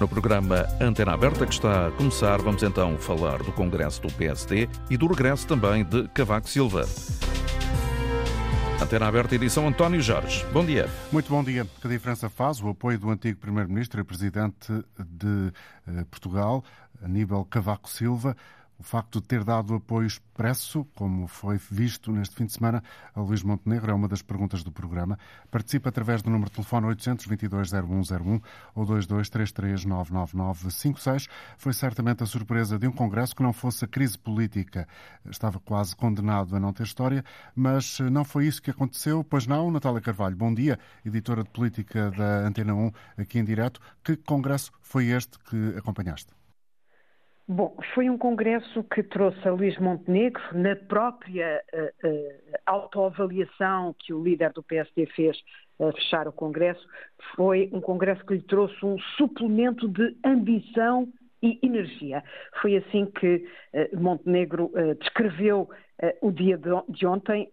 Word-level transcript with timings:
No 0.00 0.08
programa 0.08 0.66
Antena 0.80 1.12
Aberta, 1.12 1.44
que 1.44 1.52
está 1.52 1.88
a 1.88 1.90
começar, 1.90 2.40
vamos 2.40 2.62
então 2.62 2.96
falar 2.96 3.42
do 3.42 3.52
Congresso 3.52 4.00
do 4.00 4.10
PSD 4.10 4.66
e 4.88 4.96
do 4.96 5.06
regresso 5.06 5.46
também 5.46 5.84
de 5.84 6.08
Cavaco 6.08 6.48
Silva. 6.48 6.88
Antena 8.80 9.06
Aberta, 9.06 9.34
edição 9.34 9.68
António 9.68 10.00
Jorge. 10.00 10.42
Bom 10.54 10.64
dia. 10.64 10.88
Muito 11.12 11.28
bom 11.28 11.44
dia. 11.44 11.66
Que 11.82 11.86
diferença 11.86 12.30
faz 12.30 12.62
o 12.62 12.70
apoio 12.70 12.98
do 12.98 13.10
antigo 13.10 13.38
Primeiro-Ministro 13.38 14.00
e 14.00 14.04
Presidente 14.04 14.72
de 14.98 15.52
eh, 15.86 16.04
Portugal, 16.10 16.64
Aníbal 17.04 17.44
Cavaco 17.44 17.90
Silva, 17.90 18.34
o 18.80 18.82
facto 18.82 19.20
de 19.20 19.28
ter 19.28 19.44
dado 19.44 19.74
apoio 19.74 20.06
expresso, 20.06 20.86
como 20.94 21.26
foi 21.26 21.60
visto 21.70 22.10
neste 22.10 22.34
fim 22.34 22.46
de 22.46 22.54
semana, 22.54 22.82
a 23.14 23.20
Luís 23.20 23.42
Montenegro 23.42 23.90
é 23.90 23.94
uma 23.94 24.08
das 24.08 24.22
perguntas 24.22 24.64
do 24.64 24.72
programa. 24.72 25.18
Participa 25.50 25.90
através 25.90 26.22
do 26.22 26.30
número 26.30 26.48
de 26.48 26.56
telefone 26.56 26.86
822-0101 26.86 28.42
ou 28.74 28.86
2233-99956. 28.86 31.28
Foi 31.58 31.74
certamente 31.74 32.22
a 32.22 32.26
surpresa 32.26 32.78
de 32.78 32.88
um 32.88 32.92
Congresso 32.92 33.36
que 33.36 33.42
não 33.42 33.52
fosse 33.52 33.84
a 33.84 33.88
crise 33.88 34.18
política. 34.18 34.88
Estava 35.28 35.60
quase 35.60 35.94
condenado 35.94 36.56
a 36.56 36.60
não 36.60 36.72
ter 36.72 36.84
história, 36.84 37.22
mas 37.54 38.00
não 38.00 38.24
foi 38.24 38.46
isso 38.46 38.62
que 38.62 38.70
aconteceu, 38.70 39.22
pois 39.22 39.46
não, 39.46 39.70
Natália 39.70 40.00
Carvalho. 40.00 40.36
Bom 40.36 40.54
dia, 40.54 40.78
editora 41.04 41.44
de 41.44 41.50
política 41.50 42.10
da 42.12 42.46
Antena 42.46 42.74
1, 42.74 42.90
aqui 43.18 43.38
em 43.38 43.44
direto. 43.44 43.78
Que 44.02 44.16
Congresso 44.16 44.72
foi 44.80 45.08
este 45.08 45.38
que 45.40 45.74
acompanhaste? 45.76 46.39
Bom, 47.52 47.76
foi 47.96 48.08
um 48.08 48.16
congresso 48.16 48.84
que 48.84 49.02
trouxe 49.02 49.48
a 49.48 49.50
Luís 49.50 49.76
Montenegro, 49.76 50.40
na 50.52 50.76
própria 50.76 51.60
uh, 51.74 52.06
uh, 52.06 52.58
autoavaliação 52.64 53.92
que 53.98 54.14
o 54.14 54.22
líder 54.22 54.52
do 54.52 54.62
PSD 54.62 55.06
fez 55.06 55.36
a 55.80 55.90
fechar 55.90 56.28
o 56.28 56.32
congresso, 56.32 56.80
foi 57.34 57.68
um 57.72 57.80
congresso 57.80 58.24
que 58.24 58.34
lhe 58.34 58.42
trouxe 58.42 58.86
um 58.86 58.96
suplemento 59.16 59.88
de 59.88 60.16
ambição 60.24 61.08
e 61.42 61.58
energia. 61.60 62.22
Foi 62.62 62.76
assim 62.76 63.06
que 63.06 63.44
uh, 63.74 64.00
Montenegro 64.00 64.70
descreveu 65.00 65.68
o 66.22 66.30
dia 66.30 66.56
de, 66.56 67.04
ontem, 67.04 67.52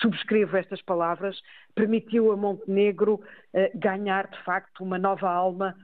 subscrevo 0.00 0.56
estas 0.56 0.82
palavras, 0.82 1.40
permitiu 1.76 2.32
a 2.32 2.36
Montenegro 2.36 3.20
ganhar 3.76 4.26
de 4.26 4.42
facto 4.42 4.82
uma 4.82 4.98
nova 4.98 5.30
alma 5.30 5.76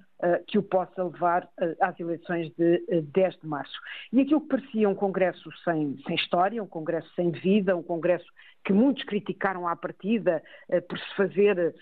que 0.46 0.58
o 0.58 0.62
possa 0.62 1.04
levar 1.04 1.48
eh, 1.60 1.76
às 1.80 1.98
eleições 1.98 2.52
de 2.56 3.02
10 3.02 3.34
eh, 3.34 3.38
de 3.40 3.46
março. 3.46 3.78
E 4.12 4.20
aquilo 4.20 4.40
que 4.42 4.48
parecia 4.48 4.88
um 4.88 4.94
congresso 4.94 5.50
sem, 5.64 5.96
sem 6.06 6.14
história, 6.16 6.62
um 6.62 6.66
congresso 6.66 7.08
sem 7.14 7.30
vida, 7.30 7.76
um 7.76 7.82
congresso 7.82 8.26
que 8.64 8.72
muitos 8.72 9.02
criticaram 9.04 9.66
à 9.66 9.74
partida 9.74 10.42
por 10.86 10.98
se 10.98 11.16
fazer 11.16 11.74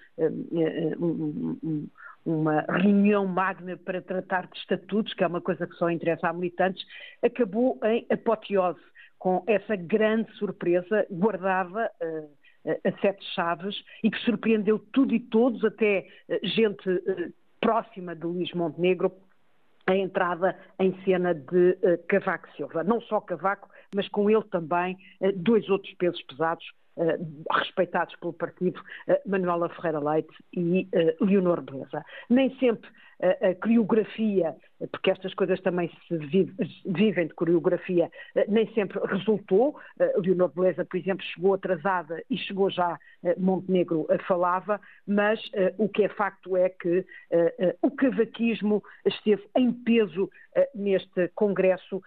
uma 2.25 2.61
reunião 2.69 3.27
magna 3.27 3.77
para 3.77 4.00
tratar 4.00 4.47
de 4.47 4.56
estatutos, 4.58 5.12
que 5.12 5.25
é 5.25 5.27
uma 5.27 5.41
coisa 5.41 5.67
que 5.67 5.75
só 5.75 5.91
interessa 5.91 6.28
a 6.28 6.33
militantes, 6.33 6.86
acabou 7.20 7.80
em 7.84 8.06
apoteose, 8.11 8.80
com 9.19 9.42
essa 9.48 9.75
grande 9.75 10.30
surpresa 10.36 11.05
guardada 11.11 11.91
a 12.64 13.00
sete 13.00 13.25
chaves 13.34 13.75
e 14.05 14.11
que 14.11 14.19
surpreendeu 14.19 14.78
tudo 14.92 15.12
e 15.12 15.19
todos, 15.19 15.64
até 15.64 16.06
gente 16.45 16.84
próxima 17.61 18.14
de 18.14 18.25
Luís 18.25 18.53
Montenegro, 18.53 19.12
a 19.87 19.97
entrada 19.97 20.56
em 20.78 20.92
cena 21.03 21.34
de 21.34 21.70
uh, 21.83 21.98
Cavaco 22.09 22.48
Silva. 22.56 22.84
Não 22.84 23.01
só 23.01 23.20
Cavaco, 23.20 23.69
mas 23.95 24.06
com 24.09 24.28
ele 24.28 24.45
também 24.45 24.98
uh, 25.20 25.33
dois 25.34 25.69
outros 25.70 25.92
pesos 25.95 26.23
pesados, 26.23 26.64
uh, 26.97 27.45
respeitados 27.51 28.14
pelo 28.17 28.33
partido, 28.33 28.83
Manuela 29.27 29.69
Ferreira 29.70 29.98
Leite 29.98 30.34
e 30.53 30.86
Leonor 31.20 31.62
Beleza. 31.62 32.05
Nem 32.29 32.55
sempre 32.59 32.91
a, 33.20 33.55
coreografia, 33.55 34.55
porque 34.87 35.11
estas 35.11 35.34
coisas 35.34 35.61
também 35.61 35.91
se 36.07 36.17
vive, 36.17 36.55
vivem 36.87 37.27
de 37.27 37.34
coreografia, 37.34 38.11
eh, 38.34 38.45
nem 38.48 38.73
sempre 38.75 39.01
resultou. 39.07 39.79
Eh, 39.98 40.12
Leonor 40.19 40.53
Beleza, 40.55 40.85
por 40.85 40.97
exemplo, 40.97 41.25
chegou 41.25 41.55
atrasada 41.55 42.23
e 42.30 42.36
chegou 42.39 42.70
já, 42.70 42.98
eh, 43.25 43.35
Montenegro 43.39 44.07
falava, 44.27 44.80
mas 45.07 45.41
o 45.79 45.89
que 45.89 46.05
é 46.05 46.08
facto 46.08 46.57
é 46.57 46.69
que 46.69 47.05
o 47.83 47.91
cavaquismo 47.91 48.83
esteve 49.05 49.42
em 49.57 49.73
peso 49.73 50.30
neste 50.75 51.29
Congresso 51.35 52.02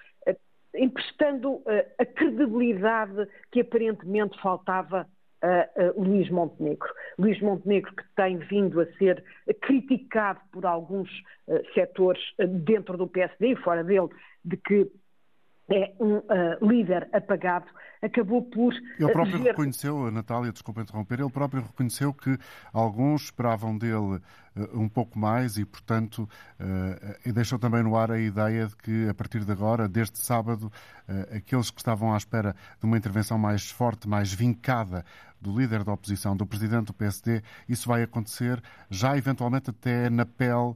emprestando 0.75 1.62
a 1.97 2.06
credibilidade 2.06 3.28
que 3.51 3.62
aparentemente 3.62 4.40
faltava 4.41 5.07
uh, 5.44 5.97
uh, 5.97 6.02
Luís 6.02 6.29
Montenegro. 6.29 6.90
Luís 7.18 7.40
Montenegro 7.41 7.94
que 7.96 8.03
tem 8.16 8.38
vindo 8.38 8.79
a 8.81 8.85
ser 8.94 9.24
criticado 9.62 10.40
por 10.52 10.66
alguns 10.66 11.09
uh, 11.47 11.59
setores 11.74 12.22
dentro 12.63 12.97
do 12.97 13.07
PSD 13.07 13.53
e 13.53 13.56
fora 13.56 13.84
dele, 13.84 14.09
de 14.44 14.57
que 14.57 14.91
é 15.72 15.94
um 16.00 16.18
uh, 16.18 16.24
líder 16.62 17.09
apagado, 17.13 17.66
acabou 18.01 18.41
por. 18.44 18.74
Ele 19.00 19.12
próprio 19.12 19.38
ver... 19.40 19.51
reconheceu, 19.51 20.12
Natália, 20.12 20.51
desculpa 20.51 20.81
interromper, 20.81 21.19
ele 21.19 21.30
próprio 21.30 21.62
reconheceu 21.62 22.13
que 22.13 22.38
alguns 22.74 23.24
esperavam 23.24 23.78
dele 23.78 23.96
uh, 23.96 24.22
um 24.74 24.90
pouco 24.90 25.18
mais 25.18 25.57
e, 25.57 25.66
portanto, 25.66 26.28
uh, 26.59 27.16
e 27.25 27.31
deixou 27.31 27.57
também 27.57 27.84
no 27.84 27.96
ar 27.96 28.12
a 28.12 28.19
ideia 28.19 28.68
de 28.68 28.75
que, 28.75 29.07
a 29.07 29.13
partir 29.13 29.46
de 29.46 29.51
agora, 29.51 29.88
desde 29.88 30.18
sábado, 30.19 30.72
aqueles 31.35 31.69
que 31.69 31.80
estavam 31.80 32.13
à 32.13 32.18
espera 32.18 32.56
de 32.80 32.85
uma 32.85 32.97
intervenção 32.97 33.38
mais 33.38 33.69
forte, 33.69 34.07
mais 34.07 34.34
vincada 34.34 35.03
do 35.41 35.57
líder 35.57 35.84
da 35.84 35.94
oposição, 35.94 36.38
do 36.38 36.46
presidente 36.46 36.88
do 36.88 36.94
PSD, 36.94 37.41
isso 37.68 37.88
vai 37.88 38.03
acontecer 38.03 38.62
já 38.90 39.18
eventualmente 39.18 39.69
até 39.69 40.09
na 40.09 40.25
pele, 40.25 40.75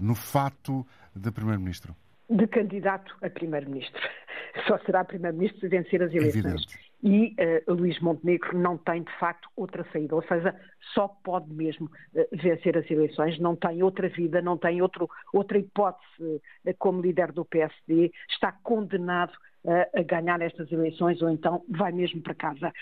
no 0.00 0.14
fato 0.14 0.86
de 1.14 1.30
primeiro-ministro 1.30 1.94
de 2.28 2.46
candidato 2.46 3.14
a 3.22 3.30
primeiro-ministro. 3.30 4.00
Só 4.66 4.78
será 4.80 5.04
primeiro-ministro 5.04 5.60
se 5.60 5.68
vencer 5.68 6.02
as 6.02 6.12
eleições. 6.12 6.44
Evidente. 6.44 6.78
E 7.02 7.36
uh, 7.68 7.74
Luís 7.74 8.00
Montenegro 8.00 8.56
não 8.56 8.78
tem, 8.78 9.02
de 9.02 9.12
facto, 9.18 9.48
outra 9.56 9.84
saída. 9.92 10.14
Ou 10.14 10.22
seja, 10.22 10.54
só 10.94 11.08
pode 11.08 11.52
mesmo 11.52 11.86
uh, 11.86 12.26
vencer 12.32 12.78
as 12.78 12.90
eleições, 12.90 13.38
não 13.38 13.54
tem 13.54 13.82
outra 13.82 14.08
vida, 14.08 14.40
não 14.40 14.56
tem 14.56 14.80
outro, 14.80 15.10
outra 15.32 15.58
hipótese 15.58 16.06
uh, 16.22 16.74
como 16.78 17.02
líder 17.02 17.30
do 17.32 17.44
PSD, 17.44 18.10
está 18.30 18.52
condenado 18.52 19.34
a 19.66 20.02
ganhar 20.02 20.40
estas 20.42 20.70
eleições 20.70 21.20
ou 21.22 21.30
então 21.30 21.64
vai 21.68 21.90
mesmo 21.92 22.20
para 22.20 22.34
casa. 22.34 22.72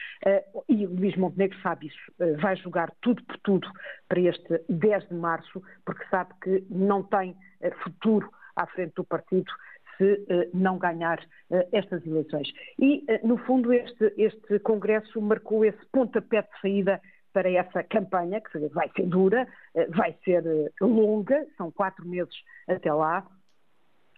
E 0.69 0.87
Luís 0.87 1.17
Montenegro 1.17 1.57
sabe 1.63 1.87
isso, 1.87 2.39
vai 2.41 2.57
jogar 2.57 2.93
tudo 3.01 3.23
por 3.25 3.39
tudo 3.39 3.69
para 4.09 4.21
este 4.21 4.61
10 4.69 5.09
de 5.09 5.15
março, 5.15 5.63
porque 5.85 6.05
sabe 6.11 6.33
que 6.43 6.65
não 6.69 7.03
tem 7.03 7.37
futuro 7.85 8.29
à 8.57 8.67
frente 8.67 8.95
do 8.95 9.05
partido 9.05 9.51
se 9.97 10.13
uh, 10.13 10.51
não 10.55 10.79
ganhar 10.79 11.19
uh, 11.19 11.69
estas 11.73 12.05
eleições. 12.07 12.49
E, 12.79 13.05
no 13.23 13.39
fundo, 13.39 13.73
este, 13.73 14.13
este 14.17 14.59
Congresso 14.61 15.21
marcou 15.21 15.65
esse 15.65 15.85
pontapé 15.93 16.43
de 16.43 16.61
saída 16.61 17.01
para 17.33 17.51
essa 17.51 17.83
campanha, 17.83 18.41
que 18.41 18.59
vai 18.69 18.91
ser 18.95 19.07
dura, 19.07 19.49
vai 19.89 20.15
ser 20.23 20.45
longa, 20.83 21.47
são 21.57 21.71
quatro 21.71 22.07
meses 22.07 22.35
até 22.69 22.93
lá, 22.93 23.27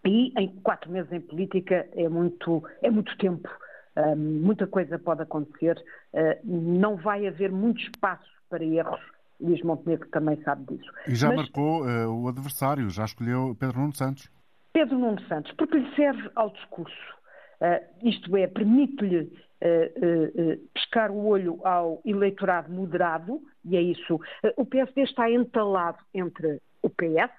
e 0.05 0.33
em 0.39 0.49
quatro 0.63 0.91
meses 0.91 1.11
em 1.13 1.21
política 1.21 1.89
é 1.93 2.09
muito, 2.09 2.63
é 2.83 2.91
muito 2.91 3.17
tempo. 3.19 3.49
muita 4.17 4.67
coisa 4.67 4.99
pode 4.99 5.23
acontecer, 5.23 5.83
não 6.45 6.97
vai 6.97 7.27
haver 7.27 7.51
muito 7.51 7.81
espaço 7.81 8.29
para 8.49 8.65
erros 8.65 9.01
Luís 9.41 9.63
Montenegro 9.63 10.09
também 10.09 10.41
sabe 10.43 10.65
disso. 10.75 10.91
E 11.07 11.15
já 11.15 11.29
Mas, 11.29 11.37
marcou 11.37 11.85
uh, 11.85 12.09
o 12.09 12.29
adversário, 12.29 12.89
já 12.91 13.05
escolheu 13.05 13.57
Pedro 13.59 13.81
Nuno 13.81 13.95
Santos. 13.95 14.31
Pedro 14.73 14.99
Nuno 14.99 15.21
Santos, 15.27 15.53
porque 15.53 15.79
lhe 15.79 15.95
serve 15.95 16.31
ao 16.35 16.51
discurso. 16.51 17.15
Uh, 17.61 18.09
isto 18.09 18.37
é, 18.37 18.47
permite-lhe 18.47 19.21
uh, 19.21 20.69
pescar 20.73 21.11
o 21.11 21.27
olho 21.27 21.61
ao 21.65 22.01
eleitorado 22.05 22.73
moderado, 22.73 23.41
e 23.65 23.77
é 23.77 23.83
isso. 23.83 24.21
o 24.57 24.65
PSD 24.65 25.03
está 25.03 25.31
entalado 25.31 25.99
entre 26.13 26.61
o 26.83 26.91
PS 26.91 27.33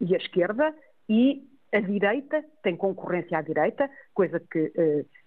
e 0.00 0.14
a 0.14 0.18
esquerda 0.18 0.74
e 1.08 1.46
a 1.72 1.80
direita, 1.80 2.44
tem 2.62 2.76
concorrência 2.76 3.38
à 3.38 3.42
direita, 3.42 3.90
coisa 4.14 4.38
que 4.38 4.72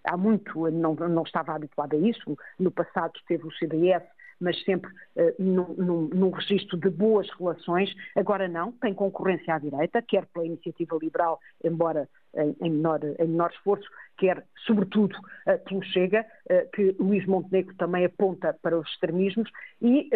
há 0.03 0.15
muito 0.15 0.69
não, 0.69 0.93
não 0.93 1.23
estava 1.23 1.53
habituada 1.53 1.95
a 1.95 1.99
isso. 1.99 2.37
No 2.59 2.71
passado 2.71 3.13
teve 3.27 3.47
o 3.47 3.51
CDS 3.53 4.03
mas 4.39 4.61
sempre 4.63 4.91
uh, 4.91 5.35
num, 5.39 6.29
registro 6.29 6.77
de 6.77 6.89
boas 6.89 7.27
relações. 7.37 7.93
Agora 8.15 8.47
não, 8.47 8.71
tem 8.73 8.93
concorrência 8.93 9.53
à 9.53 9.59
direita, 9.59 10.01
quer 10.01 10.25
pela 10.27 10.45
iniciativa 10.45 10.97
liberal, 11.01 11.39
embora 11.63 12.09
em, 12.35 12.55
em, 12.61 12.69
menor, 12.69 12.99
em 13.03 13.27
menor, 13.27 13.51
esforço, 13.51 13.87
quer, 14.17 14.45
sobretudo, 14.65 15.15
uh, 15.17 15.63
pelo 15.65 15.83
Chega, 15.83 16.25
uh, 16.51 16.69
que 16.71 16.95
Luís 16.99 17.25
Montenegro 17.25 17.75
também 17.75 18.05
aponta 18.05 18.53
para 18.61 18.77
os 18.77 18.87
extremismos, 18.89 19.49
e 19.81 20.09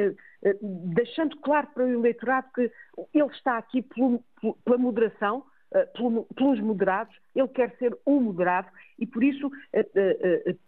deixando 0.62 1.38
claro 1.42 1.68
para 1.74 1.84
o 1.84 1.90
eleitorado 1.90 2.48
que 2.56 2.72
ele 3.14 3.28
está 3.28 3.58
aqui 3.58 3.82
pelo, 3.82 4.24
pela 4.64 4.78
moderação, 4.78 5.44
pelos 6.36 6.60
moderados, 6.60 7.16
ele 7.36 7.48
quer 7.50 7.75
ser 7.77 7.95
um 8.06 8.19
moderado 8.19 8.68
e 8.98 9.06
por 9.06 9.24
isso 9.24 9.50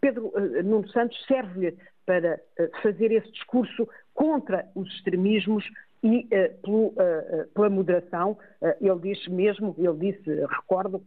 Pedro 0.00 0.32
Nuno 0.64 0.88
Santos 0.88 1.18
serve-lhe 1.26 1.76
para 2.06 2.40
eh, 2.58 2.70
fazer 2.82 3.12
esse 3.12 3.30
discurso 3.32 3.88
contra 4.14 4.68
os 4.74 4.88
extremismos 4.94 5.64
e 6.02 6.26
pela 7.54 7.70
moderação. 7.70 8.36
ele 8.80 8.98
diz 9.00 9.28
mesmo, 9.28 9.74
ele 9.78 10.12
disse, 10.12 10.34
recordo, 10.46 11.00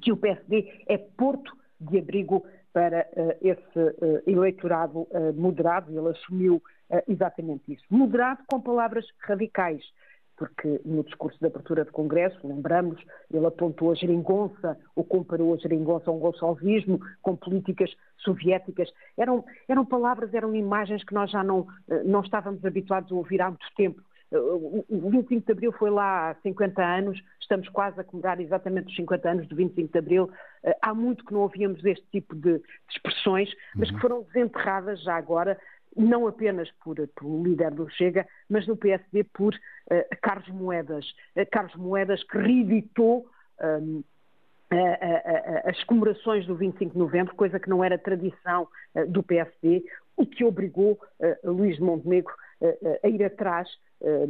que 0.00 0.10
o 0.10 0.16
PSD 0.16 0.84
é 0.86 0.96
porto 0.96 1.54
de 1.78 1.98
abrigo 1.98 2.46
para 2.72 3.06
esse 3.42 4.26
eleitorado 4.26 5.06
moderado, 5.34 5.92
ele 5.92 6.08
assumiu 6.08 6.62
exatamente 7.06 7.74
isso. 7.74 7.84
Moderado 7.90 8.42
com 8.48 8.58
palavras 8.58 9.04
radicais 9.20 9.82
porque 10.36 10.80
no 10.84 11.02
discurso 11.02 11.38
de 11.38 11.46
abertura 11.46 11.84
de 11.84 11.90
Congresso, 11.90 12.38
lembramos, 12.46 13.02
ele 13.32 13.46
apontou 13.46 13.90
a 13.90 13.94
geringonça, 13.94 14.78
ou 14.94 15.02
comparou 15.02 15.54
a 15.54 15.56
geringonça 15.56 16.10
a 16.10 16.12
um 16.12 16.18
gonçalvismo 16.18 17.00
com 17.22 17.34
políticas 17.36 17.90
soviéticas. 18.18 18.90
Eram, 19.16 19.44
eram 19.68 19.84
palavras, 19.84 20.32
eram 20.34 20.54
imagens 20.54 21.02
que 21.04 21.14
nós 21.14 21.30
já 21.30 21.42
não, 21.42 21.66
eh, 21.88 22.02
não 22.04 22.20
estávamos 22.20 22.64
habituados 22.64 23.10
a 23.10 23.14
ouvir 23.14 23.40
há 23.40 23.48
muito 23.48 23.66
tempo. 23.76 24.02
Eh, 24.30 24.38
o 24.38 25.10
25 25.10 25.46
de 25.46 25.52
Abril 25.52 25.72
foi 25.72 25.90
lá 25.90 26.30
há 26.30 26.34
50 26.36 26.82
anos, 26.82 27.22
estamos 27.40 27.68
quase 27.68 28.00
a 28.00 28.04
comemorar 28.04 28.40
exatamente 28.40 28.88
os 28.88 28.96
50 28.96 29.30
anos 29.30 29.48
do 29.48 29.56
25 29.56 29.92
de 29.92 29.98
Abril. 29.98 30.30
Eh, 30.64 30.76
há 30.82 30.92
muito 30.92 31.24
que 31.24 31.32
não 31.32 31.40
ouvíamos 31.40 31.84
este 31.84 32.06
tipo 32.10 32.34
de, 32.34 32.60
expressões, 32.90 33.50
mas 33.74 33.88
que 33.88 33.94
uhum. 33.94 34.00
foram 34.00 34.22
desenterradas 34.22 35.02
já 35.02 35.16
agora 35.16 35.58
não 35.96 36.26
apenas 36.26 36.70
por, 36.84 36.96
pelo 36.96 37.42
líder 37.42 37.70
do 37.72 37.88
Chega, 37.90 38.26
mas 38.48 38.66
do 38.66 38.76
PSD 38.76 39.24
por 39.24 39.54
uh, 39.54 40.16
Carlos 40.22 40.48
Moedas. 40.48 41.06
Uh, 41.34 41.46
Carlos 41.50 41.74
Moedas 41.76 42.22
que 42.24 42.38
reeditou 42.38 43.26
um, 43.62 44.02
as 45.64 45.82
comemorações 45.84 46.44
do 46.44 46.56
25 46.56 46.92
de 46.92 46.98
novembro, 46.98 47.34
coisa 47.36 47.58
que 47.60 47.70
não 47.70 47.84
era 47.84 47.96
tradição 47.96 48.66
uh, 48.94 49.06
do 49.06 49.22
PSD, 49.22 49.84
o 50.16 50.26
que 50.26 50.44
obrigou 50.44 50.98
Luís 51.44 51.78
Montenegro 51.78 52.32
a 53.02 53.06
ir 53.06 53.22
atrás 53.22 53.68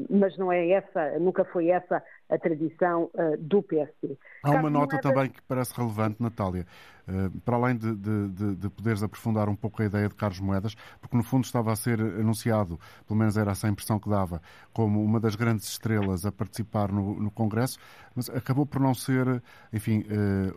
mas 0.08 0.36
não 0.38 0.52
é 0.52 0.70
essa, 0.70 1.18
nunca 1.18 1.44
foi 1.44 1.68
essa 1.68 2.02
a 2.28 2.38
tradição 2.38 3.10
eh, 3.14 3.36
do 3.38 3.62
PSD. 3.62 4.16
Há 4.42 4.50
uma 4.50 4.70
nota 4.70 4.98
também 5.00 5.28
que 5.28 5.40
parece 5.42 5.72
relevante, 5.76 6.20
Natália, 6.20 6.66
eh, 7.06 7.30
para 7.44 7.56
além 7.56 7.76
de, 7.76 7.94
de, 7.94 8.56
de, 8.56 8.68
poderes 8.68 9.02
aprofundar 9.02 9.48
um 9.48 9.54
pouco 9.54 9.82
a 9.82 9.86
ideia 9.86 10.08
de 10.08 10.14
Carlos 10.14 10.40
Moedas, 10.40 10.74
porque 11.00 11.16
no 11.16 11.22
fundo 11.22 11.44
estava 11.44 11.72
a 11.72 11.76
ser 11.76 12.00
anunciado, 12.00 12.78
pelo 13.06 13.18
menos 13.18 13.36
era 13.36 13.52
essa 13.52 13.66
a 13.66 13.70
impressão 13.70 13.98
que 13.98 14.08
dava, 14.08 14.40
como 14.72 15.02
uma 15.02 15.20
das 15.20 15.36
grandes 15.36 15.68
estrelas 15.68 16.26
a 16.26 16.32
participar 16.32 16.90
no, 16.90 17.14
no 17.20 17.30
Congresso, 17.30 17.78
mas 18.14 18.28
acabou 18.30 18.66
por 18.66 18.80
não 18.80 18.94
ser, 18.94 19.42
enfim, 19.72 20.04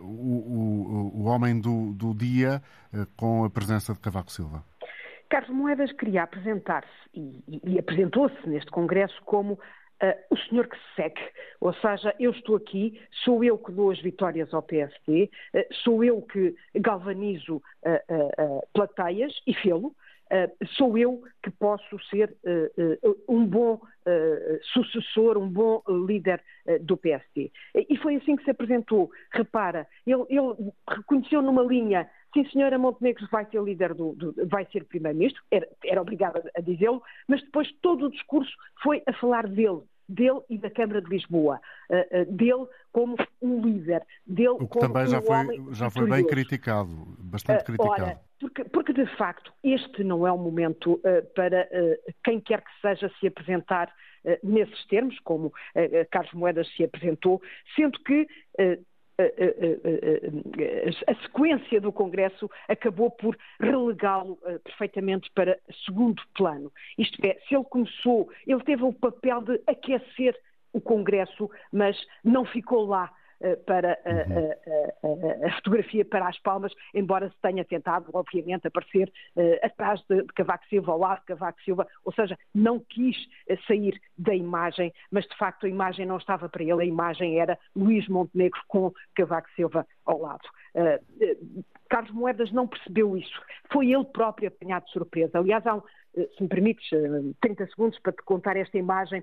o, 0.00 0.04
o, 0.04 1.20
o 1.20 1.24
homem 1.24 1.60
do, 1.60 1.92
do 1.92 2.14
dia 2.14 2.62
com 3.16 3.44
a 3.44 3.50
presença 3.50 3.92
de 3.92 4.00
Cavaco 4.00 4.32
Silva. 4.32 4.64
Carlos 5.30 5.56
Moedas 5.56 5.92
queria 5.92 6.24
apresentar-se 6.24 6.90
e, 7.14 7.40
e, 7.64 7.78
apresentou-se 7.78 8.48
neste 8.48 8.70
Congresso 8.70 9.20
como 9.24 9.58
Uh, 10.02 10.16
o 10.30 10.36
senhor 10.48 10.66
que 10.66 10.78
se 10.78 10.94
segue, 10.96 11.20
ou 11.60 11.74
seja, 11.74 12.14
eu 12.18 12.30
estou 12.30 12.56
aqui, 12.56 12.98
sou 13.22 13.44
eu 13.44 13.58
que 13.58 13.70
dou 13.70 13.90
as 13.90 14.00
vitórias 14.00 14.54
ao 14.54 14.62
PSD, 14.62 15.28
uh, 15.52 15.74
sou 15.84 16.02
eu 16.02 16.22
que 16.22 16.54
galvanizo 16.76 17.56
uh, 17.56 18.66
plateias 18.72 19.30
e 19.46 19.52
fê-lo, 19.52 19.94
sou 20.78 20.96
eu 20.96 21.22
que 21.42 21.50
posso 21.50 21.98
ser 22.08 22.34
um 23.28 23.44
bom 23.44 23.80
sucessor, 24.72 25.36
um 25.36 25.48
bom 25.48 25.82
líder 26.06 26.40
do 26.82 26.96
PSD. 26.96 27.50
E 27.74 27.96
foi 27.96 28.14
assim 28.14 28.36
que 28.36 28.44
se 28.44 28.50
apresentou. 28.52 29.10
Repara, 29.32 29.88
ele, 30.06 30.22
ele 30.28 30.72
reconheceu 30.88 31.42
numa 31.42 31.64
linha 31.64 32.08
sim 32.32 32.44
senhora, 32.50 32.78
Montenegro 32.78 33.26
vai 33.30 33.46
ser 33.46 33.62
líder 33.62 33.94
do, 33.94 34.12
do 34.14 34.34
vai 34.48 34.66
ser 34.72 34.84
primeiro-ministro, 34.84 35.42
era, 35.50 35.68
era 35.84 36.00
obrigada 36.00 36.50
a 36.56 36.60
dizê-lo, 36.60 37.02
mas 37.28 37.42
depois 37.42 37.70
todo 37.80 38.06
o 38.06 38.10
discurso 38.10 38.52
foi 38.82 39.02
a 39.06 39.12
falar 39.14 39.46
dele, 39.46 39.82
dele 40.08 40.40
e 40.48 40.58
da 40.58 40.70
Câmara 40.70 41.00
de 41.00 41.08
Lisboa, 41.08 41.60
uh, 41.90 42.22
uh, 42.22 42.32
dele 42.32 42.66
como 42.92 43.16
um 43.40 43.60
líder, 43.60 44.04
dele 44.26 44.48
o 44.50 44.58
que 44.58 44.66
como 44.66 44.92
também 44.92 45.06
já 45.06 45.18
um 45.18 45.22
foi, 45.22 45.74
já 45.74 45.90
foi 45.90 46.08
bem 46.08 46.26
criticado, 46.26 46.88
bastante 47.18 47.62
uh, 47.62 47.64
criticado. 47.64 48.02
Ora, 48.02 48.20
porque, 48.38 48.64
porque, 48.64 48.92
de 48.92 49.06
facto 49.16 49.52
este 49.62 50.02
não 50.02 50.26
é 50.26 50.32
o 50.32 50.38
momento 50.38 51.00
para 51.34 51.68
quem 52.24 52.40
quer 52.40 52.62
que 52.62 52.70
seja 52.80 53.12
se 53.20 53.26
apresentar 53.26 53.92
nesses 54.42 54.86
termos, 54.86 55.18
como 55.20 55.52
Carlos 56.10 56.32
Moedas 56.32 56.66
se 56.74 56.82
apresentou, 56.82 57.42
sendo 57.76 57.98
que 58.02 58.26
a, 61.06 61.14
sequência 61.22 61.80
do 61.80 61.92
Congresso 61.92 62.50
acabou 62.68 63.10
por 63.10 63.36
relegá-lo 63.60 64.38
eh, 64.44 64.58
perfeitamente 64.58 65.30
para 65.34 65.58
segundo 65.84 66.22
plano. 66.34 66.72
Isto 66.98 67.24
é, 67.24 67.38
se 67.48 67.54
ele 67.54 67.64
começou, 67.64 68.30
ele 68.46 68.62
teve 68.64 68.82
o 68.82 68.92
papel 68.92 69.42
de 69.42 69.60
aquecer 69.66 70.36
o 70.72 70.80
Congresso, 70.80 71.50
mas 71.72 71.96
não 72.24 72.44
ficou 72.44 72.86
lá 72.86 73.10
eh, 73.10 73.10
para 73.66 73.98
a, 74.04 74.10
a, 74.10 75.46
a, 75.46 75.48
a, 75.48 75.52
fotografia 75.56 76.04
para 76.04 76.28
as 76.28 76.38
palmas, 76.40 76.72
embora 76.94 77.28
se 77.30 77.36
tenha 77.40 77.64
tentado, 77.64 78.10
obviamente, 78.12 78.66
aparecer 78.66 79.10
uh, 79.36 79.66
atrás 79.66 80.00
de, 80.08 80.22
de, 80.22 80.32
Cavaco 80.34 80.64
Silva, 80.66 80.92
ao 80.92 80.98
lado 80.98 81.20
de 81.20 81.26
Cavaco 81.26 81.60
Silva, 81.62 81.86
ou 82.04 82.12
seja, 82.12 82.38
não 82.54 82.78
quis 82.78 83.16
uh, 83.48 83.56
sair 83.66 83.98
da 84.18 84.34
imagem, 84.34 84.92
mas 85.10 85.24
de 85.26 85.36
facto 85.36 85.64
a 85.64 85.68
imagem 85.68 86.06
não 86.06 86.18
estava 86.18 86.48
para 86.48 86.62
ele, 86.62 86.82
a 86.82 86.84
imagem 86.84 87.40
era 87.40 87.58
Luís 87.74 88.06
Montenegro 88.08 88.60
com 88.68 88.92
Cavaco 89.14 89.48
Silva 89.56 89.86
ao 90.04 90.20
lado. 90.20 90.46
Carlos 91.88 92.12
Moedas 92.12 92.52
não 92.52 92.68
percebeu 92.68 93.16
isso, 93.16 93.42
foi 93.72 93.90
ele 93.90 94.04
próprio 94.04 94.48
apanhado 94.48 94.84
de 94.84 94.92
surpresa. 94.92 95.38
Aliás, 95.38 95.66
há 95.66 95.74
um, 95.74 95.82
se 96.14 96.42
me 96.42 96.48
permites, 96.48 96.88
30 97.40 97.66
segundos 97.68 97.98
para 98.00 98.12
te 98.12 98.22
contar 98.22 98.56
esta 98.56 98.78
imagem 98.78 99.22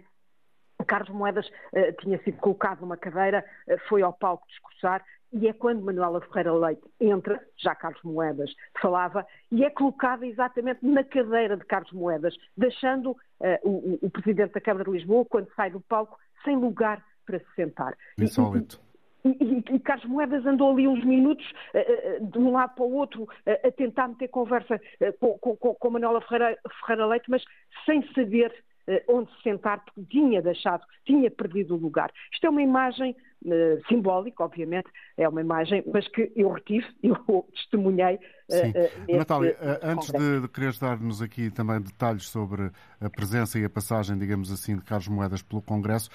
Carlos 0.87 1.09
Moedas 1.09 1.47
uh, 1.47 1.93
tinha 2.01 2.17
sido 2.23 2.37
colocado 2.37 2.81
numa 2.81 2.97
cadeira, 2.97 3.45
uh, 3.67 3.77
foi 3.87 4.01
ao 4.01 4.13
palco 4.13 4.47
discursar, 4.47 5.03
e 5.33 5.47
é 5.47 5.53
quando 5.53 5.81
Manuela 5.81 6.21
Ferreira 6.21 6.53
Leite 6.53 6.81
entra, 6.99 7.41
já 7.57 7.75
Carlos 7.75 8.01
Moedas 8.03 8.53
falava, 8.81 9.25
e 9.51 9.63
é 9.63 9.69
colocada 9.69 10.25
exatamente 10.25 10.85
na 10.85 11.03
cadeira 11.03 11.57
de 11.57 11.65
Carlos 11.65 11.91
Moedas, 11.91 12.35
deixando 12.55 13.11
uh, 13.11 13.17
o, 13.63 13.99
o, 14.01 14.09
Presidente 14.09 14.53
da 14.53 14.61
Câmara 14.61 14.85
de 14.85 14.91
Lisboa, 14.91 15.25
quando 15.25 15.53
sai 15.55 15.69
do 15.69 15.81
palco, 15.81 16.17
sem 16.43 16.55
lugar 16.55 17.03
para 17.25 17.39
se 17.39 17.55
sentar. 17.55 17.95
Insólito. 18.17 18.79
E, 19.25 19.29
e, 19.29 19.75
e, 19.75 19.79
Carlos 19.79 20.05
Moedas 20.05 20.45
andou 20.45 20.71
ali 20.71 20.87
uns 20.87 21.03
minutos 21.03 21.45
uh, 21.73 22.25
de 22.25 22.37
um 22.37 22.51
lado 22.51 22.75
para 22.75 22.85
o 22.85 22.93
outro 22.93 23.23
uh, 23.23 23.67
a 23.67 23.71
tentar 23.71 24.07
meter 24.07 24.29
conversa 24.29 24.79
com, 25.19 25.37
com, 25.37 25.75
com 25.75 25.89
Manuela 25.89 26.21
Ferreira, 26.21 26.57
Ferreira 26.79 27.05
Leite, 27.07 27.29
mas 27.29 27.43
sem 27.85 28.01
saber 28.13 28.53
eh, 28.53 28.63
onde 29.07 29.29
se 29.35 29.43
sentar, 29.43 29.83
porque 29.83 30.01
tinha 30.09 30.41
deixado, 30.41 30.83
tinha 31.05 31.29
perdido 31.29 31.75
o 31.75 31.77
lugar. 31.77 32.11
Isto 32.31 32.47
é 32.47 32.49
uma 32.49 32.61
imagem 32.61 33.15
uh, 33.45 33.87
simbólica, 33.87 34.43
obviamente, 34.43 34.89
é 35.17 35.27
uma 35.27 35.41
imagem, 35.41 35.83
mas 35.91 36.07
que 36.07 36.31
eu 36.35 36.51
retive, 36.51 36.85
eu 37.03 37.45
testemunhei. 37.53 38.15
Uh, 38.15 38.53
Sim. 38.53 38.73
Uh, 39.13 39.17
Natália, 39.17 39.57
antes 39.83 40.11
de, 40.11 40.41
de 40.41 40.47
quereres 40.47 40.79
dar-nos 40.79 41.21
aqui 41.21 41.51
também 41.51 41.81
detalhes 41.81 42.27
sobre 42.27 42.71
a 43.01 43.09
presença 43.09 43.59
e 43.59 43.65
a 43.65 43.69
passagem, 43.69 44.17
digamos 44.17 44.51
assim, 44.51 44.75
de 44.77 44.83
Carlos 44.83 45.07
Moedas 45.07 45.41
pelo 45.41 45.61
Congresso, 45.61 46.09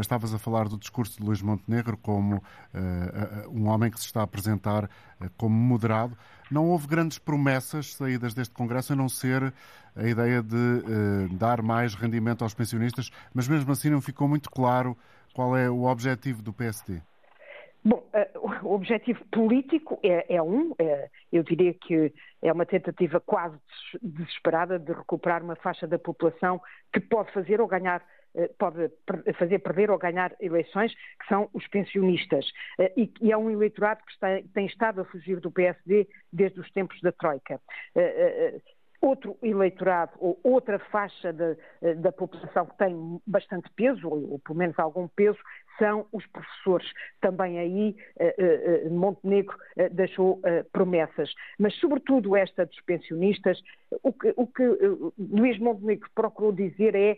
estavas 0.00 0.34
a 0.34 0.38
falar 0.38 0.68
do 0.68 0.78
discurso 0.78 1.18
de 1.18 1.24
Luís 1.24 1.40
Montenegro 1.42 1.96
como 1.96 2.42
um 3.50 3.68
homem 3.68 3.90
que 3.90 3.98
se 3.98 4.06
está 4.06 4.20
a 4.20 4.24
apresentar 4.24 4.88
como 5.36 5.54
moderado. 5.54 6.16
Não 6.50 6.68
houve 6.68 6.86
grandes 6.86 7.18
promessas 7.18 7.94
saídas 7.94 8.34
deste 8.34 8.54
Congresso, 8.54 8.92
a 8.92 8.96
não 8.96 9.08
ser 9.08 9.52
a 9.94 10.06
ideia 10.06 10.42
de 10.42 10.56
uh, 10.56 11.36
dar 11.36 11.62
mais 11.62 11.94
rendimento 11.94 12.42
aos 12.42 12.54
pensionistas, 12.54 13.10
mas 13.34 13.48
mesmo 13.48 13.70
assim 13.72 13.90
não 13.90 14.00
ficou 14.00 14.28
muito 14.28 14.50
claro 14.50 14.96
qual 15.34 15.56
é 15.56 15.68
o 15.68 15.84
objetivo 15.84 16.42
do 16.42 16.52
PSD. 16.52 17.00
Bom, 17.84 18.04
uh, 18.14 18.66
o 18.66 18.74
objetivo 18.74 19.24
político 19.30 19.98
é, 20.02 20.36
é 20.36 20.42
um, 20.42 20.74
é, 20.78 21.08
eu 21.32 21.42
diria 21.42 21.74
que 21.74 22.12
é 22.42 22.52
uma 22.52 22.66
tentativa 22.66 23.20
quase 23.20 23.56
desesperada 24.02 24.78
de 24.78 24.92
recuperar 24.92 25.42
uma 25.42 25.56
faixa 25.56 25.86
da 25.86 25.98
população 25.98 26.60
que 26.92 27.00
pode 27.00 27.32
fazer 27.32 27.60
ou 27.60 27.66
ganhar 27.66 28.00
eh, 28.00 28.04
pode 28.58 28.90
fazer 29.38 29.58
perder 29.60 29.90
ou 29.90 29.98
ganhar 29.98 30.34
eleições, 30.40 30.94
que 30.94 31.26
são 31.28 31.48
os 31.52 31.66
pensionistas. 31.68 32.46
E, 32.96 33.32
é 33.32 33.36
um 33.36 33.50
eleitorado 33.50 34.02
que 34.04 34.12
está, 34.12 34.28
tem 34.54 34.66
estado 34.66 35.00
a 35.00 35.04
fugir 35.04 35.40
do 35.40 35.50
PSD 35.50 36.08
desde 36.32 36.60
os 36.60 36.70
tempos 36.72 37.00
da 37.00 37.12
Troika 37.12 37.60
outro 39.00 39.36
eleitorado 39.42 40.12
ou 40.18 40.38
outra 40.42 40.78
faixa 40.90 41.32
de, 41.32 41.56
eh, 41.82 41.94
da 41.94 42.12
população 42.12 42.66
que 42.66 42.76
tem 42.78 43.20
bastante 43.26 43.70
peso, 43.76 44.08
ou, 44.08 44.38
pelo 44.40 44.58
menos 44.58 44.78
algum 44.78 45.08
peso, 45.08 45.38
são 45.78 46.06
os 46.12 46.26
professores. 46.26 46.90
Também 47.20 47.58
aí 47.58 47.96
uh, 48.20 48.88
uh, 48.88 48.90
Montenegro 48.90 49.56
uh, 49.56 49.94
deixou 49.94 50.40
promessas. 50.72 51.32
Mas, 51.58 51.74
sobretudo, 51.76 52.36
esta 52.36 52.66
dos 52.66 52.80
pensionistas, 52.82 53.60
o 54.02 54.12
que, 54.12 54.34
o 54.36 54.46
que 54.46 54.62
Luís 55.18 55.58
Montenegro 55.58 56.08
procurou 56.14 56.52
dizer 56.52 56.94
é 56.94 57.16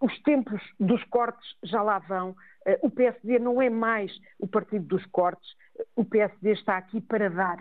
os 0.00 0.16
tempos 0.22 0.60
dos 0.78 1.02
cortes 1.04 1.56
já 1.64 1.82
lá 1.82 1.98
vão, 1.98 2.36
o 2.82 2.90
PSD 2.90 3.38
não 3.38 3.60
é 3.60 3.68
mais 3.68 4.12
o 4.38 4.46
partido 4.46 4.84
dos 4.84 5.04
cortes, 5.06 5.56
o 5.96 6.04
PSD 6.04 6.52
está 6.52 6.76
aqui 6.76 7.00
para 7.00 7.28
dar 7.28 7.58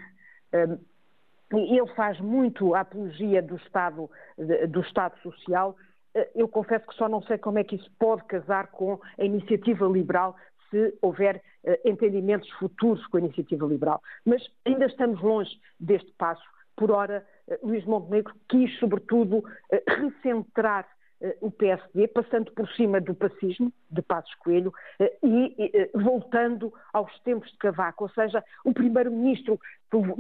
ele 1.52 1.88
faz 1.96 2.20
muito 2.20 2.76
a 2.76 2.82
apologia 2.82 3.42
do 3.42 3.56
Estado, 3.56 4.10
do 4.70 4.82
Estado 4.82 5.18
Social 5.22 5.76
eu 6.36 6.48
confesso 6.48 6.86
que 6.88 6.96
só 6.96 7.08
não 7.08 7.22
sei 7.24 7.38
como 7.38 7.60
é 7.60 7.64
que 7.64 7.76
isso 7.76 7.90
pode 8.00 8.24
casar 8.26 8.68
com 8.68 9.00
a 9.18 9.24
iniciativa 9.24 9.86
liberal 9.86 10.36
se 10.70 10.98
houver 11.02 11.42
entendimentos 11.84 12.50
futuros 12.52 13.06
com 13.08 13.18
a 13.18 13.22
iniciativa 13.22 13.66
liberal. 13.66 14.02
Mas 14.26 14.42
ainda 14.66 14.86
estamos 14.86 15.22
longe 15.22 15.52
deste 15.80 16.12
passo. 16.18 16.44
Por 16.76 16.92
ora, 16.92 17.26
Luís 17.62 17.86
Montenegro 17.86 18.34
quis, 18.48 18.78
sobretudo, 18.80 19.44
recentrar 19.88 20.88
eh, 21.22 21.38
o 21.42 21.52
PSD, 21.52 22.08
passando 22.08 22.50
por 22.54 22.66
cima 22.70 23.02
do 23.02 23.14
pacismo 23.14 23.74
de 23.92 24.02
Passos 24.02 24.34
Coelho 24.36 24.74
eh, 25.00 25.18
e 25.22 25.70
eh, 25.74 25.90
voltando 25.94 26.74
aos 26.94 27.12
tempos 27.24 27.52
de 27.52 27.58
Cavaco, 27.58 28.06
ou 28.06 28.10
seja, 28.12 28.42
o 28.64 28.74
primeiro-ministro 28.74 29.60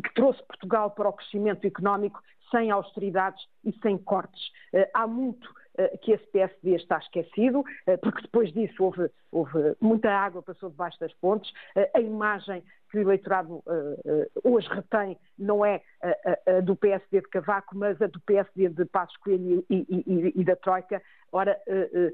que 0.03 0.13
trouxe 0.13 0.43
Portugal 0.45 0.91
para 0.91 1.07
o 1.07 1.13
crescimento 1.13 1.65
económico 1.65 2.21
sem 2.51 2.69
austeridades 2.69 3.41
e 3.63 3.71
sem 3.81 3.97
cortes. 3.97 4.41
Há 4.93 5.05
muito 5.05 5.47
que 6.01 6.11
esse 6.11 6.25
PSD 6.27 6.75
está 6.75 6.97
esquecido, 6.97 7.63
porque 8.01 8.21
depois 8.21 8.51
disso 8.51 8.83
houve, 8.83 9.09
houve 9.31 9.75
muita 9.79 10.09
água 10.09 10.41
passou 10.41 10.69
debaixo 10.69 10.99
das 10.99 11.13
pontes, 11.13 11.51
a 11.93 11.99
imagem 11.99 12.63
que 12.89 12.97
o 12.97 13.01
eleitorado 13.01 13.55
uh, 13.55 13.63
uh, 13.65 14.27
hoje 14.43 14.67
retém 14.69 15.17
não 15.37 15.63
é 15.63 15.81
a, 16.47 16.59
do 16.61 16.75
PSD 16.75 17.21
de 17.21 17.27
Cavaco, 17.29 17.77
mas 17.77 18.01
a 18.01 18.07
do 18.07 18.19
PSD 18.21 18.69
de 18.69 18.85
Passos 18.85 19.15
Coelho 19.17 19.63
e, 19.69 19.85
e, 19.89 20.33
e 20.35 20.43
da 20.43 20.55
Troika. 20.55 21.01
Ora, 21.31 21.59
uh, 21.67 22.11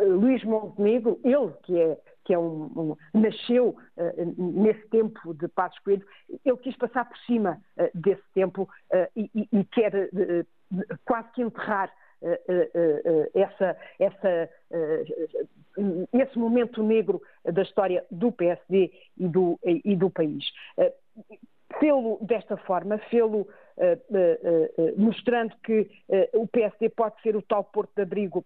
Luís 0.00 0.44
Montenegro, 0.44 1.20
ele 1.24 1.52
que 1.64 1.80
é 1.80 1.98
que 2.24 2.32
é 2.32 2.38
um, 2.38 2.96
um 3.12 3.20
nasceu 3.20 3.76
nesse 4.38 4.86
tempo 4.90 5.34
de 5.34 5.48
Passos 5.48 5.76
Coelho, 5.80 6.06
ele 6.44 6.56
quis 6.58 6.76
passar 6.76 7.04
por 7.04 7.18
cima 7.18 7.60
desse 7.92 8.22
tempo 8.32 8.68
e, 9.16 9.28
e, 9.34 9.64
quer 9.64 10.08
quase 11.04 11.32
que 11.32 11.42
enterrar 11.42 11.92
essa, 13.34 13.76
essa, 13.98 14.50
esse 16.12 16.38
momento 16.38 16.82
negro 16.82 17.22
da 17.44 17.62
história 17.62 18.04
do 18.10 18.30
PSD 18.32 18.92
e 19.18 19.28
do, 19.28 19.58
e 19.64 19.96
do 19.96 20.10
país. 20.10 20.44
Fê-lo 21.80 22.18
desta 22.20 22.56
forma, 22.58 23.00
mostrando 24.96 25.54
que 25.64 25.90
o 26.34 26.46
PSD 26.46 26.90
pode 26.90 27.20
ser 27.22 27.36
o 27.36 27.42
tal 27.42 27.64
porto 27.64 27.92
de 27.96 28.02
abrigo 28.02 28.44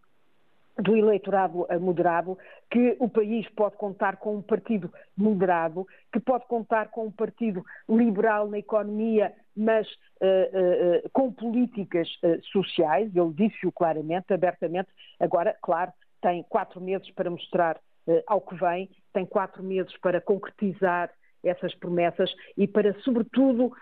do 0.78 0.94
eleitorado 0.94 1.66
moderado, 1.80 2.38
que 2.70 2.96
o 2.98 3.08
país 3.08 3.48
pode 3.50 3.76
contar 3.76 4.18
com 4.18 4.36
um 4.36 4.42
partido 4.42 4.92
moderado, 5.16 5.86
que 6.12 6.20
pode 6.20 6.46
contar 6.46 6.90
com 6.90 7.06
um 7.06 7.10
partido 7.10 7.64
liberal 7.88 8.48
na 8.48 8.58
economia, 8.58 9.32
mas 9.56 9.86
uh, 10.20 11.06
uh, 11.06 11.10
com 11.12 11.32
políticas 11.32 12.08
uh, 12.22 12.42
sociais, 12.52 13.10
ele 13.14 13.32
disse-o 13.32 13.72
claramente, 13.72 14.32
abertamente. 14.32 14.88
Agora, 15.18 15.56
claro, 15.62 15.92
tem 16.20 16.42
quatro 16.42 16.80
meses 16.80 17.10
para 17.12 17.30
mostrar 17.30 17.80
ao 18.28 18.40
que 18.40 18.54
vem, 18.54 18.88
tem 19.12 19.26
quatro 19.26 19.64
meses 19.64 19.92
para 19.98 20.20
concretizar 20.20 21.10
essas 21.42 21.74
promessas 21.74 22.32
e 22.56 22.66
para, 22.68 22.94
sobretudo, 23.00 23.72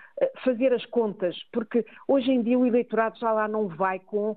fazer 0.43 0.73
as 0.73 0.85
contas, 0.87 1.37
porque 1.53 1.85
hoje 2.09 2.31
em 2.31 2.43
dia 2.43 2.59
o 2.59 2.67
eleitorado 2.67 3.19
já 3.19 3.31
lá 3.31 3.47
não 3.47 3.69
vai 3.69 3.99
com 3.99 4.35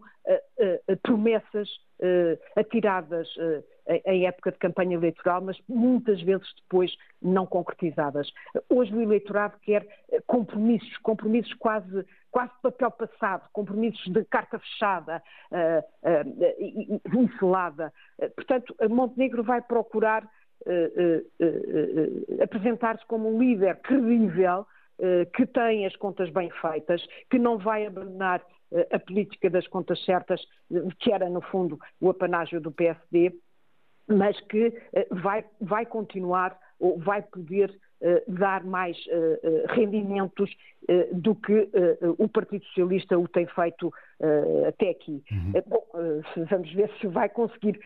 promessas 1.03 1.70
atiradas 2.58 3.29
em 4.06 4.27
época 4.27 4.51
de 4.51 4.58
campanha 4.58 4.96
eleitoral, 4.96 5.41
mas 5.41 5.58
muitas 5.67 6.22
vezes 6.22 6.48
depois 6.62 6.96
não 7.22 7.46
concretizadas. 7.46 8.32
Hoje 8.70 8.94
o 8.94 9.01
eleitorado 9.01 9.58
quer 9.62 9.88
compromissos, 10.25 10.98
compromissos 10.98 11.53
quase, 11.53 12.06
quase 12.29 12.51
papel 12.62 12.91
passado, 12.91 13.50
compromissos 13.53 14.12
de 14.12 14.24
carta 14.25 14.60
fechada 14.60 15.24
e 16.60 17.00
encelada. 17.13 17.94
Portanto, 18.36 18.75
Montenegro 18.89 19.44
vai 19.44 19.62
procurar 19.62 20.27
apresentar-se 22.41 23.06
como 23.06 23.34
um 23.34 23.39
líder 23.39 23.77
credível 23.77 24.65
que 25.34 25.46
tem 25.46 25.86
as 25.86 25.96
contas 25.96 26.29
bem 26.32 26.50
feitas, 26.62 27.06
que 27.29 27.39
não 27.39 27.58
vai 27.58 27.86
abandonar 27.86 28.44
a 28.91 29.00
política 29.00 29.50
das 29.50 29.65
contas 29.67 30.03
certas, 30.03 30.41
que 31.00 31.13
era, 31.13 31.29
no 31.29 31.41
fundo, 31.41 31.79
o 32.01 32.10
apanágio 32.10 32.60
do 32.60 32.72
PSD, 32.72 33.34
mas 34.07 34.39
que 34.41 34.73
vai, 35.11 35.43
vai 35.59 35.85
continuar 35.85 36.57
ou 36.79 36.97
vai 36.99 37.21
poder 37.21 37.73
dar 38.27 38.63
mais 38.63 38.95
rendimentos 39.69 40.55
do 41.13 41.33
que 41.33 41.67
o 42.17 42.29
Partido 42.29 42.63
Socialista 42.65 43.17
o 43.17 43.27
tem 43.27 43.47
feito 43.47 43.91
até 44.67 44.91
aqui. 44.91 45.23
Uhum. 45.31 45.53
Bom, 45.67 45.83
vamos 46.49 46.71
ver 46.73 46.91
se 47.01 47.07
vai 47.07 47.27
conseguir 47.27 47.79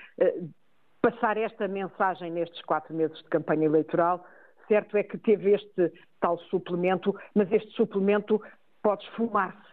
passar 1.01 1.37
esta 1.37 1.67
mensagem 1.67 2.29
nestes 2.29 2.61
quatro 2.63 2.93
meses 2.93 3.17
de 3.19 3.29
campanha 3.29 3.65
eleitoral. 3.65 4.25
Certo 4.67 4.95
é 4.97 5.03
que 5.03 5.17
teve 5.17 5.53
este 5.53 5.91
tal 6.19 6.37
suplemento, 6.37 7.15
mas 7.33 7.51
este 7.51 7.71
suplemento 7.71 8.41
pode 8.83 9.03
esfumar-se 9.05 9.71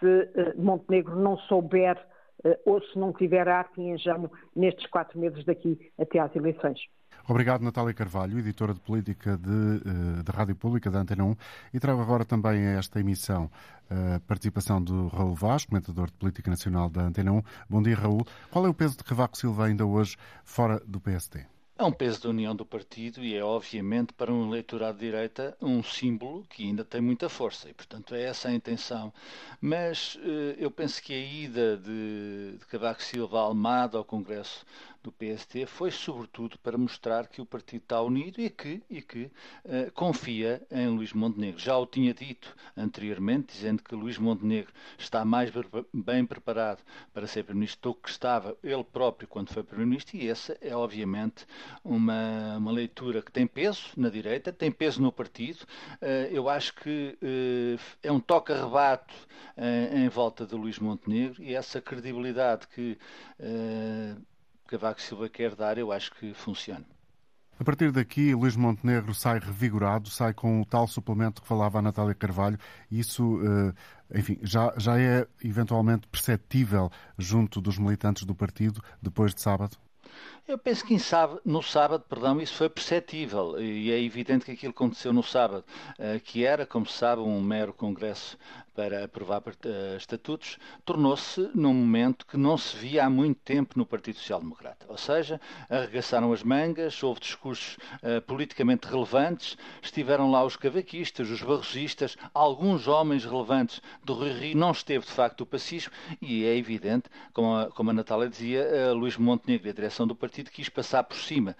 se 0.00 0.56
Montenegro 0.56 1.16
não 1.16 1.36
souber 1.38 1.96
ou 2.64 2.80
se 2.82 2.98
não 2.98 3.12
tiver 3.12 3.48
arte 3.48 3.80
e 3.80 3.90
engenho 3.90 4.30
nestes 4.54 4.86
quatro 4.86 5.18
meses 5.18 5.44
daqui 5.44 5.78
até 5.98 6.18
às 6.18 6.34
eleições. 6.34 6.80
Obrigado, 7.28 7.62
Natália 7.62 7.94
Carvalho, 7.94 8.38
editora 8.38 8.74
de 8.74 8.80
política 8.80 9.36
de, 9.36 9.50
eh, 9.50 10.22
da 10.24 10.32
Rádio 10.32 10.56
Pública 10.56 10.90
da 10.90 11.00
Antena 11.00 11.24
1. 11.24 11.36
E 11.74 11.78
trago 11.78 12.00
agora 12.00 12.24
também 12.24 12.66
a 12.66 12.78
esta 12.78 12.98
emissão 12.98 13.50
a 13.90 14.20
participação 14.20 14.82
do 14.82 15.08
Raul 15.08 15.34
Vaz, 15.34 15.64
comentador 15.64 16.06
de 16.06 16.16
política 16.16 16.48
nacional 16.48 16.88
da 16.88 17.02
Antena 17.02 17.32
1. 17.32 17.42
Bom 17.68 17.82
dia, 17.82 17.96
Raul. 17.96 18.24
Qual 18.50 18.64
é 18.64 18.68
o 18.68 18.74
peso 18.74 18.96
de 18.96 19.04
Cavaco 19.04 19.36
Silva 19.36 19.66
ainda 19.66 19.84
hoje 19.84 20.16
fora 20.44 20.80
do 20.86 21.00
PSD? 21.00 21.44
É 21.80 21.82
um 21.82 21.90
peso 21.90 22.24
da 22.24 22.28
união 22.28 22.54
do 22.54 22.66
partido 22.66 23.24
e 23.24 23.34
é, 23.34 23.42
obviamente, 23.42 24.12
para 24.12 24.30
um 24.30 24.46
eleitorado 24.46 24.98
de 24.98 25.06
direita, 25.06 25.56
um 25.62 25.82
símbolo 25.82 26.44
que 26.50 26.62
ainda 26.62 26.84
tem 26.84 27.00
muita 27.00 27.26
força 27.30 27.70
e, 27.70 27.72
portanto, 27.72 28.14
é 28.14 28.22
essa 28.24 28.48
a 28.50 28.52
intenção. 28.52 29.10
Mas 29.62 30.18
eh, 30.22 30.56
eu 30.58 30.70
penso 30.70 31.02
que 31.02 31.14
a 31.14 31.18
ida 31.18 31.78
de, 31.78 32.58
de 32.58 32.66
Cavaco 32.66 33.02
Silva 33.02 33.40
Almada 33.40 33.96
ao 33.96 34.04
Congresso 34.04 34.66
do 35.02 35.12
PST 35.12 35.66
foi 35.66 35.90
sobretudo 35.90 36.58
para 36.58 36.76
mostrar 36.76 37.26
que 37.26 37.40
o 37.40 37.46
partido 37.46 37.82
está 37.82 38.00
unido 38.02 38.40
e 38.40 38.50
que, 38.50 38.82
e 38.88 39.00
que 39.00 39.30
uh, 39.64 39.90
confia 39.94 40.62
em 40.70 40.88
Luís 40.88 41.12
Montenegro. 41.12 41.58
Já 41.58 41.76
o 41.78 41.86
tinha 41.86 42.12
dito 42.12 42.54
anteriormente, 42.76 43.54
dizendo 43.54 43.82
que 43.82 43.94
Luís 43.94 44.18
Montenegro 44.18 44.72
está 44.98 45.24
mais 45.24 45.50
bem 45.92 46.24
preparado 46.26 46.82
para 47.12 47.26
ser 47.26 47.44
Primeiro-Ministro 47.44 47.92
do 47.92 47.94
que 47.94 48.10
estava 48.10 48.56
ele 48.62 48.84
próprio 48.84 49.26
quando 49.26 49.52
foi 49.52 49.62
Primeiro-Ministro, 49.62 50.16
e 50.16 50.28
essa 50.28 50.56
é 50.60 50.74
obviamente 50.76 51.46
uma, 51.84 52.56
uma 52.58 52.70
leitura 52.70 53.22
que 53.22 53.32
tem 53.32 53.46
peso 53.46 53.88
na 53.96 54.08
direita, 54.08 54.52
tem 54.52 54.70
peso 54.70 55.00
no 55.00 55.10
partido. 55.10 55.62
Uh, 56.02 56.28
eu 56.30 56.48
acho 56.48 56.74
que 56.74 57.16
uh, 57.22 57.80
é 58.02 58.12
um 58.12 58.20
toque-arrebato 58.20 59.14
em 59.92 60.08
volta 60.08 60.46
de 60.46 60.54
Luís 60.54 60.78
Montenegro 60.78 61.42
e 61.42 61.54
essa 61.54 61.80
credibilidade 61.82 62.66
que 62.68 62.96
Cavaco 64.70 65.02
Silva 65.02 65.28
quer 65.28 65.56
dar, 65.56 65.78
eu 65.78 65.90
acho 65.90 66.12
que 66.14 66.32
funciona. 66.32 66.86
A 67.58 67.64
partir 67.64 67.90
daqui, 67.90 68.34
Luís 68.34 68.56
Montenegro 68.56 69.12
sai 69.12 69.40
revigorado, 69.40 70.08
sai 70.08 70.32
com 70.32 70.62
o 70.62 70.64
tal 70.64 70.86
suplemento 70.86 71.42
que 71.42 71.48
falava 71.48 71.78
a 71.78 71.82
Natália 71.82 72.14
Carvalho. 72.14 72.56
Isso, 72.88 73.40
eh, 73.44 74.18
enfim, 74.18 74.38
já, 74.42 74.72
já 74.78 74.98
é 74.98 75.26
eventualmente 75.44 76.06
perceptível 76.06 76.88
junto 77.18 77.60
dos 77.60 77.78
militantes 77.78 78.24
do 78.24 78.34
partido 78.34 78.80
depois 79.02 79.34
de 79.34 79.42
sábado? 79.42 79.76
Eu 80.50 80.58
penso 80.58 80.84
que 80.84 80.96
no 81.44 81.62
sábado, 81.62 82.04
perdão, 82.08 82.40
isso 82.40 82.54
foi 82.54 82.68
perceptível 82.68 83.56
e 83.60 83.92
é 83.92 84.02
evidente 84.02 84.44
que 84.44 84.50
aquilo 84.50 84.72
aconteceu 84.72 85.12
no 85.12 85.22
sábado, 85.22 85.64
eh, 85.96 86.18
que 86.18 86.44
era, 86.44 86.66
como 86.66 86.84
se 86.86 86.94
sabe, 86.94 87.22
um 87.22 87.40
mero 87.40 87.72
congresso 87.72 88.36
para 88.80 89.04
aprovar 89.04 89.42
uh, 89.42 89.96
estatutos, 89.98 90.56
tornou-se 90.86 91.50
num 91.54 91.74
momento 91.74 92.24
que 92.24 92.38
não 92.38 92.56
se 92.56 92.74
via 92.74 93.04
há 93.04 93.10
muito 93.10 93.38
tempo 93.40 93.74
no 93.76 93.84
Partido 93.84 94.16
Social 94.16 94.40
Democrata. 94.40 94.86
Ou 94.88 94.96
seja, 94.96 95.38
arregaçaram 95.68 96.32
as 96.32 96.42
mangas, 96.42 97.02
houve 97.02 97.20
discursos 97.20 97.76
uh, 97.96 98.22
politicamente 98.22 98.86
relevantes, 98.86 99.58
estiveram 99.82 100.30
lá 100.30 100.42
os 100.44 100.56
cavaquistas, 100.56 101.28
os 101.28 101.42
barrosistas, 101.42 102.16
alguns 102.32 102.88
homens 102.88 103.22
relevantes 103.22 103.82
do 104.02 104.14
Rio 104.14 104.32
Rio, 104.32 104.56
não 104.56 104.70
esteve 104.70 105.04
de 105.04 105.12
facto 105.12 105.42
o 105.42 105.46
pacismo 105.46 105.92
e 106.22 106.46
é 106.46 106.56
evidente, 106.56 107.10
como 107.34 107.54
a, 107.54 107.70
como 107.70 107.90
a 107.90 107.92
Natália 107.92 108.30
dizia, 108.30 108.66
uh, 108.66 108.94
Luís 108.94 109.18
Montenegro 109.18 109.68
e 109.68 109.70
a 109.70 109.74
direção 109.74 110.06
do 110.06 110.14
partido 110.14 110.39
quis 110.44 110.68
passar 110.68 111.02
por 111.02 111.16
cima 111.16 111.56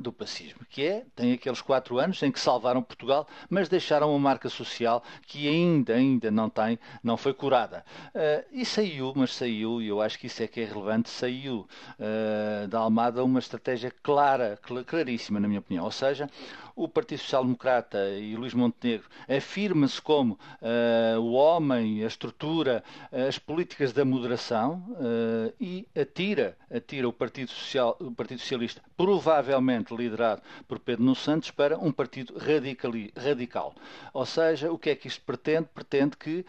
do 0.00 0.12
pacismo, 0.12 0.60
que 0.68 0.84
é, 0.84 1.04
tem 1.14 1.32
aqueles 1.32 1.60
quatro 1.60 1.98
anos 1.98 2.22
em 2.22 2.32
que 2.32 2.40
salvaram 2.40 2.82
Portugal, 2.82 3.26
mas 3.48 3.68
deixaram 3.68 4.10
uma 4.10 4.18
marca 4.18 4.48
social 4.48 5.02
que 5.26 5.48
ainda, 5.48 5.94
ainda 5.94 6.16
ainda 6.16 6.30
não 6.30 6.48
tem, 6.48 6.78
não 7.02 7.16
foi 7.16 7.34
curada. 7.34 7.84
Uh, 8.14 8.44
e 8.52 8.64
saiu, 8.64 9.12
mas 9.14 9.34
saiu, 9.34 9.80
e 9.80 9.88
eu 9.88 10.00
acho 10.00 10.18
que 10.18 10.26
isso 10.26 10.42
é 10.42 10.46
que 10.46 10.60
é 10.60 10.64
relevante, 10.64 11.08
saiu 11.08 11.66
uh, 11.98 12.66
da 12.68 12.78
Almada 12.80 13.22
uma 13.24 13.38
estratégia 13.38 13.92
clara, 14.02 14.58
claríssima, 14.86 15.38
na 15.40 15.48
minha 15.48 15.60
opinião. 15.60 15.84
Ou 15.84 15.92
seja, 15.92 16.28
o 16.76 16.86
Partido 16.86 17.20
Social 17.20 17.42
Democrata 17.42 18.10
e 18.10 18.36
Luís 18.36 18.52
Montenegro 18.52 19.08
afirma-se 19.26 20.00
como 20.00 20.34
uh, 20.34 21.18
o 21.18 21.32
homem, 21.32 22.04
a 22.04 22.06
estrutura, 22.06 22.84
as 23.10 23.38
políticas 23.38 23.94
da 23.94 24.04
moderação 24.04 24.84
uh, 24.90 25.52
e 25.58 25.88
atira, 25.98 26.56
atira 26.70 27.08
o 27.08 27.12
Partido, 27.12 27.50
Social, 27.50 27.96
o 27.98 28.12
Partido 28.12 28.40
Socialista, 28.40 28.82
provavelmente 28.94 29.96
liderado 29.96 30.42
por 30.68 30.78
Pedro 30.78 31.04
Nuno 31.04 31.16
Santos, 31.16 31.50
para 31.50 31.78
um 31.78 31.90
partido 31.90 32.34
radical. 33.16 33.74
Ou 34.12 34.26
seja, 34.26 34.70
o 34.70 34.78
que 34.78 34.90
é 34.90 34.94
que 34.94 35.08
isto 35.08 35.22
pretende? 35.22 35.68
Pretende 35.74 36.16
que 36.16 36.44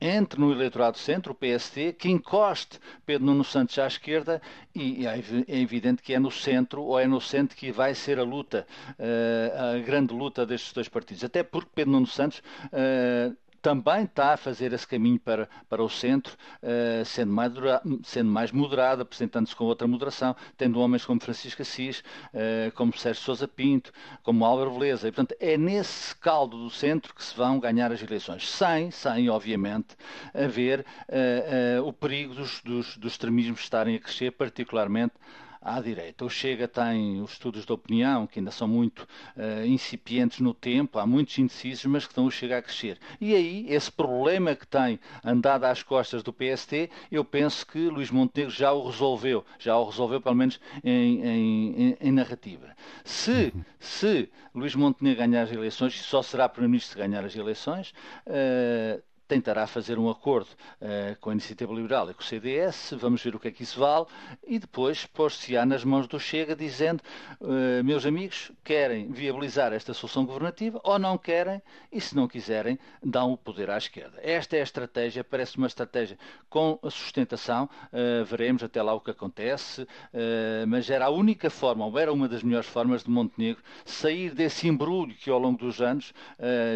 entre 0.00 0.40
no 0.40 0.50
eleitorado 0.52 0.96
centro, 0.96 1.32
o 1.32 1.34
PST, 1.34 1.92
que 1.98 2.08
encoste 2.08 2.78
Pedro 3.04 3.26
Nuno 3.26 3.44
Santos 3.44 3.78
à 3.78 3.86
esquerda 3.86 4.40
e 4.74 5.06
é, 5.06 5.22
evidente 5.48 6.02
que 6.02 6.14
é 6.14 6.18
no 6.18 6.30
centro 6.30 6.82
ou 6.82 6.98
é 6.98 7.06
no 7.06 7.20
centro 7.20 7.56
que 7.56 7.70
vai 7.70 7.94
ser 7.94 8.18
a 8.18 8.22
luta, 8.22 8.66
eh, 8.98 9.52
a 9.76 9.78
grande 9.78 10.14
luta 10.14 10.46
destes 10.46 10.72
dois 10.72 10.88
partidos. 10.88 11.24
Até 11.24 11.42
porque 11.42 11.70
Pedro 11.74 11.92
Nuno 11.92 12.06
Santos 12.06 12.42
eh, 12.72 13.32
também 13.60 14.04
está 14.04 14.34
a 14.34 14.36
fazer 14.36 14.72
esse 14.72 14.86
caminho 14.86 15.18
para, 15.18 15.48
para 15.68 15.82
o 15.82 15.88
centro, 15.88 16.36
uh, 16.62 17.04
sendo, 17.04 17.32
mais 17.32 17.52
sendo 18.04 18.30
mais 18.30 18.52
moderado, 18.52 19.02
apresentando-se 19.02 19.54
com 19.54 19.64
outra 19.64 19.86
moderação, 19.86 20.34
tendo 20.56 20.80
homens 20.80 21.04
como 21.04 21.20
Francisco 21.20 21.62
Assis, 21.62 22.00
uh, 22.00 22.72
como 22.74 22.96
Sérgio 22.96 23.22
Sousa 23.22 23.46
Pinto, 23.46 23.92
como 24.22 24.44
Álvaro 24.44 24.72
Beleza. 24.72 25.08
E, 25.08 25.12
portanto, 25.12 25.36
é 25.40 25.56
nesse 25.56 26.14
caldo 26.16 26.56
do 26.56 26.70
centro 26.70 27.14
que 27.14 27.22
se 27.22 27.36
vão 27.36 27.58
ganhar 27.60 27.92
as 27.92 28.02
eleições, 28.02 28.48
sem, 28.48 28.90
sem 28.90 29.28
obviamente, 29.28 29.96
haver 30.34 30.80
uh, 30.80 31.86
o 31.86 31.92
perigo 31.92 32.34
dos, 32.34 32.60
dos, 32.62 32.96
dos 32.96 33.12
extremismos 33.12 33.60
estarem 33.60 33.96
a 33.96 34.00
crescer, 34.00 34.30
particularmente 34.32 35.14
à 35.60 35.80
direita. 35.80 36.24
O 36.24 36.30
Chega 36.30 36.66
tem 36.66 37.20
os 37.20 37.32
estudos 37.32 37.66
de 37.66 37.72
opinião, 37.72 38.26
que 38.26 38.38
ainda 38.38 38.50
são 38.50 38.66
muito 38.66 39.06
uh, 39.36 39.64
incipientes 39.66 40.40
no 40.40 40.54
tempo, 40.54 40.98
há 40.98 41.06
muitos 41.06 41.38
indecisos, 41.38 41.84
mas 41.86 42.04
que 42.04 42.12
estão 42.12 42.26
o 42.26 42.30
Chega 42.30 42.58
a 42.58 42.62
crescer. 42.62 42.98
E 43.20 43.34
aí, 43.34 43.66
esse 43.68 43.92
problema 43.92 44.54
que 44.54 44.66
tem 44.66 44.98
andado 45.24 45.64
às 45.64 45.82
costas 45.82 46.22
do 46.22 46.32
PST, 46.32 46.90
eu 47.10 47.24
penso 47.24 47.66
que 47.66 47.88
Luís 47.88 48.10
Montenegro 48.10 48.54
já 48.54 48.72
o 48.72 48.86
resolveu, 48.86 49.44
já 49.58 49.76
o 49.76 49.84
resolveu 49.84 50.20
pelo 50.20 50.34
menos 50.34 50.58
em, 50.82 51.26
em, 51.26 51.96
em 52.00 52.12
narrativa. 52.12 52.74
Se, 53.04 53.52
se 53.78 54.30
Luís 54.54 54.74
Montenegro 54.74 55.20
ganhar 55.20 55.42
as 55.42 55.52
eleições, 55.52 55.94
e 55.94 55.98
só 55.98 56.22
será 56.22 56.48
Primeiro-Ministro 56.48 56.92
se 56.92 56.98
ganhar 56.98 57.24
as 57.24 57.36
eleições, 57.36 57.92
uh, 58.26 59.02
tentará 59.30 59.64
fazer 59.64 59.96
um 59.96 60.10
acordo 60.10 60.48
uh, 60.80 61.16
com 61.20 61.30
a 61.30 61.32
Iniciativa 61.32 61.72
Liberal 61.72 62.10
e 62.10 62.14
com 62.14 62.20
o 62.20 62.24
CDS, 62.24 62.94
vamos 62.98 63.22
ver 63.22 63.36
o 63.36 63.38
que 63.38 63.46
é 63.46 63.50
que 63.52 63.62
isso 63.62 63.78
vale, 63.78 64.06
e 64.44 64.58
depois 64.58 65.06
pôr-se-á 65.06 65.64
nas 65.64 65.84
mãos 65.84 66.08
do 66.08 66.18
Chega, 66.18 66.56
dizendo, 66.56 67.00
uh, 67.40 67.84
meus 67.84 68.04
amigos, 68.04 68.50
querem 68.64 69.08
viabilizar 69.12 69.72
esta 69.72 69.94
solução 69.94 70.26
governativa 70.26 70.80
ou 70.82 70.98
não 70.98 71.16
querem, 71.16 71.62
e 71.92 72.00
se 72.00 72.16
não 72.16 72.26
quiserem, 72.26 72.76
dão 73.00 73.32
o 73.32 73.36
poder 73.36 73.70
à 73.70 73.78
esquerda. 73.78 74.18
Esta 74.20 74.56
é 74.56 74.60
a 74.60 74.64
estratégia, 74.64 75.22
parece 75.22 75.56
uma 75.58 75.68
estratégia 75.68 76.18
com 76.48 76.80
sustentação, 76.90 77.70
uh, 77.92 78.24
veremos 78.24 78.64
até 78.64 78.82
lá 78.82 78.92
o 78.94 79.00
que 79.00 79.12
acontece, 79.12 79.86
mas 80.66 80.90
era 80.90 81.06
a 81.06 81.10
única 81.10 81.48
forma, 81.48 81.86
ou 81.86 81.98
era 81.98 82.12
uma 82.12 82.28
das 82.28 82.42
melhores 82.42 82.66
formas 82.66 83.04
de 83.04 83.10
Montenegro 83.10 83.62
sair 83.84 84.34
desse 84.34 84.66
embrulho 84.66 85.14
que 85.14 85.30
ao 85.30 85.38
longo 85.38 85.58
dos 85.58 85.80
anos 85.80 86.12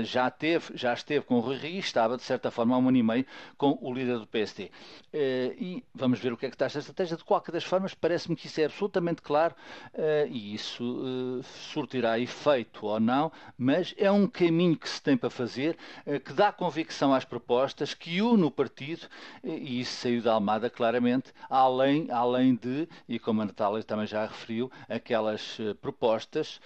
já 0.05 0.31
teve, 0.31 0.77
já 0.77 0.93
esteve 0.93 1.25
com 1.25 1.37
o 1.37 1.41
Rui 1.41 1.57
Rio, 1.57 1.79
estava 1.79 2.17
de 2.17 2.23
certa 2.23 2.44
certa 2.45 2.51
forma, 2.51 2.75
há 2.75 2.79
um 2.79 2.89
ano 2.89 2.97
e 2.97 3.03
meio 3.03 3.27
com 3.57 3.79
o 3.81 3.93
líder 3.93 4.19
do 4.19 4.27
PSD. 4.27 4.71
Eh, 5.13 5.55
e 5.59 5.85
vamos 5.95 6.19
ver 6.19 6.33
o 6.33 6.37
que 6.37 6.47
é 6.47 6.49
que 6.49 6.55
está 6.55 6.67
esta 6.67 6.81
estratégia. 6.81 7.17
De 7.17 7.25
qualquer 7.25 7.53
das 7.53 7.65
formas, 7.65 7.95
parece-me 7.95 8.37
que 8.37 8.47
isso 8.47 8.61
é 8.61 8.65
absolutamente 8.65 9.23
claro 9.23 9.55
eh, 9.95 10.27
e 10.31 10.55
isso 10.55 11.41
eh, 11.41 11.43
surtirá 11.73 12.19
efeito 12.19 12.87
ou 12.87 13.01
não, 13.01 13.31
mas 13.57 13.95
é 13.97 14.11
um 14.11 14.27
caminho 14.27 14.77
que 14.77 14.89
se 14.89 15.01
tem 15.01 15.17
para 15.17 15.31
fazer, 15.31 15.77
que 16.25 16.33
dá 16.33 16.53
convicção 16.53 17.15
às 17.15 17.25
propostas, 17.25 17.95
que 17.95 18.21
une 18.21 18.45
o 18.45 18.51
partido, 18.51 19.07
e 19.43 19.81
isso 19.81 20.01
saiu 20.03 20.23
da 20.23 20.33
Almada 20.33 20.69
claramente, 20.69 21.33
além, 21.49 22.11
além 22.11 22.55
de, 22.57 22.89
e 23.09 23.19
como 23.19 23.43
a 23.43 23.45
Natália 23.45 23.83
também 23.83 24.07
já 24.07 24.27
referiu, 24.27 24.71
aquelas 24.89 25.59
propostas, 25.81 26.61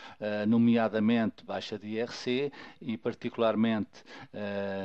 nomeadamente 0.46 1.44
baixa 1.44 1.78
de 1.78 1.88
IRC 1.88 2.52
e 2.80 2.96
particularmente 2.96 4.04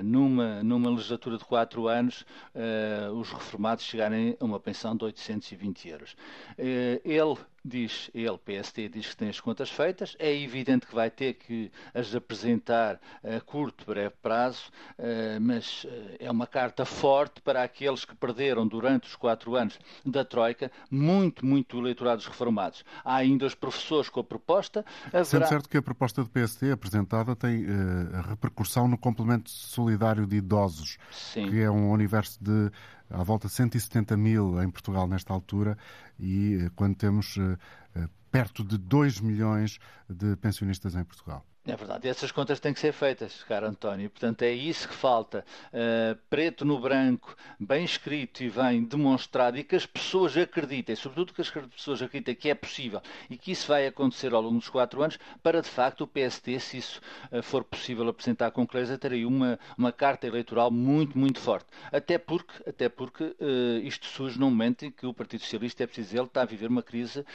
numa, 0.04 0.64
numa 0.64 0.83
numa 0.84 0.96
legislatura 0.96 1.38
de 1.38 1.46
quatro 1.46 1.88
anos, 1.88 2.26
uh, 2.54 3.12
os 3.14 3.32
reformados 3.32 3.86
chegarem 3.86 4.38
a 4.40 4.46
uma 4.46 4.60
pensão 4.60 4.96
de 4.96 5.06
820 5.06 5.90
euros. 5.90 6.16
Uh, 6.58 7.02
ele 7.04 7.38
diz, 7.64 8.10
ele, 8.14 8.38
PST, 8.38 8.90
diz 8.90 9.08
que 9.08 9.18
tem 9.18 9.30
as 9.30 9.40
contas 9.40 9.70
feitas, 9.70 10.16
é 10.20 10.34
evidente 10.36 10.86
que 10.86 10.94
vai 10.94 11.10
ter 11.10 11.36
que 11.36 11.72
as 11.94 12.14
apresentar 12.14 13.00
a 13.24 13.40
curto, 13.40 13.86
breve 13.86 14.14
prazo, 14.22 14.70
uh, 15.00 15.40
mas 15.40 15.86
é 16.20 16.30
uma 16.30 16.46
carta 16.48 16.86
forte 16.86 17.42
para 17.42 17.64
aqueles 17.64 18.06
que 18.06 18.16
perderam 18.16 18.68
durante 18.68 19.08
os 19.08 19.16
quatro 19.16 19.56
anos 19.56 19.80
da 20.06 20.26
Troika 20.26 20.72
muito, 20.90 21.46
muito 21.46 21.78
eleitorados 21.78 22.26
reformados. 22.26 22.84
Há 23.04 23.16
ainda 23.16 23.46
os 23.46 23.56
professores 23.56 24.10
com 24.10 24.20
a 24.20 24.24
proposta. 24.24 24.86
Haverá... 25.08 25.26
Sendo 25.26 25.48
certo 25.48 25.70
que 25.70 25.78
a 25.78 25.82
proposta 25.82 26.24
do 26.24 26.30
PST 26.30 26.72
apresentada 26.72 27.36
tem 27.36 27.66
uh, 27.66 28.22
repercussão 28.30 28.88
no 28.88 28.98
complemento 28.98 29.50
solidário 29.50 30.26
de 30.26 30.38
idosos, 30.38 30.98
Sim. 31.12 31.50
que 31.50 31.62
é 31.62 31.70
um 31.70 31.92
universo 31.92 32.44
de 32.44 32.72
à 33.14 33.24
volta 33.24 33.48
de 33.48 33.54
170 33.54 34.18
mil 34.18 34.62
em 34.62 34.70
Portugal 34.70 35.08
nesta 35.08 35.32
altura 35.32 35.78
e 36.24 36.56
eh, 36.56 36.70
quando 36.76 36.96
temos 36.96 37.38
eh, 37.38 37.58
eh, 37.96 38.08
perto 38.32 38.64
de 38.64 38.78
2 38.78 39.20
milhões 39.20 39.78
de 40.10 40.36
pensionistas 40.38 40.96
em 40.96 41.04
Portugal. 41.04 41.46
É 41.66 41.78
verdade, 41.78 42.10
essas 42.10 42.30
contas 42.30 42.60
têm 42.60 42.74
que 42.74 42.80
ser 42.80 42.92
feitas, 42.92 43.42
caro 43.44 43.66
António. 43.66 44.10
Portanto, 44.10 44.42
é 44.42 44.52
isso 44.52 44.86
que 44.86 44.94
falta. 44.94 45.46
Uh, 45.68 46.20
preto 46.30 46.66
no 46.66 46.78
branco, 46.78 47.38
bem 47.58 47.86
escrito 47.86 48.44
e 48.44 48.50
bem 48.50 48.84
demonstrado, 48.84 49.58
e 49.58 49.64
que 49.64 49.74
as 49.74 49.86
pessoas 49.86 50.36
acreditem, 50.36 50.94
sobretudo 50.94 51.34
que 51.34 51.40
as 51.40 51.50
pessoas 51.50 52.02
acreditem 52.02 52.36
que 52.36 52.50
é 52.50 52.54
possível 52.54 53.02
e 53.30 53.38
que 53.38 53.54
isso 53.54 53.66
vai 53.66 53.88
acontecer 53.88 54.34
ao 54.34 54.42
longo 54.42 54.60
dos 54.60 54.68
quatro 54.68 55.02
anos, 55.02 55.18
para 55.42 55.62
de 55.62 55.70
facto 55.70 56.02
o 56.02 56.08
PST, 56.08 56.60
se 56.60 56.78
isso 56.80 57.02
uh, 57.32 57.42
for 57.42 57.64
possível 57.64 58.10
apresentar 58.10 58.52
com 58.52 58.68
clareza, 58.68 58.98
ter 58.98 59.14
aí 59.14 59.26
uma, 59.26 59.58
uma 59.78 59.94
carta 59.94 60.28
eleitoral 60.28 60.70
muito, 60.70 61.18
muito 61.18 61.40
forte. 61.40 61.68
Até 61.94 62.18
porque, 62.18 62.70
até 62.70 62.90
porque 62.90 63.24
uh, 63.24 63.80
isto 63.84 64.06
surge 64.08 64.38
num 64.38 64.50
momento 64.50 64.84
em 64.84 64.92
que 64.92 65.06
o 65.06 65.14
Partido 65.14 65.40
Socialista, 65.40 65.82
é 65.82 65.88
preciso 65.88 66.10
dizer, 66.10 66.24
está 66.24 66.42
a 66.42 66.46
viver 66.46 66.68
uma 66.68 66.84
crise 66.84 67.26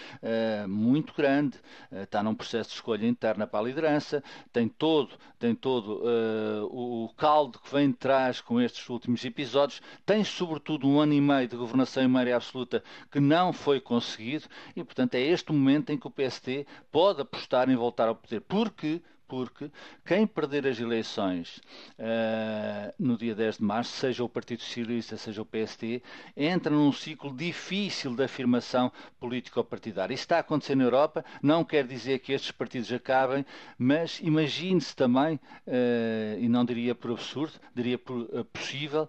muito 0.66 1.14
grande, 1.14 1.58
está 1.90 2.22
num 2.22 2.34
processo 2.34 2.70
de 2.70 2.76
escolha 2.76 3.06
interna 3.06 3.46
para 3.46 3.60
a 3.60 3.62
liderança 3.62 4.17
tem 4.52 4.68
todo, 4.68 5.16
tem 5.38 5.54
todo 5.54 6.02
uh, 6.02 6.64
o 6.66 7.09
caldo 7.16 7.59
que 7.59 7.72
vem 7.72 7.90
de 7.90 7.96
trás 7.96 8.40
com 8.40 8.61
estes 8.61 8.88
últimos 8.88 9.24
episódios, 9.24 9.81
tem 10.04 10.24
sobretudo 10.24 10.87
um 10.88 11.00
ano 11.00 11.12
e 11.12 11.20
meio 11.20 11.48
de 11.48 11.57
governação 11.57 12.02
em 12.02 12.09
maioria 12.09 12.37
absoluta 12.37 12.83
que 13.11 13.20
não 13.20 13.52
foi 13.52 13.81
conseguido 13.81 14.46
e, 14.74 14.85
portanto, 14.85 15.14
é 15.14 15.20
este 15.20 15.52
momento 15.52 15.90
em 15.90 15.98
que 15.98 16.07
o 16.07 16.11
PST 16.11 16.66
pode 16.90 17.20
apostar 17.20 17.68
em 17.68 17.76
voltar 17.76 18.09
ao 18.09 18.14
poder, 18.14 18.40
porque 18.42 19.02
porque 19.28 19.70
quem 20.04 20.26
perder 20.26 20.66
as 20.66 20.80
eleições 20.80 21.60
uh, 21.98 22.92
no 22.98 23.16
dia 23.16 23.34
10 23.34 23.58
de 23.58 23.62
março, 23.62 23.92
seja 23.92 24.24
o 24.24 24.28
Partido 24.28 24.62
Socialista, 24.62 25.16
seja 25.18 25.42
o 25.42 25.44
PST, 25.44 26.02
entra 26.34 26.74
num 26.74 26.90
ciclo 26.90 27.32
difícil 27.36 28.16
de 28.16 28.24
afirmação 28.24 28.90
político-partidária. 29.20 30.14
Isso 30.14 30.24
está 30.24 30.38
a 30.38 30.40
acontecer 30.40 30.74
na 30.74 30.84
Europa, 30.84 31.24
não 31.42 31.62
quer 31.62 31.86
dizer 31.86 32.20
que 32.20 32.32
estes 32.32 32.50
partidos 32.50 32.90
acabem, 32.90 33.44
mas 33.78 34.18
imagine-se 34.20 34.96
também, 34.96 35.36
uh, 35.66 36.38
e 36.38 36.48
não 36.48 36.64
diria 36.64 36.94
por 36.94 37.10
absurdo, 37.10 37.52
diria 37.74 37.98
por 37.98 38.22
uh, 38.22 38.44
possível, 38.46 39.08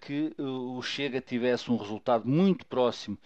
que 0.00 0.34
o 0.38 0.82
Chega 0.82 1.20
tivesse 1.20 1.70
um 1.70 1.76
resultado 1.76 2.26
muito 2.26 2.66
próximo, 2.66 3.16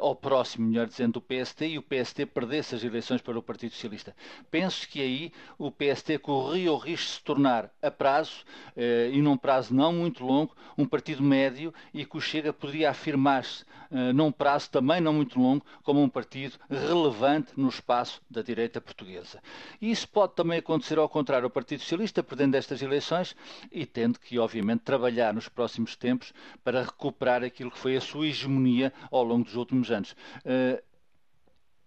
ou 0.00 0.14
próximo, 0.14 0.66
melhor 0.66 0.86
dizendo, 0.86 1.14
do 1.14 1.20
PST, 1.20 1.66
e 1.66 1.78
o 1.78 1.82
PST 1.82 2.26
perdesse 2.26 2.74
as 2.74 2.84
eleições 2.84 3.22
para 3.22 3.38
o 3.38 3.42
Partido 3.42 3.72
Socialista. 3.72 4.14
Penso 4.50 4.88
que 4.88 5.00
aí 5.00 5.32
o 5.58 5.69
o 5.70 5.72
PST 5.72 6.18
corria 6.18 6.72
o 6.72 6.76
risco 6.76 7.06
de 7.06 7.12
se 7.12 7.22
tornar, 7.22 7.70
a 7.80 7.90
prazo, 7.90 8.44
eh, 8.76 9.10
e 9.12 9.22
num 9.22 9.36
prazo 9.36 9.72
não 9.72 9.92
muito 9.92 10.24
longo, 10.24 10.54
um 10.76 10.84
partido 10.84 11.22
médio 11.22 11.72
e 11.94 12.04
que 12.04 12.16
o 12.16 12.20
Chega 12.20 12.52
poderia 12.52 12.90
afirmar-se, 12.90 13.64
eh, 13.92 14.12
num 14.12 14.32
prazo 14.32 14.68
também 14.68 15.00
não 15.00 15.12
muito 15.12 15.38
longo, 15.38 15.64
como 15.84 16.02
um 16.02 16.08
partido 16.08 16.58
relevante 16.68 17.52
no 17.56 17.68
espaço 17.68 18.20
da 18.28 18.42
direita 18.42 18.80
portuguesa. 18.80 19.40
E 19.80 19.92
isso 19.92 20.08
pode 20.08 20.34
também 20.34 20.58
acontecer 20.58 20.98
ao 20.98 21.08
contrário, 21.08 21.46
o 21.46 21.50
Partido 21.50 21.80
Socialista, 21.80 22.20
perdendo 22.20 22.56
estas 22.56 22.82
eleições 22.82 23.36
e 23.70 23.86
tendo 23.86 24.18
que, 24.18 24.38
obviamente, 24.38 24.80
trabalhar 24.80 25.32
nos 25.32 25.48
próximos 25.48 25.94
tempos 25.94 26.32
para 26.64 26.82
recuperar 26.82 27.44
aquilo 27.44 27.70
que 27.70 27.78
foi 27.78 27.96
a 27.96 28.00
sua 28.00 28.26
hegemonia 28.26 28.92
ao 29.10 29.22
longo 29.22 29.44
dos 29.44 29.54
últimos 29.54 29.90
anos. 29.90 30.16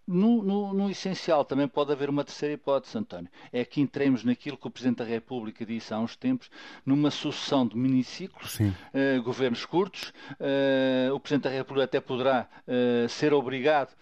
Eh, 0.04 0.14
no, 0.14 0.44
no, 0.44 0.74
no, 0.74 0.90
essencial 0.90 1.46
também 1.46 1.68
pode 1.68 1.92
haver 1.92 2.10
uma 2.10 2.24
terceira 2.24 2.54
hipótese, 2.54 2.98
António. 2.98 3.30
É 3.52 3.64
que 3.66 3.82
entremos 3.82 4.24
naquilo 4.24 4.58
que 4.58 4.68
o 4.68 4.72
Presidente 4.72 4.98
da 4.98 5.06
República 5.06 5.66
disse 5.66 5.94
há 5.94 6.00
uns 6.00 6.16
tempos, 6.16 6.50
numa 6.86 7.12
sucessão 7.12 7.66
de 7.66 7.78
miniciclos, 7.78 8.60
uh, 8.60 9.22
governos 9.24 9.66
curtos. 9.66 10.14
Uh, 10.34 11.14
o 11.14 11.20
Presidente 11.20 11.44
da 11.44 11.50
República 11.50 11.86
até 11.86 12.00
poderá 12.00 12.48
uh, 12.68 13.10
ser 13.10 13.34
obrigado 13.34 13.96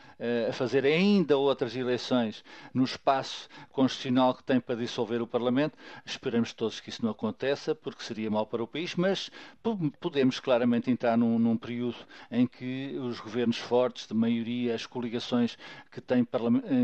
a 0.47 0.53
fazer 0.53 0.85
ainda 0.85 1.35
outras 1.35 1.75
eleições 1.75 2.43
no 2.75 2.83
espaço 2.83 3.49
constitucional 3.71 4.35
que 4.35 4.43
tem 4.43 4.59
para 4.59 4.75
dissolver 4.75 5.19
o 5.19 5.25
Parlamento. 5.25 5.75
Esperamos 6.05 6.53
todos 6.53 6.79
que 6.79 6.89
isso 6.89 7.03
não 7.03 7.09
aconteça, 7.09 7.73
porque 7.73 8.03
seria 8.03 8.29
mau 8.29 8.45
para 8.45 8.61
o 8.61 8.67
país, 8.67 8.93
mas 8.93 9.31
podemos 9.99 10.39
claramente 10.39 10.91
entrar 10.91 11.17
num, 11.17 11.39
num 11.39 11.57
período 11.57 11.97
em 12.29 12.45
que 12.45 12.95
os 12.99 13.19
governos 13.19 13.57
fortes, 13.57 14.05
de 14.05 14.13
maioria, 14.13 14.75
as 14.75 14.85
coligações 14.85 15.57
que 15.91 16.01
têm 16.01 16.27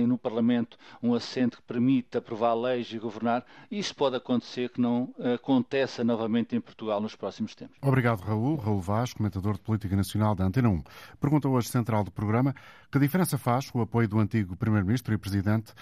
no 0.08 0.17
Parlamento 0.17 0.78
um 1.02 1.13
assento 1.13 1.58
que 1.58 1.63
permite 1.63 2.17
aprovar 2.17 2.54
leis 2.54 2.91
e 2.91 3.00
governar, 3.00 3.46
isso 3.72 3.96
pode 3.96 4.15
acontecer 4.15 4.70
que 4.70 4.82
não 4.82 5.13
aconteça 5.34 6.04
novamente 6.04 6.56
em 6.56 6.62
Portugal 6.62 7.00
nos 7.00 7.15
próximos 7.15 7.56
tempos. 7.56 7.78
Obrigado, 7.82 8.20
Raul. 8.20 8.58
Raul 8.58 8.82
Vaz, 8.82 9.13
comentador 9.13 9.54
de 9.54 9.62
Política 9.62 9.96
Nacional 9.96 10.36
da 10.36 10.43
Antena 10.43 10.70
1. 10.70 10.84
Pergunta 11.20 11.48
hoje 11.48 11.70
central 11.70 12.04
do 12.04 12.12
programa 12.12 12.54
que 12.91 13.00
diferença 13.00 13.38
faz 13.38 13.70
o 13.74 13.82
apoio 13.82 14.08
do 14.08 14.20
antigo 14.20 14.56
Primeiro-Ministro 14.56 15.13
e 15.13 15.17
Presidente 15.17 15.74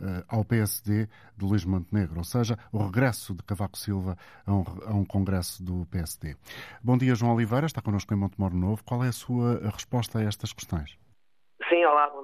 eh, 0.00 0.24
ao 0.28 0.44
PSD 0.44 1.06
de 1.36 1.44
Luís 1.44 1.64
Montenegro, 1.64 2.18
ou 2.18 2.24
seja, 2.24 2.58
o 2.72 2.78
regresso 2.78 3.34
de 3.34 3.42
Cavaco 3.44 3.78
Silva 3.78 4.16
a 4.44 4.52
um, 4.52 4.64
a 4.86 4.94
um, 4.94 5.04
congresso 5.04 5.62
do 5.62 5.86
PSD. 5.86 6.36
Bom 6.82 6.98
dia, 6.98 7.14
João 7.14 7.34
Oliveira, 7.34 7.66
está 7.66 7.80
connosco 7.80 8.12
em 8.12 8.16
Montemoro 8.16 8.56
Novo. 8.56 8.82
Qual 8.84 9.04
é 9.04 9.08
a 9.08 9.12
sua 9.12 9.60
resposta 9.70 10.18
a 10.18 10.22
estas 10.22 10.52
questões? 10.52 10.98
Sim, 11.68 11.84
olá, 11.84 12.10
bom 12.10 12.23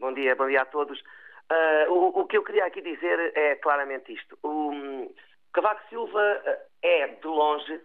Bom 0.00 0.14
dia, 0.14 0.34
bom 0.34 0.48
dia 0.48 0.62
a 0.62 0.64
todos. 0.64 0.98
Uh, 0.98 1.92
o, 1.92 2.20
o, 2.20 2.26
que 2.26 2.38
eu 2.38 2.42
queria 2.42 2.64
aqui 2.64 2.80
dizer 2.80 3.36
é 3.36 3.54
claramente 3.56 4.14
isto. 4.14 4.38
O 4.42 5.12
Cavaco 5.52 5.86
Silva 5.90 6.42
eh, 6.46 6.60
é, 6.82 7.06
de 7.08 7.26
longe, 7.26 7.80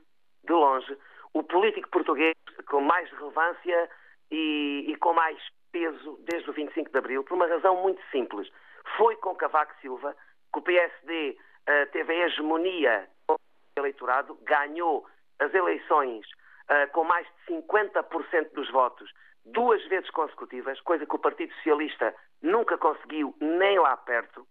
de 0.46 0.54
longe, 0.54 0.98
o 1.34 1.44
político 1.44 1.90
português 1.90 2.34
com 2.70 2.80
mais 2.80 3.12
relevância 3.12 3.90
e, 4.32 4.86
e 4.88 4.96
com 4.96 5.14
mais 5.14 5.38
peso 5.74 6.18
desde 6.22 6.50
o 6.50 6.54
25 6.54 6.90
de 6.90 6.98
Abril, 6.98 7.22
por 7.26 7.34
uma 7.34 7.48
razão 7.48 7.82
muito 7.82 8.02
simples. 8.12 8.50
Foi 8.96 9.18
com 9.18 9.36
Cavaco 9.36 9.74
Silva 9.82 10.16
que 10.54 10.60
o 10.60 10.62
PSD 10.62 11.32
uh, 11.32 11.38
eh, 11.70 11.86
teve 11.88 12.14
a 12.14 12.28
hegemonia 12.28 13.10
do 13.28 13.38
eleitorado, 13.78 14.40
ganhou 14.44 15.06
as 15.38 15.54
eleições 15.54 16.26
uh, 16.70 16.90
com 16.94 17.04
mais 17.04 17.28
de 17.28 17.56
50% 17.56 18.54
dos 18.54 18.72
votos 18.72 19.12
duas 19.46 19.86
vezes 19.88 20.10
consecutivas, 20.10 20.80
coisa 20.82 21.06
que 21.06 21.16
o 21.16 21.20
Partido 21.20 21.54
Socialista 21.56 22.14
nunca 22.42 22.78
conseguiu 22.78 23.36
nem 23.40 23.80
lá 23.80 23.96
perto. 23.98 24.46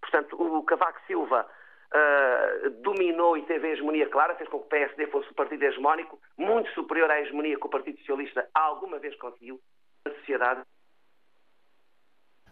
Portanto, 0.00 0.36
o 0.40 0.62
Cavaco 0.64 1.00
Silva 1.06 1.46
uh, 1.46 2.70
dominou 2.82 3.36
e 3.36 3.42
teve 3.42 3.68
a 3.68 3.70
hegemonia 3.70 4.08
clara, 4.08 4.34
fez 4.34 4.48
com 4.50 4.58
que 4.58 4.66
o 4.66 4.68
PSD 4.68 5.06
fosse 5.06 5.30
o 5.30 5.34
partido 5.34 5.62
hegemónico, 5.62 6.20
muito 6.36 6.70
superior 6.70 7.10
à 7.10 7.20
hegemonia 7.20 7.56
que 7.56 7.66
o 7.66 7.70
Partido 7.70 7.98
Socialista 7.98 8.48
alguma 8.52 8.98
vez 8.98 9.14
conseguiu 9.16 9.60
na 10.04 10.12
sociedade. 10.14 10.62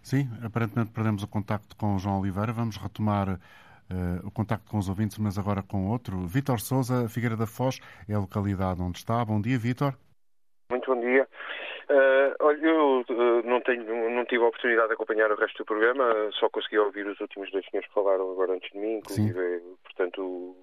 Sim, 0.03 0.29
aparentemente 0.45 0.93
perdemos 0.93 1.23
o 1.23 1.29
contacto 1.29 1.77
com 1.77 1.97
o 1.97 1.99
João 1.99 2.21
Oliveira. 2.21 2.53
Vamos 2.53 2.77
retomar 2.77 3.39
Uh, 3.93 4.25
o 4.25 4.31
contacto 4.31 4.71
com 4.71 4.79
os 4.79 4.89
ouvintes, 4.89 5.19
mas 5.19 5.37
agora 5.37 5.65
com 5.65 5.89
outro. 5.89 6.25
Vítor 6.25 6.61
Souza, 6.61 7.09
Figueira 7.09 7.37
da 7.37 7.45
Foz, 7.45 7.81
é 8.09 8.15
a 8.15 8.21
localidade 8.21 8.81
onde 8.81 8.99
está. 8.99 9.25
Bom 9.25 9.41
dia, 9.41 9.59
Vítor. 9.59 9.99
Muito 10.71 10.95
bom 10.95 11.01
dia. 11.01 11.27
Uh, 11.91 12.33
olha, 12.39 12.65
eu 12.65 13.01
uh, 13.01 13.43
não, 13.45 13.61
tenho, 13.63 14.11
não 14.11 14.25
tive 14.25 14.45
a 14.45 14.47
oportunidade 14.47 14.89
de 14.89 14.95
acompanhar 14.95 15.33
o 15.33 15.35
resto 15.35 15.59
do 15.59 15.65
programa, 15.65 16.31
só 16.39 16.49
consegui 16.49 16.79
ouvir 16.79 17.05
os 17.05 17.19
últimos 17.21 17.51
dois 17.51 17.67
senhores 17.67 17.89
que 17.89 17.95
falaram 17.95 18.31
agora 18.31 18.53
antes 18.53 18.71
de 18.71 18.79
mim, 18.79 18.99
inclusive, 18.99 19.61
portanto, 19.83 20.23
o, 20.23 20.57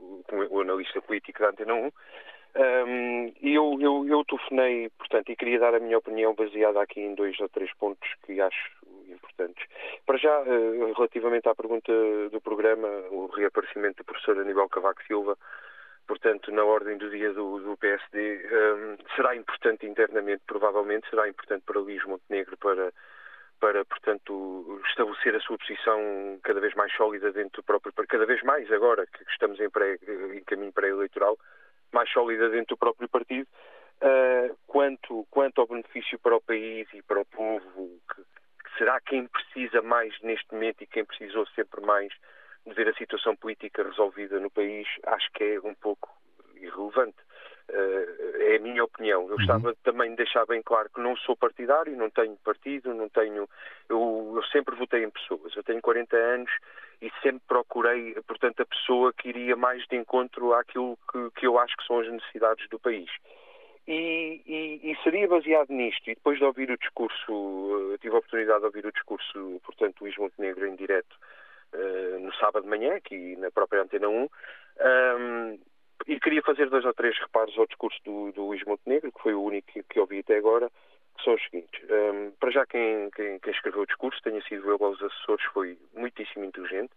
o, 0.00 0.56
o, 0.56 0.60
analista 0.60 1.00
político 1.00 1.40
da 1.40 1.50
Antena 1.50 1.74
1. 1.74 1.92
Um, 2.54 3.32
e 3.40 3.54
eu, 3.54 3.78
eu, 3.80 4.06
eu 4.08 4.24
telefonei, 4.24 4.90
portanto, 4.98 5.30
e 5.30 5.36
queria 5.36 5.60
dar 5.60 5.72
a 5.72 5.78
minha 5.78 5.98
opinião 5.98 6.34
baseada 6.34 6.82
aqui 6.82 7.00
em 7.00 7.14
dois 7.14 7.38
ou 7.38 7.48
três 7.48 7.72
pontos 7.74 8.10
que 8.26 8.40
acho 8.40 8.70
importantes. 9.08 9.64
Para 10.04 10.18
já, 10.18 10.40
uh, 10.40 10.92
relativamente 10.94 11.48
à 11.48 11.54
pergunta 11.54 11.92
do 12.32 12.40
programa, 12.40 12.88
o 13.12 13.26
reaparecimento 13.26 13.98
do 13.98 14.04
professor 14.04 14.36
Aníbal 14.36 14.68
Cavaco 14.68 15.02
Silva, 15.04 15.38
portanto, 16.12 16.52
na 16.52 16.62
ordem 16.62 16.98
do 16.98 17.08
dia 17.08 17.32
do, 17.32 17.58
do 17.58 17.74
PSD, 17.78 18.44
um, 18.44 18.96
será 19.16 19.34
importante 19.34 19.86
internamente, 19.86 20.42
provavelmente, 20.46 21.08
será 21.08 21.26
importante 21.26 21.62
para 21.64 21.80
Luís 21.80 22.04
Montenegro 22.04 22.54
para, 22.58 22.92
para, 23.58 23.82
portanto, 23.86 24.82
estabelecer 24.88 25.34
a 25.34 25.40
sua 25.40 25.56
posição 25.56 26.38
cada 26.42 26.60
vez 26.60 26.74
mais 26.74 26.94
sólida 26.94 27.32
dentro 27.32 27.62
do 27.62 27.64
próprio, 27.64 27.94
cada 28.06 28.26
vez 28.26 28.42
mais 28.42 28.70
agora 28.70 29.06
que 29.06 29.24
estamos 29.30 29.58
em, 29.58 29.70
pré, 29.70 29.96
em 30.34 30.44
caminho 30.44 30.70
pré-eleitoral, 30.70 31.38
mais 31.90 32.10
sólida 32.12 32.50
dentro 32.50 32.76
do 32.76 32.78
próprio 32.78 33.08
partido, 33.08 33.48
uh, 34.02 34.54
quanto, 34.66 35.26
quanto 35.30 35.62
ao 35.62 35.66
benefício 35.66 36.18
para 36.18 36.36
o 36.36 36.42
país 36.42 36.86
e 36.92 37.00
para 37.00 37.22
o 37.22 37.24
povo, 37.24 37.98
que, 38.14 38.22
que 38.22 38.76
será 38.76 39.00
quem 39.00 39.26
precisa 39.28 39.80
mais 39.80 40.14
neste 40.20 40.52
momento 40.52 40.82
e 40.82 40.86
quem 40.86 41.06
precisou 41.06 41.46
sempre 41.54 41.80
mais 41.80 42.12
de 42.66 42.74
ver 42.74 42.88
a 42.88 42.94
situação 42.94 43.36
política 43.36 43.82
resolvida 43.82 44.38
no 44.38 44.50
país, 44.50 44.86
acho 45.06 45.30
que 45.32 45.44
é 45.44 45.60
um 45.60 45.74
pouco 45.74 46.08
irrelevante. 46.56 47.16
Uh, 47.68 48.42
é 48.42 48.56
a 48.56 48.60
minha 48.60 48.84
opinião. 48.84 49.22
Eu 49.22 49.30
uhum. 49.30 49.36
gostava 49.36 49.74
também 49.82 50.10
de 50.10 50.16
deixar 50.16 50.44
bem 50.46 50.62
claro 50.62 50.90
que 50.94 51.00
não 51.00 51.16
sou 51.16 51.36
partidário, 51.36 51.96
não 51.96 52.10
tenho 52.10 52.36
partido, 52.44 52.92
não 52.92 53.08
tenho. 53.08 53.48
Eu, 53.88 54.32
eu, 54.36 54.42
sempre 54.50 54.76
votei 54.76 55.04
em 55.04 55.10
pessoas. 55.10 55.54
Eu 55.56 55.62
tenho 55.62 55.80
40 55.80 56.16
anos 56.16 56.50
e 57.00 57.10
sempre 57.22 57.42
procurei, 57.48 58.14
portanto, 58.26 58.60
a 58.60 58.66
pessoa 58.66 59.12
que 59.12 59.28
iria 59.28 59.56
mais 59.56 59.86
de 59.88 59.96
encontro 59.96 60.52
àquilo 60.54 60.98
que, 61.10 61.40
que 61.40 61.46
eu 61.46 61.58
acho 61.58 61.76
que 61.76 61.86
são 61.86 62.00
as 62.00 62.08
necessidades 62.08 62.68
do 62.68 62.78
país. 62.78 63.10
E, 63.86 64.40
e, 64.46 64.92
e, 64.92 64.96
seria 65.02 65.26
baseado 65.26 65.70
nisto, 65.70 66.08
e 66.08 66.14
depois 66.14 66.38
de 66.38 66.44
ouvir 66.44 66.70
o 66.70 66.78
discurso, 66.78 67.98
tive 68.00 68.14
a 68.14 68.18
oportunidade 68.18 68.60
de 68.60 68.66
ouvir 68.66 68.86
o 68.86 68.92
discurso, 68.92 69.60
portanto, 69.64 70.02
Luís 70.02 70.16
Montenegro 70.16 70.68
em 70.68 70.76
direto, 70.76 71.16
no 72.20 72.32
sábado 72.34 72.64
de 72.64 72.68
manhã, 72.68 72.94
aqui 72.94 73.36
na 73.36 73.50
própria 73.50 73.82
Antena 73.82 74.08
1, 74.08 74.22
um, 74.22 75.58
e 76.06 76.18
queria 76.18 76.42
fazer 76.42 76.68
dois 76.68 76.84
ou 76.84 76.94
três 76.94 77.16
reparos 77.18 77.56
ao 77.56 77.66
discurso 77.66 77.98
do, 78.04 78.32
do 78.32 78.46
Luís 78.46 78.64
Montenegro, 78.64 79.12
que 79.12 79.22
foi 79.22 79.34
o 79.34 79.42
único 79.42 79.68
que, 79.72 79.82
que 79.82 80.00
ouvi 80.00 80.18
até 80.18 80.36
agora, 80.36 80.68
que 81.16 81.24
são 81.24 81.34
os 81.34 81.42
seguintes. 81.44 81.80
Um, 81.84 82.32
para 82.40 82.50
já, 82.50 82.66
quem, 82.66 83.10
quem, 83.10 83.38
quem, 83.38 83.52
escreveu 83.52 83.82
o 83.82 83.86
discurso, 83.86 84.20
tenha 84.22 84.42
sido 84.42 84.72
ele 84.72 84.84
aos 84.84 85.00
assessores, 85.02 85.44
foi 85.52 85.78
muitíssimo 85.94 86.44
inteligente, 86.44 86.90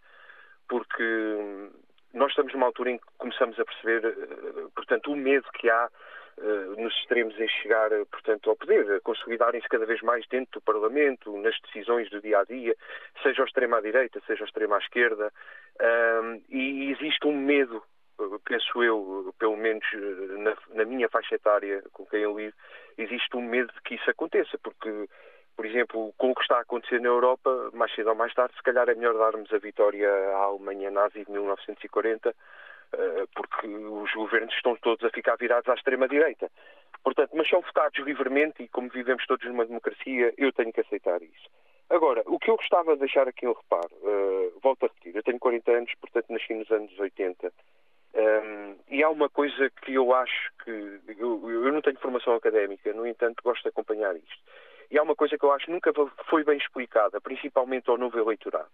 porque 0.68 1.04
hum, 1.04 1.72
nós 2.14 2.30
estamos 2.32 2.54
numa 2.54 2.66
altura 2.66 2.92
em 2.92 2.98
que 2.98 3.06
começamos 3.18 3.60
a 3.60 3.66
perceber, 3.66 4.08
uh, 4.08 4.72
portanto, 4.76 5.12
o 5.12 5.16
medo 5.16 5.48
que 5.54 5.70
há 5.70 5.90
nos 6.78 6.93
extremos 6.98 7.39
em 7.39 7.48
chegar, 7.48 7.91
uh, 7.93 8.06
portanto, 8.08 8.50
ao 8.50 8.56
poder, 8.56 9.02
consolidarem-se 9.02 9.67
cada 9.69 9.86
vez 9.86 10.02
mais 10.02 10.28
dentro 10.28 10.60
do 10.60 10.62
Parlamento, 10.62 11.36
nas 11.38 11.60
decisões 11.62 12.10
do 12.10 12.21
dia 12.21 12.39
a 12.39 12.43
dia, 12.43 12.76
seja 13.24 13.41
ao 13.41 13.48
extremo 13.48 13.76
à 13.76 13.82
direita, 13.82 14.21
seja 14.28 14.43
ao 14.43 14.48
extremo 14.48 14.74
à 14.76 14.80
esquerda, 14.80 15.32
e 16.50 16.91
existe 16.91 17.26
um 17.28 17.36
medo 17.36 17.84
penso 18.45 18.84
eu, 18.84 19.34
pelo 19.38 19.58
menos 19.58 19.84
eh, 19.93 20.38
na, 20.38 20.56
na, 20.74 20.86
minha 20.86 21.10
faixa 21.10 21.36
etária 21.36 21.84
com 21.91 22.06
quem 22.06 22.21
eu 22.21 22.38
lido, 22.38 22.56
existe 22.98 23.36
um 23.36 23.41
medo 23.41 23.71
de 23.74 23.82
que 23.82 23.95
isso 23.95 24.10
aconteça, 24.10 24.58
porque, 24.60 25.10
por 25.56 25.65
exemplo, 25.65 26.13
com 26.17 26.32
o 26.32 26.36
que 26.36 26.41
está 26.41 26.58
a 26.58 26.62
acontecer 26.62 27.02
na 27.02 27.10
Europa, 27.10 27.69
mais 27.74 27.93
cedo 27.93 28.10
ou 28.10 28.15
mais 28.15 28.34
tarde, 28.34 28.56
se 28.56 28.63
calhar 28.63 28.88
é 28.89 28.95
melhor 28.95 29.17
darmos 29.17 29.52
a 29.54 29.58
vitória 29.58 30.10
à 30.10 30.43
Alemanha 30.43 30.91
nazi 30.91 31.26
de 31.26 31.32
1940, 31.32 32.30
eh, 32.30 32.34
porque 33.36 33.67
os 33.67 34.12
governos 34.13 34.54
estão 34.54 34.76
todos 34.78 35.04
a 35.06 35.10
ficar 35.10 35.36
virados 35.36 35.69
à 35.69 35.74
extrema-direita. 35.74 36.50
Portanto, 37.04 37.32
mas 37.36 37.48
são 37.50 37.62
votados 37.62 38.00
livremente 38.00 38.63
e, 38.63 38.67
como 38.67 38.89
vivemos 38.89 39.26
todos 39.26 39.45
numa 39.45 39.65
democracia, 39.65 40.34
eu 40.38 40.52
tenho 40.52 40.74
que 40.74 40.82
aceitar 40.82 41.21
isso. 41.21 41.50
Agora, 41.89 42.24
o 42.26 42.39
que 42.39 42.50
eu 42.50 42.58
gostava 42.58 42.93
de 42.93 43.02
deixar 43.02 43.28
aqui 43.28 43.48
um 43.48 43.54
reparo, 43.54 43.93
uh, 44.02 44.60
volto 44.62 44.86
a 44.86 44.88
repetir, 44.88 45.15
eu 45.15 45.21
tenho 45.21 45.38
40 45.38 45.71
anos, 45.71 45.93
portanto 46.02 46.26
nasci 46.32 46.54
nos 46.56 46.71
anos 46.71 46.98
80, 46.98 47.54
um, 48.15 48.76
e 48.89 49.04
há 49.04 49.10
uma 49.10 49.30
coisa 49.30 49.69
que 49.82 49.93
eu 49.93 50.13
acho 50.15 50.52
que. 50.63 50.71
Eu, 51.19 51.52
eu, 51.52 51.71
não 51.71 51.82
tenho 51.82 52.00
formação 52.00 52.34
académica, 52.34 52.93
no 52.93 53.06
entanto, 53.06 53.43
gosto 53.43 53.63
de 53.63 53.69
acompanhar 53.69 54.15
isto. 54.15 54.39
E 54.89 54.98
há 54.98 55.04
uma 55.04 55.15
coisa 55.15 55.38
que 55.38 55.43
eu 55.43 55.52
acho 55.52 55.65
que 55.65 55.71
nunca 55.71 55.91
foi 56.30 56.43
bem 56.43 56.58
explicada, 56.58 57.19
principalmente 57.19 57.89
ao 57.89 57.98
novo 57.98 58.17
eleitorado. 58.17 58.69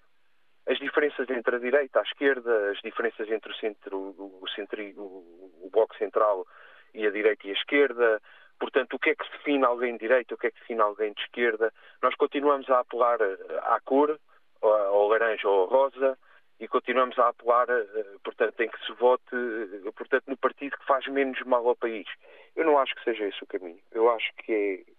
As 0.67 0.77
diferenças 0.77 1.29
entre 1.29 1.55
a 1.55 1.59
direita, 1.59 1.99
a 1.99 2.03
esquerda, 2.03 2.71
as 2.71 2.79
diferenças 2.81 3.29
entre 3.29 3.51
o 3.51 3.55
centro, 3.55 3.97
o, 3.97 4.47
centro, 4.55 4.81
o, 4.97 5.61
o 5.63 5.69
bloco 5.71 5.95
central 5.97 6.45
e 6.93 7.05
a 7.05 7.11
direita 7.11 7.47
e 7.47 7.51
a 7.51 7.53
esquerda. 7.53 8.21
Portanto, 8.59 8.93
o 8.93 8.99
que 8.99 9.09
é 9.09 9.15
que 9.15 9.29
define 9.31 9.65
alguém 9.65 9.93
de 9.93 9.99
direita, 9.99 10.35
o 10.35 10.37
que 10.37 10.47
é 10.47 10.51
que 10.51 10.59
define 10.59 10.81
alguém 10.81 11.13
de 11.13 11.21
esquerda? 11.21 11.73
Nós 12.01 12.13
continuamos 12.15 12.69
a 12.69 12.79
apelar 12.79 13.17
à 13.63 13.79
cor, 13.83 14.19
ao 14.61 15.07
laranja 15.07 15.47
ou 15.47 15.61
ao 15.61 15.65
rosa, 15.65 16.17
e 16.59 16.67
continuamos 16.67 17.17
a 17.17 17.29
apelar, 17.29 17.67
eh, 17.71 18.05
portanto, 18.23 18.61
em 18.61 18.69
que 18.69 18.85
se 18.85 18.93
vote, 18.93 19.33
eh, 19.33 19.91
portanto, 19.97 20.25
no 20.27 20.37
partido 20.37 20.77
que 20.77 20.85
faz 20.85 21.07
menos 21.07 21.41
mal 21.41 21.67
ao 21.67 21.75
país. 21.75 22.07
Eu 22.55 22.63
não 22.65 22.77
acho 22.77 22.93
que 22.93 23.03
seja 23.03 23.25
esse 23.25 23.43
o 23.43 23.47
caminho. 23.47 23.79
Eu 23.91 24.11
acho 24.11 24.31
que 24.35 24.53
é 24.53 24.91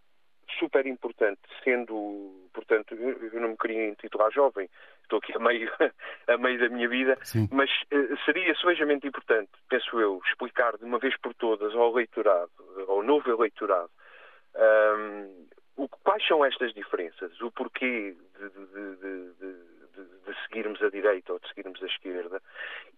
super 0.59 0.87
importante, 0.87 1.41
sendo, 1.62 2.49
portanto, 2.53 2.95
eu 2.95 3.41
não 3.41 3.51
me 3.51 3.57
queria 3.57 3.88
intitular 3.88 4.31
jovem, 4.33 4.69
estou 5.03 5.19
aqui 5.19 5.33
a 5.35 5.38
meio, 5.38 5.71
a 6.29 6.37
meio 6.38 6.59
da 6.59 6.69
minha 6.69 6.88
vida, 6.88 7.19
Sim. 7.23 7.49
mas 7.53 7.71
uh, 7.93 8.17
seria 8.25 8.55
subejamente 8.55 9.07
importante, 9.07 9.51
penso 9.69 10.01
eu, 10.01 10.21
explicar 10.27 10.77
de 10.77 10.85
uma 10.85 10.99
vez 10.99 11.17
por 11.19 11.35
todas 11.35 11.75
ao 11.75 11.91
eleitorado, 11.93 12.51
ao 12.88 13.03
novo 13.03 13.31
eleitorado, 13.31 13.91
um, 14.55 15.47
o, 15.77 15.88
quais 15.88 16.27
são 16.27 16.45
estas 16.45 16.73
diferenças, 16.75 17.41
o 17.41 17.51
porquê 17.51 18.15
de, 18.38 18.49
de, 18.49 18.97
de, 18.97 19.33
de, 19.41 20.43
seguirmos 20.47 20.83
a 20.83 20.91
direita 20.91 21.33
ou 21.33 21.38
de 21.38 21.49
seguirmos 21.49 21.83
a 21.83 21.87
esquerda, 21.87 22.43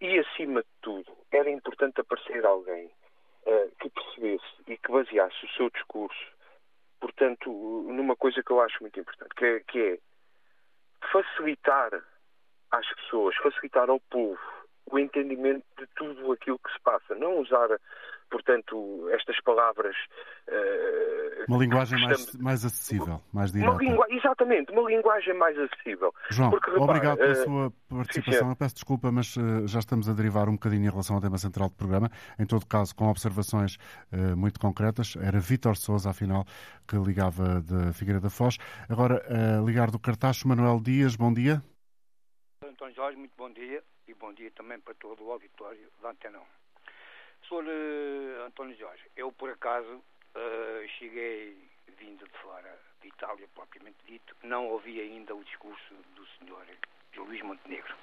e 0.00 0.18
acima 0.18 0.62
de 0.62 0.68
tudo, 0.82 1.12
era 1.32 1.50
importante 1.50 2.00
aparecer 2.00 2.44
alguém 2.44 2.86
uh, 3.46 3.72
que 3.80 3.90
percebesse 3.90 4.54
e 4.66 4.76
que 4.76 4.90
baseasse 4.90 5.44
o 5.44 5.48
seu 5.50 5.70
discurso, 5.70 6.33
portanto, 7.04 7.50
numa 7.86 8.16
coisa 8.16 8.42
que 8.42 8.50
eu 8.50 8.62
acho 8.62 8.78
muito 8.80 8.98
importante, 8.98 9.34
que 9.34 9.44
é, 9.44 9.60
que 9.60 9.78
é 9.78 9.98
facilitar 11.12 11.92
às 12.70 12.88
pessoas, 12.94 13.36
facilitar 13.36 13.90
ao 13.90 14.00
povo 14.00 14.40
o 14.86 14.98
entendimento 14.98 15.66
de 15.78 15.86
tudo 15.96 16.32
aquilo 16.32 16.58
que 16.58 16.72
se 16.72 16.80
passa, 16.80 17.14
não 17.14 17.40
usar 17.40 17.68
portanto, 18.34 19.08
estas 19.12 19.40
palavras. 19.42 19.94
Uh, 20.48 21.44
uma 21.46 21.58
linguagem 21.58 21.98
estamos... 21.98 22.26
mais, 22.26 22.42
mais 22.42 22.64
acessível, 22.64 23.20
mais 23.32 23.52
direta. 23.52 23.72
Uma 23.72 24.06
Exatamente, 24.10 24.72
uma 24.72 24.90
linguagem 24.90 25.34
mais 25.34 25.56
acessível. 25.56 26.12
João, 26.30 26.50
Porque, 26.50 26.70
repara, 26.70 26.90
obrigado 26.90 27.18
pela 27.18 27.32
uh... 27.32 27.44
sua 27.44 27.72
participação. 27.88 28.48
Eu 28.50 28.56
peço 28.56 28.74
desculpa, 28.74 29.12
mas 29.12 29.36
uh, 29.36 29.66
já 29.68 29.78
estamos 29.78 30.08
a 30.08 30.12
derivar 30.12 30.48
um 30.48 30.54
bocadinho 30.54 30.86
em 30.86 30.90
relação 30.90 31.14
ao 31.14 31.22
tema 31.22 31.38
central 31.38 31.68
do 31.68 31.76
programa. 31.76 32.10
Em 32.38 32.46
todo 32.46 32.66
caso, 32.66 32.94
com 32.96 33.08
observações 33.08 33.78
muito 34.36 34.58
concretas. 34.58 35.16
Era 35.16 35.38
Vítor 35.38 35.76
Souza, 35.76 36.10
afinal, 36.10 36.44
que 36.88 36.96
ligava 36.96 37.60
de 37.60 37.92
Figueira 37.92 38.20
da 38.20 38.30
Foz. 38.30 38.58
Agora, 38.88 39.22
ligar 39.64 39.90
do 39.90 39.98
Cartacho, 39.98 40.48
Manuel 40.48 40.80
Dias, 40.80 41.16
bom 41.16 41.32
dia. 41.32 41.62
António 42.64 42.94
Jorge, 42.94 43.16
muito 43.16 43.34
bom 43.36 43.50
dia. 43.50 43.82
E 44.08 44.14
bom 44.14 44.32
dia 44.32 44.50
também 44.52 44.80
para 44.80 44.94
todo 44.94 45.24
o 45.24 45.32
auditório 45.32 45.88
da 46.02 46.10
Antena 46.10 46.38
1. 46.38 46.63
Sr. 47.48 47.64
Uh, 47.64 48.42
António 48.46 48.76
Jorge, 48.76 49.02
eu 49.16 49.30
por 49.32 49.50
acaso 49.50 49.94
uh, 50.34 50.88
cheguei 50.98 51.56
vindo 51.98 52.24
de 52.24 52.38
fora 52.38 52.78
de 53.00 53.08
Itália, 53.08 53.46
propriamente 53.54 53.98
dito, 54.06 54.34
não 54.42 54.68
ouvi 54.68 55.00
ainda 55.00 55.34
o 55.34 55.44
discurso 55.44 55.94
do 56.14 56.26
Sr. 56.26 56.66
Luís 57.16 57.42
Montenegro. 57.42 57.94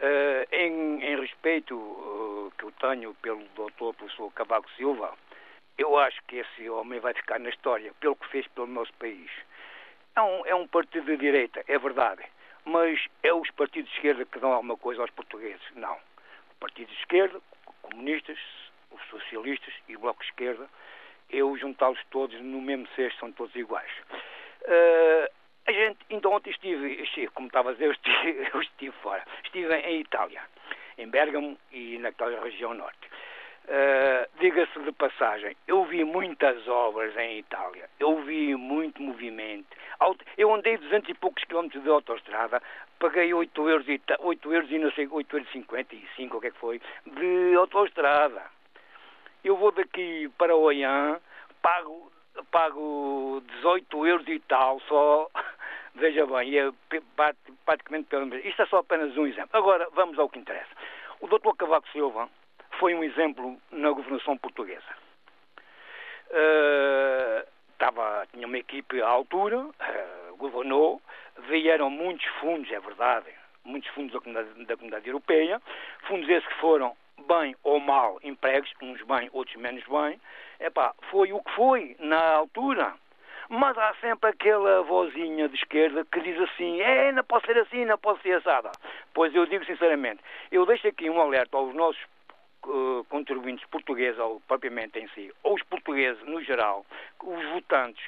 Uh, 0.00 0.54
em, 0.54 1.02
em, 1.02 1.20
respeito 1.20 1.74
uh, 1.74 2.52
que 2.56 2.64
eu 2.64 2.72
tenho 2.72 3.14
pelo 3.14 3.44
doutor 3.56 3.94
professor 3.94 4.30
Cavaco 4.32 4.70
Silva, 4.72 5.12
eu 5.76 5.96
acho 5.98 6.22
que 6.24 6.36
esse 6.36 6.68
homem 6.70 7.00
vai 7.00 7.14
ficar 7.14 7.40
na 7.40 7.48
história 7.48 7.92
pelo 8.00 8.16
que 8.16 8.28
fez 8.28 8.46
pelo 8.48 8.66
nosso 8.66 8.92
país. 8.94 9.30
É 10.14 10.20
um, 10.20 10.46
é 10.46 10.54
um 10.54 10.68
partido 10.68 11.06
de 11.06 11.16
direita, 11.16 11.64
é 11.66 11.78
verdade, 11.78 12.24
mas 12.64 13.00
é 13.22 13.32
os 13.32 13.50
partidos 13.52 13.90
de 13.90 13.96
esquerda 13.96 14.24
que 14.24 14.38
dão 14.38 14.52
alguma 14.52 14.76
coisa 14.76 15.00
aos 15.00 15.10
portugueses. 15.10 15.62
Não. 15.74 15.94
O 15.94 16.54
partido 16.60 16.88
de 16.88 16.98
esquerda, 16.98 17.40
comunistas, 17.90 18.38
os 18.90 19.02
socialistas 19.08 19.72
e 19.88 19.96
o 19.96 20.00
Bloco 20.00 20.22
de 20.22 20.28
Esquerda, 20.30 20.68
eu 21.30 21.56
juntá-los 21.58 21.98
todos 22.10 22.38
no 22.40 22.60
mesmo 22.60 22.86
cesto, 22.96 23.18
são 23.20 23.32
todos 23.32 23.54
iguais. 23.54 23.90
Uh, 24.62 25.30
a 25.66 25.72
gente, 25.72 25.98
então 26.08 26.32
ontem 26.32 26.50
estive, 26.50 27.28
como 27.34 27.48
estava 27.48 27.70
a 27.70 27.72
dizer, 27.74 27.86
eu 27.86 27.92
estive, 27.92 28.48
eu 28.54 28.62
estive 28.62 28.96
fora. 29.02 29.24
Estive 29.44 29.74
em 29.74 30.00
Itália, 30.00 30.42
em 30.96 31.08
Bergamo 31.08 31.58
e 31.72 31.98
naquela 31.98 32.42
região 32.42 32.72
norte. 32.74 33.08
Uh, 33.68 34.26
Diga-se 34.40 34.78
de 34.80 34.92
passagem, 34.92 35.54
eu 35.66 35.84
vi 35.84 36.02
muitas 36.02 36.66
obras 36.66 37.14
em 37.18 37.38
Itália, 37.38 37.90
eu 38.00 38.22
vi 38.22 38.54
muito 38.54 39.02
movimento. 39.02 39.76
Eu 40.38 40.54
andei 40.54 40.78
200 40.78 41.10
e 41.10 41.14
poucos 41.14 41.44
quilómetros 41.44 41.82
de 41.82 41.90
autoestrada, 41.90 42.62
paguei 42.98 43.34
8 43.34 43.68
euros 43.68 43.86
e, 43.86 44.00
8 44.20 44.54
euros 44.54 44.70
e 44.70 44.78
não 44.78 44.90
sei, 44.92 45.06
8 45.06 45.36
euros 45.36 45.48
e 45.50 45.52
55, 45.52 46.36
o 46.36 46.40
que 46.40 46.46
é 46.46 46.50
que 46.50 46.58
foi, 46.58 46.80
de 47.04 47.54
autoestrada. 47.56 48.42
Eu 49.44 49.56
vou 49.56 49.70
daqui 49.70 50.30
para 50.38 50.56
o 50.56 50.60
Oiã, 50.60 51.20
pago, 51.60 52.10
pago 52.50 53.42
18 53.56 54.06
euros 54.06 54.28
e 54.28 54.38
tal, 54.40 54.80
só, 54.88 55.28
veja 55.94 56.24
bem, 56.26 56.58
é 56.58 56.70
praticamente 57.66 58.08
pelo 58.08 58.24
mesmo. 58.24 58.48
Isto 58.48 58.62
é 58.62 58.66
só 58.66 58.78
apenas 58.78 59.14
um 59.16 59.26
exemplo. 59.26 59.50
Agora, 59.52 59.88
vamos 59.92 60.18
ao 60.18 60.30
que 60.30 60.38
interessa. 60.38 60.74
O 61.20 61.26
doutor 61.26 61.54
Cavaco 61.56 61.88
Silva 61.90 62.30
foi 62.78 62.94
um 62.94 63.04
exemplo 63.04 63.60
na 63.70 63.90
governação 63.90 64.36
portuguesa. 64.38 64.96
Uh, 66.30 67.46
estava, 67.72 68.26
tinha 68.32 68.46
uma 68.46 68.58
equipe 68.58 69.00
à 69.02 69.08
altura, 69.08 69.58
uh, 69.58 70.36
governou, 70.36 71.00
vieram 71.48 71.90
muitos 71.90 72.26
fundos, 72.40 72.70
é 72.70 72.78
verdade, 72.80 73.26
muitos 73.64 73.90
fundos 73.90 74.12
da 74.12 74.20
comunidade, 74.20 74.64
da 74.64 74.76
comunidade 74.76 75.08
europeia, 75.08 75.60
fundos 76.06 76.28
esses 76.28 76.46
que 76.46 76.60
foram 76.60 76.96
bem 77.26 77.56
ou 77.64 77.80
mal 77.80 78.18
empregos, 78.22 78.72
uns 78.82 79.02
bem, 79.02 79.28
outros 79.32 79.56
menos 79.56 79.84
bem. 79.84 80.20
Epá, 80.60 80.94
foi 81.10 81.32
o 81.32 81.42
que 81.42 81.50
foi 81.52 81.96
na 81.98 82.34
altura. 82.34 82.94
Mas 83.50 83.78
há 83.78 83.94
sempre 83.94 84.28
aquela 84.28 84.82
vozinha 84.82 85.48
de 85.48 85.56
esquerda 85.56 86.04
que 86.04 86.20
diz 86.20 86.38
assim: 86.38 86.82
é, 86.82 87.10
não 87.12 87.24
pode 87.24 87.46
ser 87.46 87.56
assim, 87.58 87.84
não 87.86 87.96
pode 87.96 88.20
ser 88.20 88.34
assada. 88.34 88.70
Pois 89.14 89.34
eu 89.34 89.46
digo 89.46 89.64
sinceramente, 89.64 90.20
eu 90.52 90.66
deixo 90.66 90.86
aqui 90.86 91.08
um 91.08 91.18
alerta 91.18 91.56
aos 91.56 91.74
nossos 91.74 92.02
uh, 92.66 93.04
contribuintes 93.08 93.66
portugueses, 93.66 94.18
ou 94.18 94.40
propriamente 94.46 94.98
em 94.98 95.08
si, 95.08 95.32
ou 95.42 95.54
os 95.54 95.62
portugueses 95.62 96.22
no 96.24 96.42
geral, 96.42 96.84
os 97.22 97.44
votantes 97.50 98.04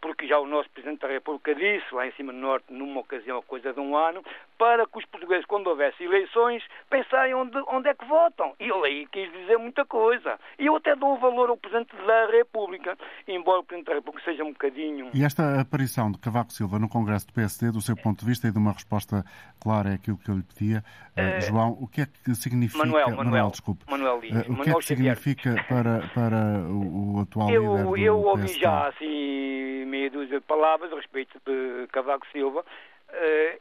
porque 0.00 0.26
já 0.26 0.38
o 0.38 0.46
nosso 0.46 0.70
Presidente 0.70 1.00
da 1.00 1.08
República 1.08 1.54
disse, 1.54 1.92
lá 1.92 2.06
em 2.06 2.12
cima 2.12 2.32
do 2.32 2.38
Norte, 2.38 2.72
numa 2.72 3.00
ocasião, 3.00 3.42
coisa 3.42 3.72
de 3.72 3.80
um 3.80 3.96
ano, 3.96 4.24
para 4.58 4.86
que 4.86 4.98
os 4.98 5.04
portugueses, 5.06 5.46
quando 5.46 5.68
houvesse 5.68 6.02
eleições, 6.02 6.62
pensarem 6.90 7.32
onde, 7.34 7.56
onde 7.68 7.88
é 7.88 7.94
que 7.94 8.04
votam. 8.04 8.54
E 8.58 8.64
ele 8.64 8.86
aí 8.86 9.06
quis 9.06 9.32
dizer 9.32 9.56
muita 9.56 9.84
coisa. 9.84 10.38
E 10.58 10.66
eu 10.66 10.76
até 10.76 10.96
dou 10.96 11.16
valor 11.18 11.48
ao 11.48 11.56
Presidente 11.56 11.94
da 11.96 12.26
República, 12.26 12.98
embora 13.26 13.60
o 13.60 13.64
Presidente 13.64 13.86
da 13.86 13.94
República 13.94 14.24
seja 14.24 14.44
um 14.44 14.52
bocadinho... 14.52 15.10
E 15.14 15.24
esta 15.24 15.60
aparição 15.60 16.10
de 16.10 16.18
Cavaco 16.18 16.52
Silva 16.52 16.78
no 16.78 16.88
Congresso 16.88 17.28
do 17.28 17.32
PSD, 17.32 17.70
do 17.70 17.80
seu 17.80 17.96
ponto 17.96 18.20
de 18.20 18.26
vista 18.26 18.48
e 18.48 18.50
de 18.50 18.58
uma 18.58 18.72
resposta 18.72 19.24
clara 19.60 19.94
àquilo 19.94 20.18
que 20.18 20.28
eu 20.28 20.34
lhe 20.34 20.42
pedia, 20.42 20.82
uh, 21.16 21.40
João, 21.40 21.78
o 21.80 21.86
que 21.86 22.02
é 22.02 22.06
que 22.06 22.34
significa... 22.34 22.78
Manuel, 22.84 23.10
Manuel, 23.10 23.24
Manuel 23.24 23.50
desculpe. 23.50 23.84
Manuel 23.88 24.20
Dias, 24.20 24.48
uh, 24.48 24.52
o 24.52 24.56
que 24.62 24.70
é 24.70 24.74
que 24.74 24.84
significa 24.84 25.64
para, 25.68 26.08
para 26.12 26.36
o, 26.68 27.16
o 27.16 27.20
atual 27.20 27.50
eu, 27.50 27.62
líder 27.62 27.84
do 27.84 27.96
Eu 27.96 28.22
ouvi 28.22 28.42
PSD? 28.42 28.60
já, 28.60 28.88
assim, 28.88 29.84
meia 29.86 30.10
dúzia 30.10 30.40
de 30.40 30.46
palavras 30.46 30.92
a 30.92 30.96
respeito 30.96 31.40
de 31.46 31.86
Cavaco 31.92 32.26
Silva, 32.32 32.64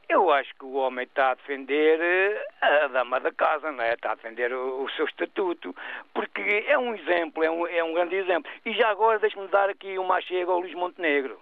eu 0.09 0.31
acho 0.31 0.53
que 0.55 0.65
o 0.65 0.73
homem 0.73 1.05
está 1.05 1.31
a 1.31 1.35
defender 1.35 1.99
uh, 1.99 2.65
a 2.85 2.87
dama 2.87 3.19
da 3.19 3.31
casa, 3.31 3.71
não 3.71 3.83
é? 3.83 3.93
Está 3.93 4.11
a 4.11 4.15
defender 4.15 4.51
o, 4.53 4.83
o, 4.83 4.89
seu 4.91 5.05
estatuto, 5.05 5.75
porque 6.13 6.65
é 6.67 6.77
um 6.77 6.93
exemplo, 6.95 7.43
é 7.43 7.49
um, 7.49 7.67
é 7.67 7.83
um 7.83 7.93
grande 7.93 8.15
exemplo. 8.15 8.51
E 8.65 8.73
já 8.73 8.89
agora 8.89 9.19
deixe-me 9.19 9.47
dar 9.47 9.69
aqui 9.69 9.97
uma 9.97 10.21
chega 10.21 10.51
ao 10.51 10.59
Luís 10.59 10.73
Montenegro. 10.73 11.39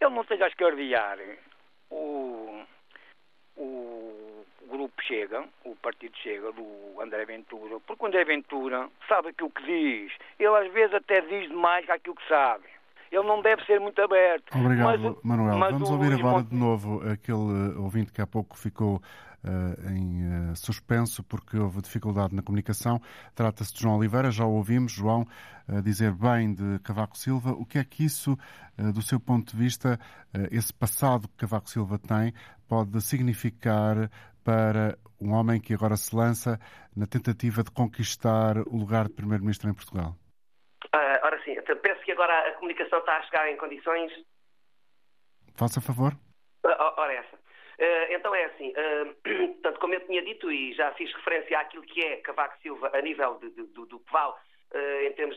Ele 0.00 0.14
não 0.14 0.22
esteja 0.22 0.46
a 0.46 0.48
escardear 0.48 1.18
o, 1.90 2.62
o 3.56 4.46
grupo 4.66 5.02
Chega, 5.02 5.44
o 5.64 5.76
partido 5.76 6.16
Chega, 6.18 6.52
do 6.52 7.00
André 7.00 7.26
Ventura, 7.26 7.78
porque 7.86 8.02
o 8.02 8.06
André 8.06 8.24
Ventura 8.24 8.88
sabe 9.06 9.28
aquilo 9.28 9.50
que 9.50 9.62
diz. 9.62 10.12
Ele 10.38 10.56
às 10.56 10.72
vezes 10.72 10.94
até 10.94 11.20
diz 11.20 11.48
demais 11.48 11.88
aquilo 11.90 12.16
que 12.16 12.28
sabe 12.28 12.79
ele 13.10 13.26
não 13.26 13.42
deve 13.42 13.64
ser 13.64 13.80
muito 13.80 14.00
aberto. 14.00 14.56
Obrigado, 14.56 15.02
mas, 15.02 15.16
Manuel. 15.22 15.58
Mas 15.58 15.72
Vamos 15.72 15.90
ouvir 15.90 16.12
agora 16.12 16.44
de 16.44 16.54
novo 16.54 17.02
aquele 17.08 17.76
ouvinte 17.76 18.12
que 18.12 18.20
há 18.20 18.26
pouco 18.26 18.56
ficou 18.56 19.02
uh, 19.44 19.90
em 19.90 20.50
uh, 20.50 20.56
suspenso 20.56 21.22
porque 21.24 21.56
houve 21.58 21.82
dificuldade 21.82 22.34
na 22.34 22.42
comunicação. 22.42 23.00
Trata-se 23.34 23.74
de 23.74 23.80
João 23.80 23.96
Oliveira, 23.96 24.30
já 24.30 24.44
o 24.44 24.52
ouvimos, 24.52 24.92
João, 24.92 25.26
uh, 25.68 25.82
dizer 25.82 26.12
bem 26.12 26.54
de 26.54 26.78
Cavaco 26.80 27.18
Silva. 27.18 27.52
O 27.52 27.64
que 27.64 27.78
é 27.78 27.84
que 27.84 28.04
isso, 28.04 28.38
do 28.94 29.02
seu 29.02 29.20
ponto 29.20 29.52
de 29.52 29.62
vista, 29.62 29.98
esse 30.50 30.72
passado 30.72 31.28
que 31.28 31.36
Cavaco 31.36 31.68
Silva 31.68 31.98
tem, 31.98 32.32
pode 32.68 33.00
significar 33.02 34.10
para 34.42 34.96
um 35.20 35.32
homem 35.32 35.60
que 35.60 35.74
agora 35.74 35.96
se 35.96 36.14
lança 36.16 36.58
na 36.96 37.06
tentativa 37.06 37.62
de 37.62 37.70
conquistar 37.70 38.56
o 38.58 38.76
lugar 38.76 39.06
de 39.06 39.14
Primeiro-Ministro 39.14 39.68
em 39.68 39.74
Portugal? 39.74 40.16
Agora 42.12 42.48
a 42.48 42.52
comunicação 42.54 42.98
está 42.98 43.16
a 43.16 43.22
chegar 43.22 43.50
em 43.50 43.56
condições. 43.56 44.12
Faça 45.56 45.80
favor. 45.80 46.12
Uh, 46.64 46.94
ora, 46.96 47.12
essa. 47.12 47.36
Uh, 47.36 48.12
então 48.12 48.34
é 48.34 48.44
assim, 48.44 48.72
uh, 48.72 49.14
portanto, 49.54 49.80
como 49.80 49.94
eu 49.94 50.06
tinha 50.06 50.22
dito 50.22 50.52
e 50.52 50.74
já 50.74 50.92
fiz 50.92 51.10
referência 51.14 51.58
àquilo 51.58 51.82
que 51.82 52.04
é 52.04 52.16
Cavaco 52.18 52.60
Silva 52.60 52.90
a 52.92 53.00
nível 53.00 53.38
de, 53.38 53.50
de, 53.50 53.62
do, 53.68 53.86
do 53.86 53.98
que 53.98 54.16
uh, 54.16 55.06
em 55.06 55.12
termos 55.12 55.36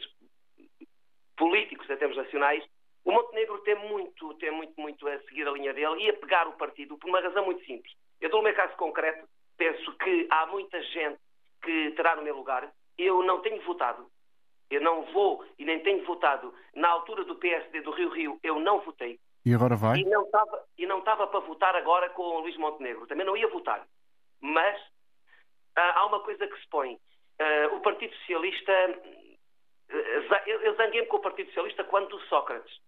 políticos, 1.38 1.90
em 1.90 1.96
termos 1.96 2.18
nacionais, 2.18 2.64
o 3.06 3.12
Montenegro 3.12 3.60
tem 3.60 3.76
muito, 3.76 4.34
tem 4.36 4.52
muito, 4.52 4.80
muito 4.80 5.08
a 5.08 5.20
seguir 5.22 5.48
a 5.48 5.52
linha 5.52 5.74
dele 5.74 6.04
e 6.04 6.10
a 6.10 6.14
pegar 6.14 6.48
o 6.48 6.58
partido 6.58 6.98
por 6.98 7.10
uma 7.10 7.22
razão 7.22 7.46
muito 7.46 7.64
simples. 7.66 7.94
Eu 8.20 8.30
dou 8.30 8.42
o 8.42 8.44
meu 8.44 8.54
caso 8.54 8.76
concreto, 8.76 9.28
penso 9.58 9.98
que 9.98 10.28
há 10.30 10.46
muita 10.46 10.82
gente 10.82 11.20
que 11.62 11.92
terá 11.92 12.16
no 12.16 12.24
meu 12.24 12.36
lugar. 12.36 12.70
Eu 12.98 13.24
não 13.24 13.42
tenho 13.42 13.62
votado 13.64 14.08
Eu 14.74 14.82
não 14.82 15.04
vou 15.14 15.46
e 15.58 15.66
nem 15.66 15.80
tenho 15.82 16.04
votado 16.06 16.54
na 16.76 16.90
altura 16.90 17.24
do 17.24 17.36
PSD 17.36 17.82
do 17.82 17.92
Rio 17.92 18.10
Rio, 18.10 18.40
eu 18.44 18.60
não 18.60 18.80
votei. 18.82 19.20
E 19.46 19.54
agora 19.54 19.76
vai? 19.76 20.00
E 20.00 20.06
não 20.06 20.24
estava, 20.24 20.66
e 20.78 20.86
não 20.86 21.00
estava 21.00 21.28
para 21.28 21.40
votar 21.42 21.76
agora 21.76 22.10
com 22.12 22.24
o 22.24 22.40
Luís 22.40 22.56
Montenegro. 22.58 23.06
Também 23.08 23.26
não 23.26 23.36
ia 23.36 23.48
votar. 23.50 23.86
Mas 24.40 24.82
ah, 25.76 26.00
há 26.00 26.06
uma 26.06 26.22
coisa 26.22 26.48
que 26.48 26.60
se 26.60 26.68
põe. 26.70 26.94
Uh, 26.94 27.76
o 27.76 27.82
Partido 27.82 28.16
Socialista. 28.18 28.72
Uh, 29.90 30.50
eu 30.50 30.76
zanguei-me 30.76 31.08
com 31.08 31.18
o 31.18 31.22
Partido 31.22 31.48
Socialista 31.48 31.84
quando 31.84 32.10
do 32.10 32.20
Sócrates. 32.28 32.80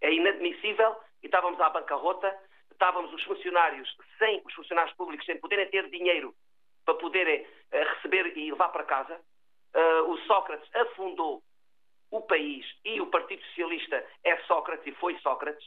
É 0.00 0.12
inadmissível 0.12 0.96
e 1.22 1.26
estávamos 1.26 1.60
à 1.60 1.68
bancarrota, 1.68 2.34
estávamos 2.70 3.12
os 3.12 3.22
funcionários 3.24 3.88
sem 4.18 4.40
os 4.46 4.54
funcionários 4.54 4.94
públicos 4.96 5.26
sem 5.26 5.38
poderem 5.38 5.68
ter 5.68 5.90
dinheiro 5.90 6.34
para 6.84 6.94
poderem 6.94 7.42
uh, 7.42 7.94
receber 7.94 8.36
e 8.36 8.50
levar 8.50 8.68
para 8.68 8.84
casa. 8.84 9.20
O 9.74 10.16
Sócrates 10.26 10.68
afundou 10.74 11.42
o 12.10 12.20
país 12.22 12.64
e 12.84 13.00
o 13.00 13.06
Partido 13.06 13.42
Socialista 13.46 14.04
é 14.24 14.36
Sócrates 14.44 14.86
e 14.86 14.92
foi 14.92 15.18
Sócrates. 15.18 15.66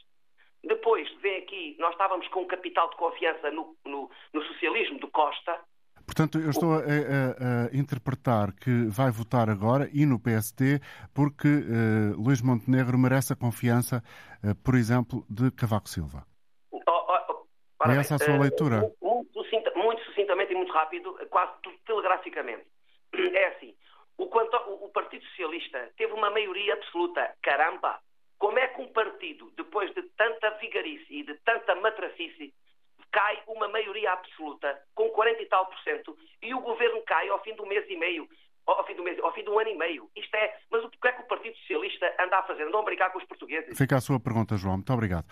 Depois 0.64 1.10
vem 1.20 1.38
aqui, 1.38 1.76
nós 1.78 1.92
estávamos 1.92 2.26
com 2.28 2.42
um 2.42 2.46
capital 2.46 2.88
de 2.90 2.96
confiança 2.96 3.50
no, 3.50 3.76
no, 3.84 4.10
no 4.32 4.42
socialismo 4.44 4.98
do 4.98 5.08
Costa, 5.08 5.60
Portanto, 6.04 6.38
eu 6.38 6.50
estou 6.50 6.74
a, 6.74 6.78
a, 6.78 6.80
a, 6.80 7.76
interpretar 7.76 8.52
que 8.52 8.86
vai 8.88 9.10
votar 9.10 9.48
agora 9.48 9.88
e 9.92 10.04
no 10.04 10.18
PSD 10.18 10.80
porque 11.14 11.48
uh, 11.48 12.20
Luís 12.20 12.42
Montenegro 12.42 12.98
merece 12.98 13.32
a 13.32 13.36
confiança, 13.36 14.02
uh, 14.44 14.54
por 14.62 14.74
exemplo, 14.74 15.24
de 15.30 15.50
Cavaco 15.52 15.88
Silva. 15.88 16.26
Oh, 16.70 16.80
oh, 16.86 17.46
oh, 17.84 17.90
é 17.90 17.96
essa 17.96 18.16
a 18.16 18.18
sua 18.18 18.34
uh, 18.34 18.40
leitura? 18.40 18.80
Muito, 18.80 19.78
muito, 19.78 20.04
sucintamente 20.04 20.52
e 20.52 20.56
muito 20.56 20.72
rápido, 20.72 21.16
quase 21.30 21.52
telegraficamente. 21.86 22.64
É 23.34 23.48
assim, 23.48 23.74
o, 24.22 24.70
o, 24.70 24.84
o 24.86 24.88
Partido 24.90 25.24
Socialista 25.26 25.90
teve 25.96 26.12
uma 26.12 26.30
maioria 26.30 26.74
absoluta. 26.74 27.34
Caramba! 27.42 28.00
Como 28.38 28.58
é 28.58 28.66
que 28.68 28.80
um 28.80 28.88
partido, 28.88 29.52
depois 29.56 29.92
de 29.94 30.02
tanta 30.16 30.50
vigarice 30.58 31.06
e 31.10 31.22
de 31.22 31.34
tanta 31.44 31.74
matracice, 31.76 32.52
cai 33.12 33.42
uma 33.46 33.68
maioria 33.68 34.12
absoluta, 34.12 34.82
com 34.94 35.08
40 35.10 35.42
e 35.42 35.46
tal 35.46 35.66
por 35.66 35.78
cento, 35.80 36.16
e 36.40 36.52
o 36.54 36.60
governo 36.60 37.00
cai 37.02 37.28
ao 37.28 37.42
fim 37.42 37.54
do 37.54 37.66
mês 37.66 37.88
e 37.88 37.96
meio, 37.96 38.28
ao 38.66 38.86
fim 38.86 38.94
do 38.94 39.02
mês, 39.02 39.18
ao 39.20 39.32
fim 39.32 39.44
do 39.44 39.58
ano 39.58 39.70
e 39.70 39.76
meio. 39.76 40.10
Isto 40.16 40.34
é, 40.36 40.56
mas 40.70 40.84
o 40.84 40.90
que 40.90 41.08
é 41.08 41.12
que 41.12 41.22
o 41.22 41.26
Partido 41.26 41.56
Socialista 41.58 42.06
anda 42.20 42.38
a 42.38 42.42
fazer? 42.42 42.64
Andam 42.64 42.80
a 42.80 42.84
brincar 42.84 43.10
com 43.10 43.18
os 43.18 43.24
portugueses? 43.24 43.76
Fica 43.76 43.96
a 43.96 44.00
sua 44.00 44.20
pergunta, 44.20 44.56
João. 44.56 44.74
Muito 44.74 44.92
obrigado. 44.92 45.26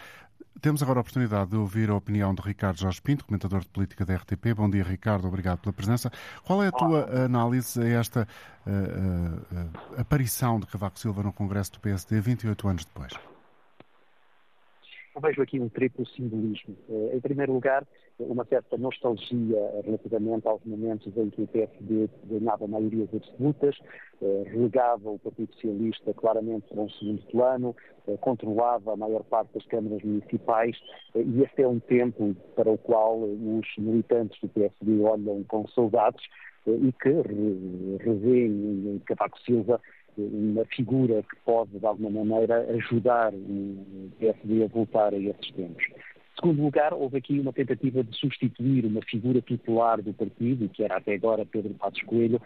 Temos 0.61 0.83
agora 0.83 0.99
a 0.99 1.03
oportunidade 1.03 1.51
de 1.51 1.57
ouvir 1.57 1.91
a 1.91 1.95
opinião 1.95 2.35
de 2.35 2.43
Ricardo 2.43 2.79
Jorge 2.79 3.01
Pinto, 3.01 3.25
comentador 3.25 3.61
de 3.61 3.69
política 3.69 4.05
da 4.05 4.15
RTP. 4.17 4.55
Bom 4.55 4.69
dia, 4.69 4.83
Ricardo. 4.83 5.27
Obrigado 5.27 5.61
pela 5.61 5.73
presença. 5.73 6.11
Qual 6.45 6.63
é 6.63 6.69
a 6.69 6.73
tua 6.73 7.07
Olá. 7.07 7.25
análise 7.25 7.81
a 7.81 7.99
esta 7.99 8.29
uh, 8.67 8.71
uh, 8.71 9.97
uh, 9.97 10.01
aparição 10.01 10.61
de 10.61 10.67
Cavaco 10.67 10.99
Silva 10.99 11.23
no 11.23 11.33
Congresso 11.33 11.73
do 11.73 11.81
PSD 11.81 12.21
28 12.21 12.69
anos 12.69 12.85
depois? 12.85 13.13
Vejo 15.21 15.43
aqui 15.43 15.61
um 15.61 15.69
triplo 15.69 16.07
simbolismo. 16.07 16.75
Eh, 16.89 17.17
em 17.17 17.21
primeiro 17.21 17.53
lugar, 17.53 17.87
uma 18.19 18.45
certa 18.45 18.79
nostalgia 18.79 19.59
relativamente 19.85 20.47
aos 20.49 20.65
momentos 20.65 21.15
em 21.17 21.29
que 21.31 21.43
o 21.43 21.47
PSD 21.47 22.09
ganhava 22.25 22.67
maiorias 22.67 23.09
absolutas, 23.15 23.77
eh, 24.23 24.45
relegava 24.47 25.11
o 25.11 25.19
Partido 25.19 25.53
Socialista 25.55 26.15
claramente 26.15 26.69
para 26.69 26.81
um 26.81 26.89
segundo 26.91 27.23
plano, 27.27 27.77
eh, 28.09 28.17
controlava 28.19 28.95
a 28.95 28.97
maior 28.97 29.23
parte 29.25 29.53
das 29.53 29.67
câmaras 29.67 30.03
municipais 30.03 30.77
e 31.15 31.43
este 31.43 31.63
é 31.63 31.69
um 31.69 31.81
tempo 31.81 32.35
para 32.57 32.71
o 32.71 32.79
qual 32.79 33.21
os 33.21 33.67
militantes 33.77 34.41
do 34.41 34.49
PSD 34.49 35.01
olham 35.03 35.45
com 35.45 35.69
saudades 35.69 36.25
e 36.67 36.93
que 36.93 37.09
revêem 38.05 38.95
em 38.95 38.99
Cavaco 39.07 39.39
Silva 39.41 39.81
uma 40.17 40.65
figura 40.67 41.23
que 41.23 41.37
pode, 41.45 41.79
de 41.79 41.87
alguma 41.87 42.25
maneira, 42.25 42.61
ajudar 42.75 43.33
o 43.33 44.11
PSD 44.19 44.65
a 44.65 44.69
voltar 44.69 45.15
a 45.15 45.19
esses 45.19 45.53
tempos. 45.53 45.85
Segundo 46.41 46.63
lugar, 46.63 46.95
houve 46.95 47.19
aqui 47.19 47.39
uma 47.39 47.53
tentativa 47.53 48.03
de 48.03 48.17
substituir 48.17 48.87
uma 48.87 49.03
figura 49.03 49.43
titular 49.43 50.01
do 50.01 50.15
partido, 50.15 50.71
que 50.71 50.83
era 50.83 50.97
até 50.97 51.13
agora 51.13 51.45
Pedro 51.45 51.75
Passos 51.75 52.03
Coelho, 52.05 52.41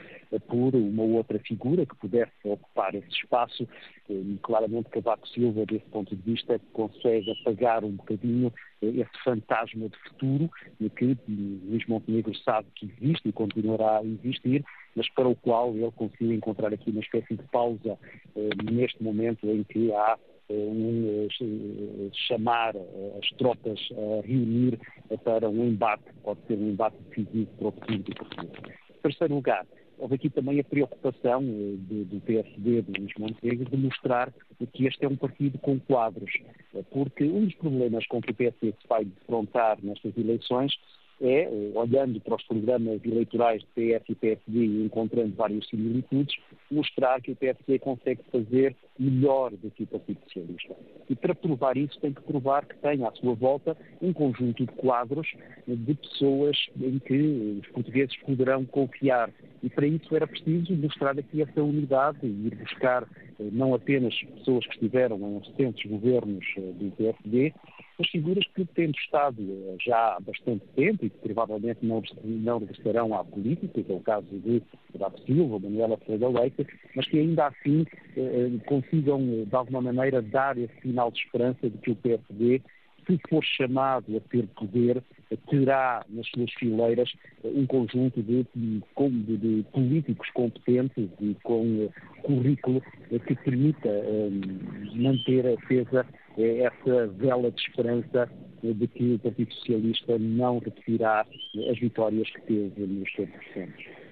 por 0.48 0.74
uma 0.74 1.04
outra 1.04 1.38
figura 1.38 1.86
que 1.86 1.94
pudesse 1.94 2.32
ocupar 2.42 2.92
esse 2.96 3.08
espaço. 3.10 3.68
E 4.10 4.36
claramente 4.42 4.90
Cavaco 4.90 5.28
Silva, 5.28 5.64
desse 5.64 5.84
ponto 5.86 6.14
de 6.16 6.22
vista, 6.22 6.60
consegue 6.72 7.30
apagar 7.30 7.84
um 7.84 7.92
bocadinho 7.92 8.52
esse 8.82 9.22
fantasma 9.22 9.88
de 9.88 9.96
futuro 10.08 10.50
que 10.96 11.16
Luís 11.28 11.86
Montenegro 11.86 12.34
sabe 12.38 12.66
que 12.74 12.92
existe 13.00 13.28
e 13.28 13.32
continuará 13.32 13.98
a 13.98 14.04
existir, 14.04 14.64
mas 14.96 15.08
para 15.10 15.28
o 15.28 15.36
qual 15.36 15.74
ele 15.74 15.90
conseguiu 15.92 16.32
encontrar 16.32 16.72
aqui 16.74 16.90
uma 16.90 17.00
espécie 17.00 17.36
de 17.36 17.42
pausa 17.44 17.96
eh, 18.36 18.48
neste 18.70 19.02
momento 19.02 19.46
em 19.46 19.62
que 19.64 19.92
há 19.92 20.18
um, 20.50 21.26
eh, 21.40 22.10
chamar 22.28 22.76
eh, 22.76 23.18
as 23.18 23.28
tropas 23.36 23.80
a 23.92 24.26
reunir 24.26 24.78
para 25.24 25.48
um 25.48 25.64
embate, 25.66 26.04
pode 26.22 26.40
ser 26.46 26.54
um 26.54 26.70
embate 26.70 26.96
decisivo 27.08 27.50
para 27.58 27.68
o 27.68 27.72
futuro 27.72 27.98
do 27.98 28.14
Portugal. 28.14 28.46
Em 28.90 29.02
terceiro 29.02 29.34
lugar, 29.34 29.66
houve 29.98 30.14
aqui 30.16 30.30
também 30.30 30.60
a 30.60 30.64
preocupação 30.64 31.42
eh, 31.42 31.76
do, 31.78 32.04
do 32.04 32.20
PSD, 32.20 32.82
do 32.82 33.00
Luís 33.00 33.12
Montenegro, 33.18 33.70
de 33.70 33.76
mostrar 33.76 34.32
que 34.72 34.86
este 34.86 35.04
é 35.04 35.08
um 35.08 35.16
partido 35.16 35.58
com 35.58 35.78
quadros, 35.80 36.32
porque 36.90 37.24
um 37.24 37.44
dos 37.44 37.54
problemas 37.54 38.06
com 38.06 38.20
que 38.20 38.30
o 38.30 38.34
PSD 38.34 38.72
se 38.72 38.88
vai 38.88 39.04
defrontar 39.04 39.78
nestas 39.82 40.16
eleições 40.16 40.72
é, 41.20 41.48
olhando 41.74 42.20
para 42.20 42.36
os 42.36 42.42
programas 42.44 43.00
eleitorais 43.04 43.62
de 43.62 43.68
PS 43.68 44.04
e 44.08 44.14
PSD 44.14 44.58
e 44.58 44.84
encontrando 44.84 45.34
várias 45.34 45.66
similitudes, 45.68 46.36
mostrar 46.70 47.20
que 47.20 47.32
o 47.32 47.36
PSD 47.36 47.78
consegue 47.78 48.20
fazer 48.30 48.76
melhor 48.98 49.50
do 49.50 49.70
que 49.70 49.82
o 49.82 49.86
Partido 49.86 50.20
Socialista. 50.24 50.74
E 51.08 51.16
para 51.16 51.34
provar 51.34 51.76
isso 51.76 51.98
tem 52.00 52.12
que 52.12 52.22
provar 52.22 52.64
que 52.66 52.76
tem 52.76 53.04
à 53.04 53.10
sua 53.12 53.34
volta 53.34 53.76
um 54.00 54.12
conjunto 54.12 54.64
de 54.64 54.72
quadros 54.72 55.26
de 55.66 55.94
pessoas 55.94 56.56
em 56.80 56.98
que 56.98 57.60
os 57.60 57.68
portugueses 57.68 58.16
poderão 58.18 58.64
confiar. 58.64 59.30
E 59.62 59.68
para 59.68 59.86
isso 59.86 60.14
era 60.14 60.26
preciso 60.26 60.74
mostrar 60.76 61.18
aqui 61.18 61.42
essa 61.42 61.62
unidade 61.62 62.18
e 62.22 62.46
ir 62.46 62.54
buscar 62.56 63.02
eh, 63.02 63.48
não 63.52 63.74
apenas 63.74 64.14
pessoas 64.36 64.66
que 64.66 64.74
estiveram 64.74 65.16
em 65.18 65.38
recentes 65.38 65.90
governos 65.90 66.44
eh, 66.56 66.60
do 66.72 66.90
PSD, 66.96 67.52
as 67.98 68.08
figuras 68.08 68.44
que, 68.54 68.64
tendo 68.64 68.96
estado 68.98 69.40
eh, 69.40 69.76
já 69.84 70.16
há 70.16 70.20
bastante 70.20 70.64
tempo 70.74 71.04
e 71.04 71.10
que 71.10 71.18
provavelmente 71.18 71.78
não, 71.82 72.02
não 72.24 72.58
regressarão 72.58 73.14
à 73.14 73.24
política, 73.24 73.82
que 73.82 73.92
é 73.92 73.94
o 73.94 74.00
caso 74.00 74.26
de 74.26 74.60
Renato 74.92 75.22
Silva, 75.22 75.60
Manuela 75.60 75.96
Ferreira 75.98 76.28
Leite, 76.28 76.66
mas 76.96 77.06
que 77.06 77.20
ainda 77.20 77.46
assim 77.46 77.86
eh, 78.16 78.48
consigam, 78.90 79.20
eh, 79.20 79.44
de 79.44 79.56
alguma 79.56 79.80
maneira, 79.80 80.22
dar 80.22 80.56
esse 80.58 80.72
sinal 80.82 81.10
de 81.10 81.18
esperança 81.18 81.68
de 81.68 81.78
que 81.78 81.90
o 81.90 81.96
PSD 81.96 82.62
se 83.06 83.20
for 83.28 83.44
chamado 83.44 84.16
a 84.16 84.20
ter 84.30 84.46
poder, 84.48 85.02
terá 85.50 86.04
nas 86.08 86.26
suas 86.28 86.52
fileiras 86.54 87.12
um 87.44 87.66
conjunto 87.66 88.22
de, 88.22 88.46
de, 88.54 89.36
de 89.36 89.62
políticos 89.72 90.28
competentes 90.30 91.10
e 91.20 91.36
com 91.42 91.90
currículo 92.22 92.82
que 93.26 93.34
permita 93.36 93.90
manter 94.94 95.46
acesa 95.46 96.06
essa 96.38 97.06
vela 97.08 97.50
de 97.50 97.60
esperança 97.60 98.30
de 98.62 98.86
que 98.88 99.14
o 99.14 99.18
Partido 99.18 99.52
Socialista 99.54 100.18
não 100.18 100.58
repetirá 100.58 101.26
as 101.70 101.78
vitórias 101.78 102.28
que 102.30 102.40
teve 102.42 102.86
nos 102.86 103.12
tempos 103.12 103.40
recentes. 103.46 104.03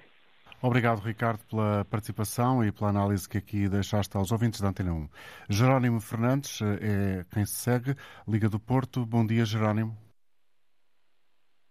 Obrigado, 0.65 1.01
Ricardo, 1.01 1.45
pela 1.51 1.85
participação 1.87 2.65
e 2.65 2.71
pela 2.71 2.91
análise 2.91 3.29
que 3.29 3.37
aqui 3.37 3.69
deixaste 3.69 4.17
aos 4.17 4.31
ouvintes 4.31 4.61
da 4.61 4.69
Antena 4.69 4.93
1. 4.93 5.09
Jerónimo 5.51 6.01
Fernandes 6.01 6.61
é 6.63 7.25
quem 7.35 7.45
se 7.45 7.57
segue, 7.57 7.97
Liga 8.29 8.49
do 8.49 8.61
Porto. 8.61 9.05
Bom 9.05 9.27
dia, 9.27 9.45
Jerónimo. 9.45 9.97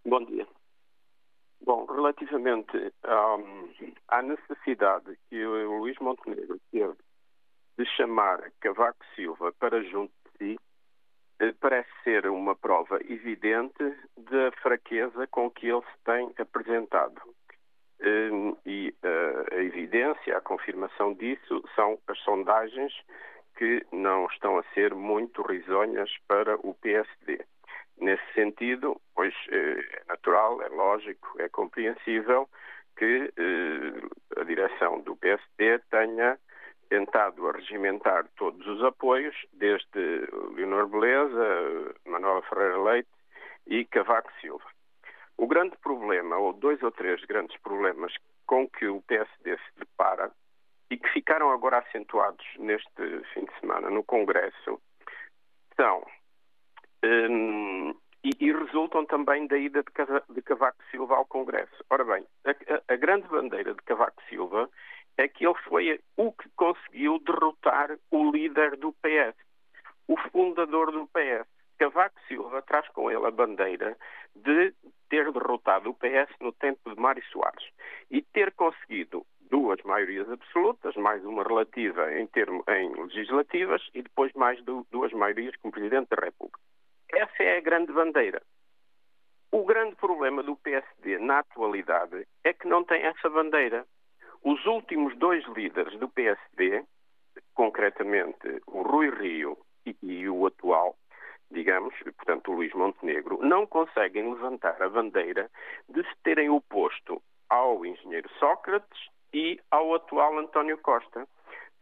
Bom 0.04 0.22
dia. 0.26 0.46
Bom, 1.64 1.86
relativamente 1.86 2.92
à 4.08 4.20
necessidade 4.20 5.18
que 5.30 5.42
o 5.42 5.78
Luís 5.78 5.96
Montenegro 5.98 6.60
teve 6.70 6.94
de 7.78 7.86
chamar 7.96 8.52
Cavaco 8.60 9.02
Silva 9.16 9.54
para 9.58 9.82
junto 9.84 10.12
de 10.38 10.56
si, 10.56 10.58
eh, 11.40 11.54
parece 11.58 11.88
ser 12.04 12.26
uma 12.26 12.54
prova 12.54 13.00
evidente 13.08 13.82
da 14.18 14.52
fraqueza 14.60 15.26
com 15.28 15.50
que 15.50 15.68
ele 15.68 15.80
se 15.80 16.04
tem 16.04 16.30
apresentado. 16.38 17.22
Hum, 18.04 18.56
e 18.66 18.92
uh, 19.04 19.54
a 19.54 19.62
evidência, 19.62 20.36
a 20.36 20.40
confirmação 20.40 21.14
disso, 21.14 21.62
são 21.76 21.98
as 22.08 22.18
sondagens 22.20 22.92
que 23.56 23.86
não 23.92 24.26
estão 24.26 24.58
a 24.58 24.64
ser 24.74 24.92
muito 24.94 25.42
risonhas 25.42 26.10
para 26.26 26.56
o 26.56 26.74
PSD. 26.74 27.44
Nesse 27.98 28.24
sentido, 28.34 29.00
pois 29.14 29.34
eh, 29.50 29.84
é 29.92 30.02
natural, 30.08 30.60
é 30.62 30.68
lógico, 30.68 31.40
é 31.40 31.48
compreensível 31.48 32.48
que 32.96 33.32
eh, 33.36 34.40
a 34.40 34.44
direção 34.44 35.00
do 35.02 35.14
PSD 35.14 35.78
tenha 35.90 36.38
tentado 36.88 37.48
arregimentar 37.48 38.26
todos 38.36 38.66
os 38.66 38.82
apoios, 38.82 39.36
desde 39.52 40.26
Leonor 40.56 40.88
Beleza, 40.88 41.94
Manuela 42.06 42.42
Ferreira 42.42 42.82
Leite 42.82 43.08
e 43.66 43.84
Cavaco 43.84 44.32
Silva. 44.40 44.71
O 45.36 45.46
grande 45.46 45.76
problema, 45.78 46.36
ou 46.36 46.52
dois 46.52 46.82
ou 46.82 46.90
três 46.90 47.24
grandes 47.24 47.56
problemas 47.60 48.14
com 48.46 48.68
que 48.68 48.86
o 48.86 49.02
PSD 49.02 49.56
se 49.56 49.78
depara, 49.78 50.30
e 50.92 50.96
que 50.98 51.08
ficaram 51.08 51.50
agora 51.50 51.78
acentuados 51.78 52.44
neste 52.58 53.24
fim 53.32 53.46
de 53.46 53.60
semana 53.60 53.88
no 53.88 54.04
Congresso 54.04 54.78
são 55.74 56.06
um, 57.02 57.94
e, 58.22 58.30
e, 58.38 58.52
resultam 58.52 59.06
também 59.06 59.46
da 59.46 59.56
ida 59.56 59.82
de, 59.82 60.34
de, 60.34 60.42
Cavaco 60.42 60.84
Silva 60.90 61.16
ao 61.16 61.24
Congresso. 61.24 61.82
Ora 61.88 62.04
bem, 62.04 62.26
a, 62.44 62.92
a, 62.92 62.96
grande 62.96 63.26
bandeira 63.26 63.74
de 63.74 63.82
Cavaco 63.82 64.22
Silva 64.28 64.68
é 65.16 65.26
que 65.26 65.46
ele 65.46 65.58
foi 65.64 65.98
o 66.16 66.30
que 66.30 66.48
conseguiu 66.56 67.18
derrotar 67.20 67.98
o 68.10 68.30
líder 68.30 68.76
do 68.76 68.92
PS, 68.92 69.34
o 70.06 70.16
fundador 70.30 70.92
do 70.92 71.06
PS. 71.06 71.48
Cavaco 71.82 72.20
Silva 72.28 72.62
traz 72.62 72.86
com 72.90 73.10
ele 73.10 73.26
a 73.26 73.30
bandeira 73.32 73.98
de 74.36 74.72
ter 75.10 75.32
derrotado 75.32 75.90
o 75.90 75.94
PS 75.94 76.32
no 76.40 76.52
tempo 76.52 76.94
de 76.94 77.00
Mário 77.00 77.24
Soares 77.24 77.68
e 78.08 78.22
ter 78.22 78.52
conseguido 78.52 79.26
duas 79.50 79.82
maiorias 79.82 80.30
absolutas, 80.30 80.94
mais 80.94 81.24
uma 81.24 81.42
relativa 81.42 82.12
em, 82.14 82.28
termo, 82.28 82.62
em 82.68 83.02
legislativas 83.02 83.82
e 83.94 84.02
depois 84.02 84.32
mais 84.34 84.62
duas 84.62 85.12
maiorias 85.12 85.56
como 85.56 85.72
Presidente 85.72 86.10
da 86.10 86.24
República. 86.24 86.60
Essa 87.12 87.42
é 87.42 87.58
a 87.58 87.60
grande 87.60 87.92
bandeira. 87.92 88.40
O 89.50 89.64
grande 89.64 89.96
problema 89.96 90.40
do 90.44 90.54
PSD 90.54 91.18
na 91.18 91.40
atualidade 91.40 92.28
é 92.44 92.52
que 92.52 92.68
não 92.68 92.84
tem 92.84 93.02
essa 93.02 93.28
bandeira. 93.28 93.84
Os 94.44 94.64
últimos 94.66 95.16
dois 95.18 95.44
líderes 95.48 95.98
do 95.98 96.08
PSD, 96.08 96.84
concretamente 97.54 98.62
o 98.68 98.82
Rui 98.82 99.10
Rio 99.10 99.58
e, 99.84 99.96
e 100.00 100.28
o 100.28 100.46
atual, 100.46 100.96
digamos, 101.52 101.94
portanto 102.16 102.50
o 102.50 102.54
Luís 102.54 102.72
Montenegro, 102.72 103.38
não 103.42 103.66
conseguem 103.66 104.32
levantar 104.32 104.82
a 104.82 104.88
bandeira 104.88 105.50
de 105.88 106.02
se 106.02 106.14
terem 106.22 106.50
oposto 106.50 107.22
ao 107.48 107.84
engenheiro 107.84 108.28
Sócrates 108.38 109.08
e 109.32 109.60
ao 109.70 109.94
atual 109.94 110.38
António 110.38 110.78
Costa. 110.78 111.26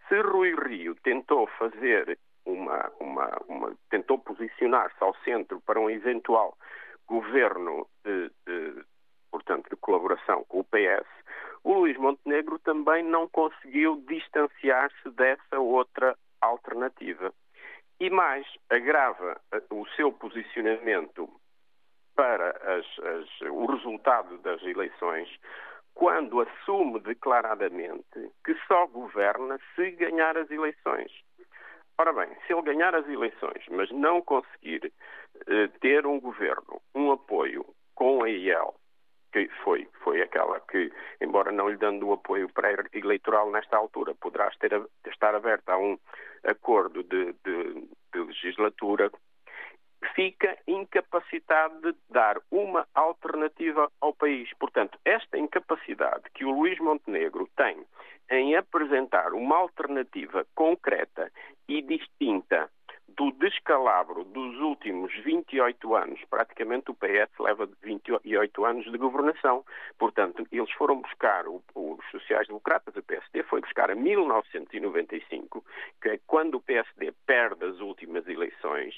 Se 0.08 0.20
Rui 0.20 0.54
Rio 0.54 0.94
tentou 1.02 1.46
fazer 1.58 2.18
uma, 2.44 2.90
uma, 2.98 3.38
uma 3.48 3.76
tentou 3.88 4.18
posicionar-se 4.18 5.02
ao 5.02 5.14
centro 5.24 5.60
para 5.60 5.80
um 5.80 5.88
eventual 5.88 6.56
governo 7.06 7.86
portanto, 9.30 9.68
de 9.70 9.76
colaboração 9.76 10.44
com 10.48 10.60
o 10.60 10.64
PS, 10.64 11.06
o 11.64 11.74
Luís 11.74 11.96
Montenegro 11.96 12.58
também 12.58 13.02
não 13.02 13.28
conseguiu 13.28 14.02
distanciar-se 14.08 15.10
dessa 15.10 15.58
outra 15.58 16.16
alternativa. 16.40 17.32
E 18.00 18.08
mais, 18.08 18.46
agrava 18.70 19.38
eh, 19.52 19.62
o 19.70 19.86
seu 19.94 20.10
posicionamento 20.10 21.28
para 22.16 22.50
as, 22.50 22.86
as, 22.98 23.40
o 23.42 23.66
resultado 23.66 24.38
das 24.38 24.62
eleições 24.62 25.28
quando 25.94 26.40
assume 26.40 26.98
declaradamente 27.00 28.32
que 28.42 28.54
só 28.66 28.86
governa 28.86 29.58
se 29.74 29.90
ganhar 29.92 30.34
as 30.38 30.50
eleições. 30.50 31.12
Ora 31.98 32.14
bem, 32.14 32.34
se 32.46 32.54
ele 32.54 32.62
ganhar 32.62 32.94
as 32.94 33.06
eleições, 33.06 33.62
mas 33.70 33.90
não 33.90 34.22
conseguir 34.22 34.90
eh, 35.46 35.68
ter 35.80 36.06
um 36.06 36.18
governo, 36.18 36.80
um 36.94 37.12
apoio 37.12 37.66
com 37.94 38.24
a 38.24 38.30
IEL, 38.30 38.74
que 39.32 39.48
foi, 39.64 39.88
foi 40.02 40.22
aquela 40.22 40.60
que, 40.60 40.92
embora 41.20 41.52
não 41.52 41.68
lhe 41.68 41.76
dando 41.76 42.08
o 42.08 42.12
apoio 42.12 42.48
pré-eleitoral 42.52 43.50
nesta 43.50 43.76
altura, 43.76 44.14
poderá 44.14 44.50
estar 45.06 45.34
aberta 45.34 45.72
a 45.72 45.78
um 45.78 45.98
acordo 46.44 47.02
de, 47.02 47.32
de, 47.44 47.88
de 48.12 48.18
legislatura 48.20 49.10
fica 50.14 50.56
incapacitado 50.66 51.92
de 51.92 51.98
dar 52.08 52.38
uma 52.50 52.86
alternativa 52.94 53.90
ao 54.00 54.14
país. 54.14 54.50
Portanto, 54.58 54.98
esta 55.04 55.38
incapacidade 55.38 56.24
que 56.34 56.44
o 56.44 56.50
Luís 56.50 56.78
Montenegro 56.78 57.48
tem 57.56 57.84
em 58.30 58.56
apresentar 58.56 59.32
uma 59.32 59.56
alternativa 59.56 60.46
concreta 60.54 61.30
e 61.68 61.82
distinta 61.82 62.69
descalabro 63.50 64.24
dos 64.24 64.58
últimos 64.60 65.12
28 65.24 65.94
anos, 65.94 66.20
praticamente 66.30 66.90
o 66.90 66.94
PS 66.94 67.30
leva 67.38 67.68
28 67.82 68.64
anos 68.64 68.90
de 68.90 68.96
governação. 68.96 69.64
Portanto, 69.98 70.46
eles 70.50 70.70
foram 70.72 71.00
buscar, 71.00 71.44
os 71.48 72.10
sociais-democratas, 72.10 72.94
o 72.96 73.02
PSD, 73.02 73.42
foi 73.44 73.60
buscar 73.60 73.90
a 73.90 73.94
1995, 73.94 75.64
que 76.00 76.08
é 76.10 76.20
quando 76.26 76.56
o 76.56 76.60
PSD 76.60 77.12
perde 77.26 77.64
as 77.64 77.80
últimas 77.80 78.26
eleições, 78.28 78.94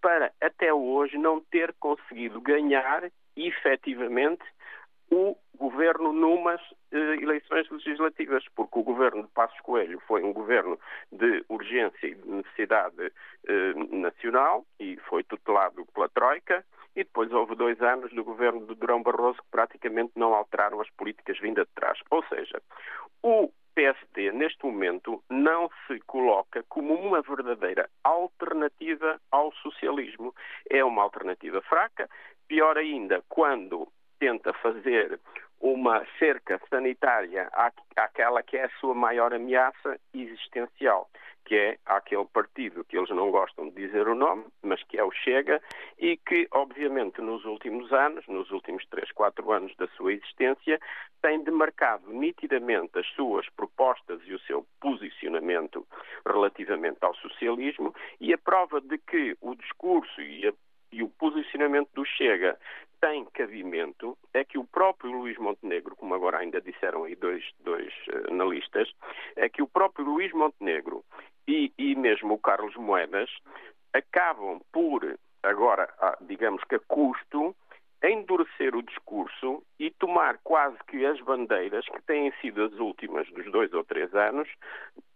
para 0.00 0.32
até 0.40 0.72
hoje 0.72 1.16
não 1.16 1.40
ter 1.40 1.72
conseguido 1.80 2.40
ganhar 2.40 3.10
efetivamente 3.36 4.44
o 5.10 5.36
governo 5.56 6.12
numas 6.12 6.60
eleições 7.54 7.84
legislativas, 7.84 8.44
porque 8.54 8.78
o 8.78 8.82
governo 8.82 9.22
de 9.22 9.28
Passos 9.28 9.58
Coelho 9.60 10.00
foi 10.06 10.22
um 10.22 10.32
governo 10.32 10.78
de 11.10 11.44
urgência 11.48 12.06
e 12.06 12.14
de 12.14 12.28
necessidade 12.28 13.12
eh, 13.46 13.74
nacional 13.90 14.64
e 14.78 14.96
foi 15.08 15.22
tutelado 15.24 15.86
pela 15.94 16.08
Troika, 16.08 16.64
e 16.96 17.02
depois 17.02 17.32
houve 17.32 17.54
dois 17.54 17.80
anos 17.80 18.12
do 18.12 18.22
governo 18.22 18.66
de 18.66 18.74
Durão 18.74 19.02
Barroso 19.02 19.38
que 19.38 19.50
praticamente 19.50 20.12
não 20.16 20.34
alteraram 20.34 20.80
as 20.80 20.90
políticas 20.90 21.38
vindas 21.40 21.66
de 21.66 21.74
trás. 21.74 21.98
Ou 22.10 22.24
seja, 22.26 22.62
o 23.22 23.50
PSD, 23.74 24.30
neste 24.30 24.64
momento, 24.64 25.22
não 25.28 25.68
se 25.86 25.98
coloca 26.00 26.62
como 26.68 26.94
uma 26.94 27.20
verdadeira 27.20 27.88
alternativa 28.04 29.20
ao 29.32 29.52
socialismo. 29.54 30.32
É 30.70 30.84
uma 30.84 31.02
alternativa 31.02 31.60
fraca, 31.62 32.08
pior 32.46 32.78
ainda, 32.78 33.22
quando 33.28 33.88
tenta 34.20 34.52
fazer 34.54 35.18
uma 35.64 36.04
cerca 36.18 36.60
sanitária 36.68 37.50
àquela 37.96 38.42
que 38.42 38.58
é 38.58 38.66
a 38.66 38.70
sua 38.80 38.94
maior 38.94 39.32
ameaça 39.32 39.98
existencial, 40.12 41.08
que 41.42 41.54
é 41.54 41.78
aquele 41.86 42.26
partido 42.26 42.84
que 42.84 42.98
eles 42.98 43.08
não 43.08 43.30
gostam 43.30 43.70
de 43.70 43.86
dizer 43.86 44.06
o 44.06 44.14
nome, 44.14 44.44
mas 44.62 44.82
que 44.82 44.98
é 44.98 45.02
o 45.02 45.10
Chega, 45.10 45.62
e 45.98 46.18
que, 46.18 46.46
obviamente, 46.52 47.22
nos 47.22 47.46
últimos 47.46 47.90
anos, 47.94 48.26
nos 48.28 48.50
últimos 48.50 48.84
3, 48.90 49.10
4 49.12 49.52
anos 49.52 49.74
da 49.76 49.86
sua 49.96 50.12
existência, 50.12 50.78
tem 51.22 51.42
demarcado 51.42 52.12
nitidamente 52.12 52.98
as 52.98 53.06
suas 53.14 53.48
propostas 53.48 54.20
e 54.26 54.34
o 54.34 54.40
seu 54.40 54.66
posicionamento 54.78 55.86
relativamente 56.26 56.98
ao 57.00 57.14
socialismo, 57.14 57.94
e 58.20 58.34
a 58.34 58.38
prova 58.38 58.82
de 58.82 58.98
que 58.98 59.34
o 59.40 59.54
discurso 59.54 60.20
e, 60.20 60.46
a, 60.46 60.52
e 60.94 61.02
o 61.02 61.08
posicionamento 61.08 61.90
do 61.94 62.04
Chega. 62.04 62.58
Tem 63.00 63.24
cabimento 63.26 64.16
é 64.32 64.44
que 64.44 64.56
o 64.56 64.64
próprio 64.64 65.10
Luís 65.10 65.36
Montenegro, 65.36 65.96
como 65.96 66.14
agora 66.14 66.38
ainda 66.38 66.60
disseram 66.60 67.04
aí 67.04 67.14
dois, 67.16 67.44
dois 67.60 67.92
uh, 68.08 68.32
analistas, 68.32 68.90
é 69.36 69.48
que 69.48 69.60
o 69.60 69.66
próprio 69.66 70.06
Luís 70.06 70.32
Montenegro 70.32 71.04
e, 71.46 71.72
e 71.76 71.94
mesmo 71.94 72.34
o 72.34 72.38
Carlos 72.38 72.74
Moedas 72.76 73.30
acabam 73.92 74.60
por, 74.72 75.18
agora, 75.42 75.88
digamos 76.22 76.62
que 76.64 76.76
a 76.76 76.80
custo, 76.80 77.54
endurecer 78.02 78.74
o 78.74 78.82
discurso 78.82 79.62
e 79.78 79.90
tomar 79.90 80.38
quase 80.42 80.76
que 80.88 81.04
as 81.06 81.20
bandeiras 81.20 81.86
que 81.86 82.02
têm 82.02 82.32
sido 82.40 82.62
as 82.64 82.72
últimas 82.74 83.28
dos 83.30 83.50
dois 83.50 83.72
ou 83.72 83.84
três 83.84 84.14
anos 84.14 84.48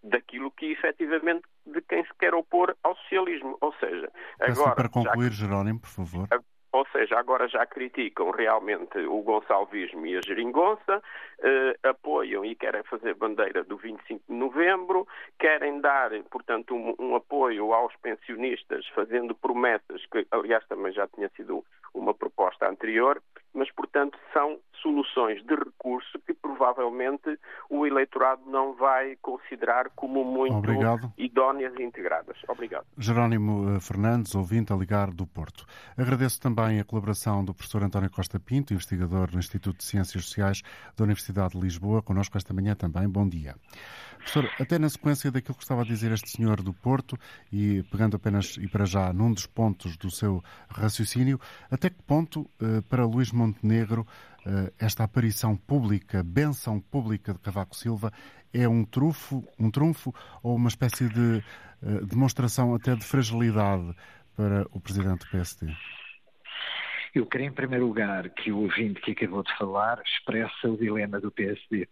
daquilo 0.03 0.51
que 0.51 0.73
efetivamente 0.73 1.43
de 1.67 1.81
quem 1.83 2.05
se 2.05 2.15
quer 2.19 2.35
opor 2.35 2.75
ao 2.83 2.97
socialismo. 2.97 3.59
Ou 3.61 3.73
seja, 3.75 4.11
agora. 4.41 4.75
para 4.75 4.89
concluir, 4.89 5.33
já... 5.33 5.47
Jerónimo, 5.47 5.81
por 5.81 5.91
favor. 5.91 6.29
Ou 6.71 6.87
seja, 6.93 7.19
agora 7.19 7.49
já 7.49 7.65
criticam 7.65 8.31
realmente 8.31 8.99
o 8.99 9.23
gonçalvismo 9.23 10.05
e 10.07 10.19
a 10.19 10.21
geringonça, 10.21 11.03
eh, 11.43 11.79
apoiam 11.83 12.45
e 12.45 12.55
querem 12.55 12.83
fazer 12.83 13.15
bandeira 13.15 13.65
do 13.65 13.79
25 13.79 14.23
de 14.29 14.35
novembro, 14.35 15.09
querem 15.39 15.81
dar, 15.81 16.11
portanto, 16.31 16.75
um, 16.75 16.95
um, 16.99 17.17
apoio 17.17 17.73
aos 17.73 17.97
pensionistas, 17.97 18.87
fazendo 18.89 19.35
promessas, 19.35 20.05
que 20.13 20.27
aliás 20.31 20.65
também 20.67 20.93
já 20.93 21.09
tinha 21.09 21.31
sido 21.31 21.65
uma 21.95 22.15
proposta 22.15 22.69
anterior, 22.69 23.23
mas, 23.55 23.71
portanto, 23.73 24.19
são 24.33 24.59
soluções 24.83 25.45
de 25.45 25.55
recurso 25.55 26.19
que 26.27 26.33
provavelmente 26.33 27.39
o 27.69 27.87
eleitorado 27.87 28.43
não 28.47 28.75
vai 28.75 29.17
considerar 29.17 29.91
como 29.97 30.25
muito 30.25 30.57
Obrigado. 30.57 31.13
idóneas 31.17 31.75
e 31.79 31.83
integradas. 31.83 32.37
Obrigado. 32.49 32.87
Jerónimo 32.97 33.77
eh, 33.77 33.81
Fernandes, 33.81 34.35
ouvinte 34.35 34.73
a 34.73 34.77
ligar 34.77 35.11
do 35.11 35.27
Porto. 35.27 35.65
Agradeço 35.97 36.41
também 36.41 36.79
a 36.79 36.85
colaboração 36.85 37.45
do 37.45 37.53
professor 37.53 37.83
António 37.83 38.11
Costa 38.11 38.39
Pinto, 38.39 38.73
investigador 38.73 39.31
no 39.33 39.39
Instituto 39.39 39.79
de 39.79 39.85
Ciências 39.85 40.25
Sociais 40.25 40.63
da 40.97 41.05
Universidade 41.05 41.55
de 41.55 41.61
Lisboa, 41.61 42.03
connosco 42.03 42.37
esta 42.37 42.55
manhã 42.55 42.75
também. 42.75 43.09
Bom 43.09 43.29
dia. 43.29 43.55
Professor, 44.19 44.51
até 44.61 44.79
na 44.79 44.89
sequência 44.89 45.31
daquilo 45.31 45.57
que 45.57 45.63
estava 45.63 45.83
a 45.83 45.85
dizer 45.85 46.13
este 46.13 46.31
senhor 46.31 46.63
do 46.63 46.75
Porto, 46.75 47.17
e 47.53 47.83
pegando 47.85 48.17
apenas 48.17 48.57
e 48.59 48.69
para 48.69 48.85
já 48.85 49.13
num 49.13 49.33
dos 49.33 49.47
pontos 49.47 49.97
do 49.97 50.11
seu 50.11 50.43
raciocínio, 50.69 51.41
até 51.71 51.89
que 51.89 52.03
ponto, 52.03 52.49
eh, 52.61 52.83
para 52.89 53.07
Luís 53.07 53.33
Montenegro, 53.33 54.07
eh, 54.47 54.73
esta 54.79 55.05
aparição 55.05 55.57
pública, 55.57 56.23
benção 56.23 56.81
pública 56.81 57.33
de 57.33 57.39
Cavaco 57.39 57.75
Silva, 57.75 58.13
é 58.53 58.69
um 58.69 58.85
trunfo, 58.85 59.45
um 59.59 59.71
trunfo 59.71 60.15
ou 60.43 60.57
uma 60.57 60.69
espécie 60.69 61.09
de 61.09 61.43
eh, 61.83 62.01
demonstração 62.05 62.75
até 62.75 62.95
de 62.95 63.05
fragilidade 63.05 63.95
para 64.37 64.67
o 64.73 64.81
presidente 64.81 65.21
do 65.21 65.31
PSD? 65.31 65.73
Eu 67.15 67.27
creio, 67.27 67.49
em 67.49 67.53
primeiro 67.53 67.87
lugar, 67.87 68.29
que 68.31 68.53
o 68.53 68.59
ouvinte 68.59 69.01
que 69.01 69.13
acabou 69.13 69.43
de 69.43 69.57
falar 69.57 70.01
expressa 70.05 70.69
o 70.69 70.77
dilema 70.77 71.19
do 71.21 71.31
PSD 71.31 71.89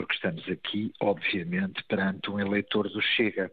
porque 0.00 0.14
estamos 0.14 0.48
aqui, 0.48 0.94
obviamente, 0.98 1.84
perante 1.84 2.30
um 2.30 2.40
eleitor 2.40 2.88
do 2.88 3.02
Chega. 3.02 3.52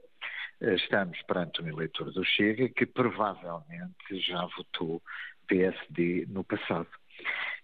Eh, 0.62 0.76
estamos 0.76 1.22
perante 1.24 1.62
um 1.62 1.68
eleitor 1.68 2.10
do 2.14 2.24
Chega 2.24 2.70
que 2.70 2.86
provavelmente 2.86 4.18
já 4.22 4.46
votou 4.56 5.04
PSD 5.46 6.26
no 6.30 6.46
passado. 6.46 6.88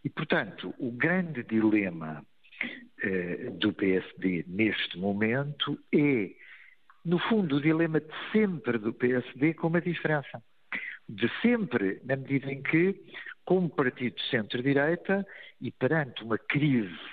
E, 0.04 0.10
portanto, 0.10 0.76
o 0.78 0.92
grande 0.92 1.44
dilema 1.44 2.26
eh, 3.02 3.52
do 3.52 3.72
PSD 3.72 4.44
neste 4.50 4.98
momento 4.98 5.80
é, 5.94 6.32
no 7.06 7.20
fundo, 7.20 7.56
o 7.56 7.62
dilema 7.62 8.02
de 8.02 8.14
sempre 8.34 8.78
do 8.78 8.94
PSD 8.94 9.54
com 9.54 9.68
uma 9.68 9.80
diferença. 9.80 10.44
De 11.08 11.32
sempre, 11.42 12.02
na 12.04 12.18
medida 12.18 12.52
em 12.52 12.62
que, 12.62 13.02
como 13.46 13.70
partido 13.70 14.20
centro-direita 14.30 15.26
e 15.62 15.72
perante 15.72 16.22
uma 16.22 16.38
crise 16.38 17.13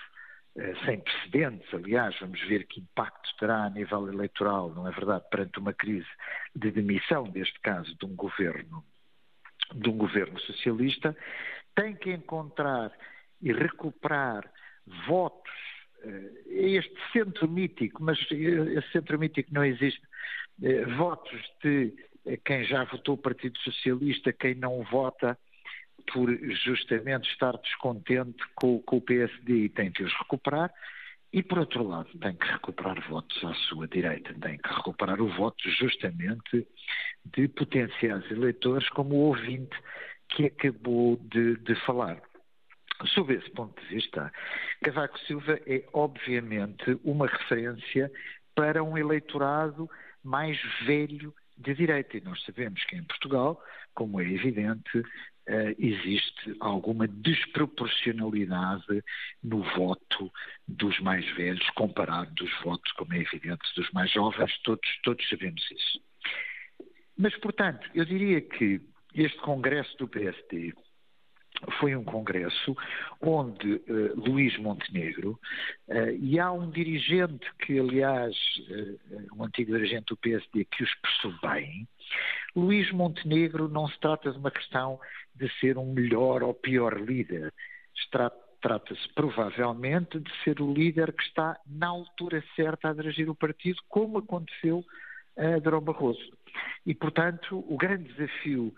sem 0.85 1.01
precedentes, 1.01 1.73
aliás, 1.73 2.19
vamos 2.21 2.41
ver 2.49 2.67
que 2.67 2.81
impacto 2.81 3.31
terá 3.39 3.65
a 3.65 3.71
nível 3.71 4.09
eleitoral, 4.09 4.71
não 4.71 4.87
é 4.87 4.91
verdade, 4.91 5.25
perante 5.31 5.59
uma 5.59 5.73
crise 5.73 6.09
de 6.55 6.71
demissão, 6.71 7.25
neste 7.25 7.59
caso, 7.61 7.95
de 7.97 8.05
um 8.05 8.15
governo, 8.17 8.85
de 9.73 9.89
um 9.89 9.97
governo 9.97 10.39
socialista, 10.41 11.17
tem 11.75 11.95
que 11.95 12.11
encontrar 12.11 12.93
e 13.41 13.53
recuperar 13.53 14.51
votos 15.07 15.53
é 16.03 16.71
este 16.71 16.95
centro 17.13 17.49
mítico, 17.49 18.03
mas 18.03 18.19
esse 18.31 18.93
centro 18.93 19.19
mítico 19.19 19.53
não 19.53 19.65
existe, 19.65 20.01
eh, 20.63 20.85
votos 20.97 21.41
de 21.63 21.95
quem 22.45 22.65
já 22.65 22.85
votou 22.85 23.15
o 23.15 23.19
Partido 23.19 23.59
Socialista, 23.59 24.33
quem 24.33 24.55
não 24.55 24.83
vota 24.85 25.39
por 26.13 26.31
justamente 26.65 27.31
estar 27.31 27.57
descontente 27.59 28.43
com, 28.55 28.81
com 28.81 28.97
o 28.97 29.01
PSD 29.01 29.65
e 29.65 29.69
tem 29.69 29.91
que 29.91 30.03
os 30.03 30.13
recuperar, 30.15 30.73
e 31.33 31.43
por 31.43 31.61
outro 31.61 31.87
lado 31.87 32.11
tem 32.19 32.35
que 32.35 32.47
recuperar 32.47 33.09
votos 33.09 33.45
à 33.45 33.55
sua 33.55 33.87
direita, 33.87 34.35
tem 34.35 34.59
que 34.59 34.69
recuperar 34.69 35.21
o 35.21 35.29
voto 35.29 35.69
justamente 35.71 36.67
de 37.25 37.49
potenciais 37.49 38.29
eleitores 38.31 38.89
como 38.91 39.15
o 39.15 39.29
ouvinte 39.29 39.77
que 40.29 40.47
acabou 40.47 41.17
de, 41.17 41.57
de 41.59 41.75
falar. 41.87 42.21
Sob 43.15 43.33
esse 43.33 43.51
ponto 43.51 43.81
de 43.81 43.95
vista, 43.95 44.31
Cavaco 44.83 45.19
Silva 45.21 45.59
é 45.67 45.85
obviamente 45.93 46.99
uma 47.03 47.27
referência 47.27 48.11
para 48.55 48.83
um 48.83 48.99
eleitorado 48.99 49.89
mais 50.23 50.61
velho 50.85 51.35
de 51.57 51.75
direita. 51.75 52.17
E 52.17 52.21
nós 52.21 52.43
sabemos 52.45 52.85
que 52.85 52.97
em 52.97 53.05
Portugal, 53.05 53.63
como 53.95 54.21
é 54.21 54.25
evidente, 54.25 55.03
eh, 55.47 55.75
existe 55.79 56.57
alguma 56.61 57.09
desproporcionalidade 57.09 59.03
no 59.43 59.63
voto 59.75 60.31
dos 60.67 60.99
mais 61.01 61.27
velhos 61.35 61.69
comparado 61.71 62.33
dos 62.35 62.51
votos, 62.63 62.91
como 62.93 63.13
é 63.15 63.21
evidente, 63.21 63.63
dos 63.77 63.91
mais 63.93 64.11
jovens. 64.13 64.57
Todos, 64.63 64.89
todos 65.03 65.29
sabemos 65.29 65.63
isso. 65.71 66.01
Mas, 67.17 67.37
portanto, 67.39 67.89
eu 67.95 68.05
diria 68.05 68.41
que 68.41 68.81
este 69.15 69.39
Congresso 69.39 69.97
do 69.99 70.09
PSD 70.09 70.73
foi 71.79 71.95
um 71.95 72.05
congresso 72.05 72.77
onde 73.21 73.75
uh, 73.75 74.15
Luís 74.17 74.57
Montenegro, 74.59 75.39
uh, 75.89 76.11
e 76.19 76.39
há 76.39 76.51
um 76.53 76.71
dirigente 76.71 77.47
que, 77.61 77.79
aliás, 77.79 78.35
uh, 78.71 79.37
um 79.37 79.45
antigo 79.45 79.73
dirigente 79.73 80.07
do 80.07 80.17
PSD, 80.17 80.65
que 80.65 80.83
o 80.83 80.87
expressou 80.87 81.35
bem, 81.43 81.87
Luís 82.57 82.91
Montenegro 82.93 83.69
não 83.69 83.89
se 83.89 83.99
trata 84.01 84.33
de 84.33 84.39
uma 84.39 84.51
questão 84.51 84.99
de 85.35 85.49
ser 85.61 85.79
um 85.79 85.93
melhor 85.93 86.43
ou 86.43 86.53
pior 86.53 87.01
líder. 87.01 87.53
Trata-se 88.61 89.09
provavelmente 89.15 90.19
de 90.19 90.31
ser 90.43 90.61
o 90.61 90.73
líder 90.73 91.13
que 91.13 91.23
está 91.23 91.59
na 91.67 91.87
altura 91.87 92.43
certa 92.57 92.91
a 92.91 92.93
dirigir 92.93 93.31
o 93.31 93.35
partido, 93.35 93.81
como 93.89 94.19
aconteceu 94.19 94.85
a 95.37 95.59
Drão 95.61 95.81
Barroso. 95.81 96.33
E, 96.85 96.95
portanto, 96.95 97.65
o 97.69 97.77
grande 97.77 98.13
desafio 98.13 98.75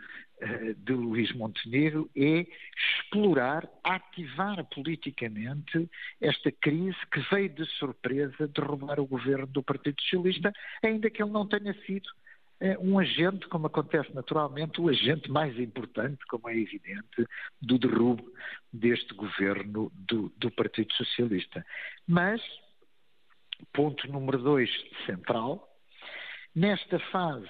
de 0.78 0.93
Luís 0.93 1.32
Montenegro 1.32 2.11
é 2.16 2.47
explorar, 2.76 3.68
ativar 3.84 4.64
politicamente 4.64 5.88
esta 6.20 6.51
crise 6.51 6.97
que 7.12 7.20
veio 7.30 7.49
de 7.51 7.64
surpresa 7.78 8.49
derrubar 8.49 8.99
o 8.99 9.07
governo 9.07 9.47
do 9.47 9.62
Partido 9.62 10.01
Socialista, 10.03 10.53
ainda 10.82 11.11
que 11.11 11.22
ele 11.22 11.30
não 11.30 11.47
tenha 11.47 11.72
sido 11.84 12.07
uh, 12.61 12.76
um 12.80 12.99
agente, 12.99 13.47
como 13.49 13.68
acontece 13.68 14.12
naturalmente, 14.14 14.80
o 14.80 14.88
agente 14.88 15.30
mais 15.30 15.57
importante, 15.59 16.24
como 16.26 16.49
é 16.49 16.57
evidente, 16.57 17.24
do 17.61 17.78
derrubo 17.78 18.24
deste 18.72 19.14
governo 19.14 19.93
do, 19.95 20.32
do 20.36 20.51
Partido 20.51 20.93
Socialista. 20.95 21.64
Mas, 22.07 22.43
ponto 23.72 24.11
número 24.11 24.38
dois, 24.38 24.70
central, 25.07 25.68
Nesta 26.55 26.99
fase, 27.11 27.49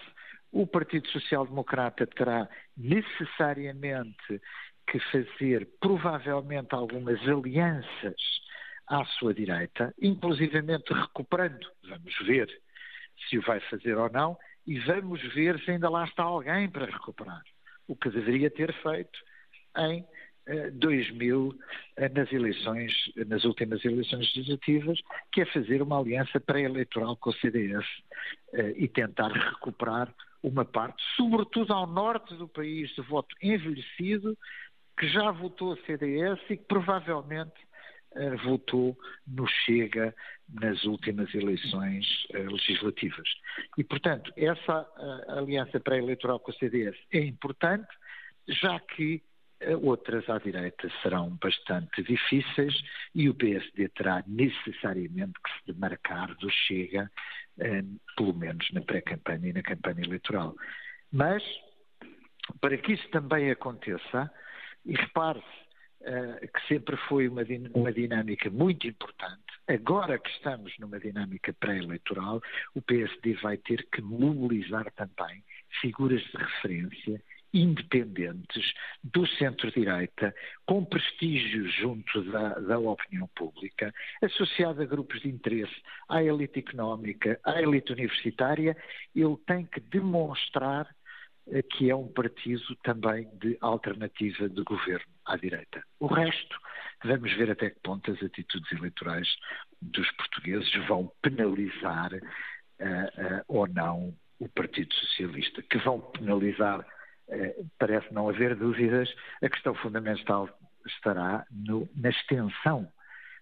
o 0.52 0.66
Partido 0.66 1.08
Social 1.08 1.46
Democrata 1.46 2.06
terá 2.06 2.48
necessariamente 2.76 4.40
que 4.86 4.98
fazer, 5.10 5.66
provavelmente, 5.80 6.74
algumas 6.74 7.20
alianças 7.26 8.20
à 8.86 9.04
sua 9.04 9.32
direita, 9.32 9.94
inclusivamente 10.00 10.92
recuperando, 10.92 11.66
vamos 11.88 12.14
ver 12.26 12.48
se 13.28 13.38
o 13.38 13.42
vai 13.42 13.60
fazer 13.60 13.96
ou 13.96 14.10
não, 14.10 14.36
e 14.66 14.78
vamos 14.80 15.20
ver 15.34 15.58
se 15.60 15.70
ainda 15.70 15.88
lá 15.88 16.04
está 16.04 16.22
alguém 16.22 16.68
para 16.68 16.86
recuperar, 16.86 17.42
o 17.88 17.96
que 17.96 18.10
deveria 18.10 18.50
ter 18.50 18.72
feito 18.82 19.18
em 19.78 20.04
2000 20.72 21.54
eh, 21.96 22.08
nas 22.08 22.32
eleições, 22.32 22.92
nas 23.26 23.44
últimas 23.44 23.84
eleições 23.84 24.34
legislativas, 24.34 24.98
que 25.30 25.40
é 25.40 25.46
fazer 25.46 25.80
uma 25.80 26.00
aliança 26.00 26.40
pré-eleitoral 26.40 27.16
com 27.16 27.30
o 27.30 27.34
CDS 27.34 27.86
eh, 28.52 28.74
e 28.76 28.88
tentar 28.88 29.28
recuperar 29.28 30.12
uma 30.42 30.64
parte, 30.64 31.02
sobretudo 31.16 31.72
ao 31.72 31.86
norte 31.86 32.34
do 32.34 32.48
país, 32.48 32.90
de 32.90 33.02
voto 33.02 33.34
envelhecido, 33.40 34.36
que 34.98 35.08
já 35.08 35.30
votou 35.30 35.72
a 35.72 35.76
CDS 35.86 36.40
e 36.50 36.56
que 36.56 36.64
provavelmente 36.64 37.54
uh, 38.12 38.36
votou 38.44 38.96
no 39.26 39.46
Chega 39.46 40.14
nas 40.52 40.84
últimas 40.84 41.32
eleições 41.34 42.06
uh, 42.34 42.50
legislativas. 42.50 43.28
E, 43.78 43.84
portanto, 43.84 44.32
essa 44.36 44.82
uh, 44.82 45.38
aliança 45.38 45.80
pré-eleitoral 45.80 46.40
com 46.40 46.50
a 46.50 46.54
CDS 46.54 46.96
é 47.12 47.20
importante, 47.20 47.88
já 48.48 48.78
que 48.80 49.22
outras 49.82 50.28
à 50.28 50.38
direita 50.38 50.88
serão 51.02 51.36
bastante 51.40 52.02
difíceis 52.02 52.74
e 53.14 53.28
o 53.28 53.34
PSD 53.34 53.88
terá 53.90 54.22
necessariamente 54.26 55.34
que 55.44 55.50
se 55.50 55.72
demarcar 55.72 56.34
do 56.36 56.50
Chega, 56.50 57.10
eh, 57.58 57.82
pelo 58.16 58.34
menos 58.34 58.68
na 58.72 58.80
pré-campanha 58.80 59.48
e 59.48 59.52
na 59.52 59.62
campanha 59.62 60.04
eleitoral. 60.04 60.54
Mas, 61.12 61.42
para 62.60 62.76
que 62.78 62.92
isso 62.92 63.08
também 63.10 63.50
aconteça, 63.50 64.30
e 64.84 64.94
repare-se 64.94 65.62
Uh, 66.02 66.48
que 66.48 66.66
sempre 66.66 66.96
foi 67.08 67.28
uma, 67.28 67.44
dinâmica 67.44 68.50
muito 68.50 68.88
importante. 68.88 69.40
Agora 69.68 70.18
que 70.18 70.28
estamos 70.30 70.76
numa 70.80 70.98
dinâmica 70.98 71.52
pré-eleitoral, 71.52 72.42
o 72.74 72.82
PSD 72.82 73.34
vai 73.34 73.56
ter 73.56 73.86
que 73.86 74.02
mobilizar 74.02 74.90
também 74.96 75.44
figuras 75.80 76.20
de 76.20 76.36
referência 76.36 77.22
independentes 77.52 78.72
do 79.02 79.26
centro-direita, 79.26 80.34
com 80.66 80.84
prestígio 80.84 81.68
junto 81.68 82.22
da, 82.30 82.54
da, 82.54 82.78
opinião 82.78 83.28
pública, 83.34 83.92
associado 84.22 84.82
a 84.82 84.86
grupos 84.86 85.20
de 85.20 85.28
interesse, 85.28 85.74
à 86.08 86.22
elite 86.22 86.60
económica, 86.60 87.38
à 87.44 87.60
elite 87.60 87.92
universitária, 87.92 88.76
ele 89.14 89.36
tem 89.46 89.66
que 89.66 89.80
demonstrar 89.80 90.88
eh, 91.48 91.62
que 91.62 91.90
é 91.90 91.96
um 91.96 92.08
partido 92.08 92.74
também 92.82 93.28
de 93.38 93.56
alternativa 93.60 94.48
de 94.48 94.62
governo 94.62 95.12
à 95.26 95.36
direita. 95.36 95.82
O 95.98 96.06
resto, 96.06 96.56
vamos 97.04 97.32
ver 97.34 97.50
até 97.50 97.70
que 97.70 97.80
ponto 97.80 98.10
as 98.10 98.22
atitudes 98.22 98.70
eleitorais 98.72 99.28
dos 99.80 100.10
portugueses 100.12 100.72
vão 100.86 101.12
penalizar 101.20 102.12
uh, 102.14 102.16
uh, 102.16 103.44
ou 103.48 103.66
não 103.66 104.14
o 104.38 104.48
Partido 104.48 104.92
Socialista, 104.94 105.62
que 105.62 105.78
vão 105.78 106.00
penalizar 106.00 106.84
parece 107.78 108.12
não 108.12 108.28
haver 108.28 108.54
dúvidas, 108.56 109.08
a 109.42 109.48
questão 109.48 109.74
fundamental 109.74 110.48
estará 110.86 111.44
no, 111.50 111.88
na 111.94 112.10
extensão 112.10 112.88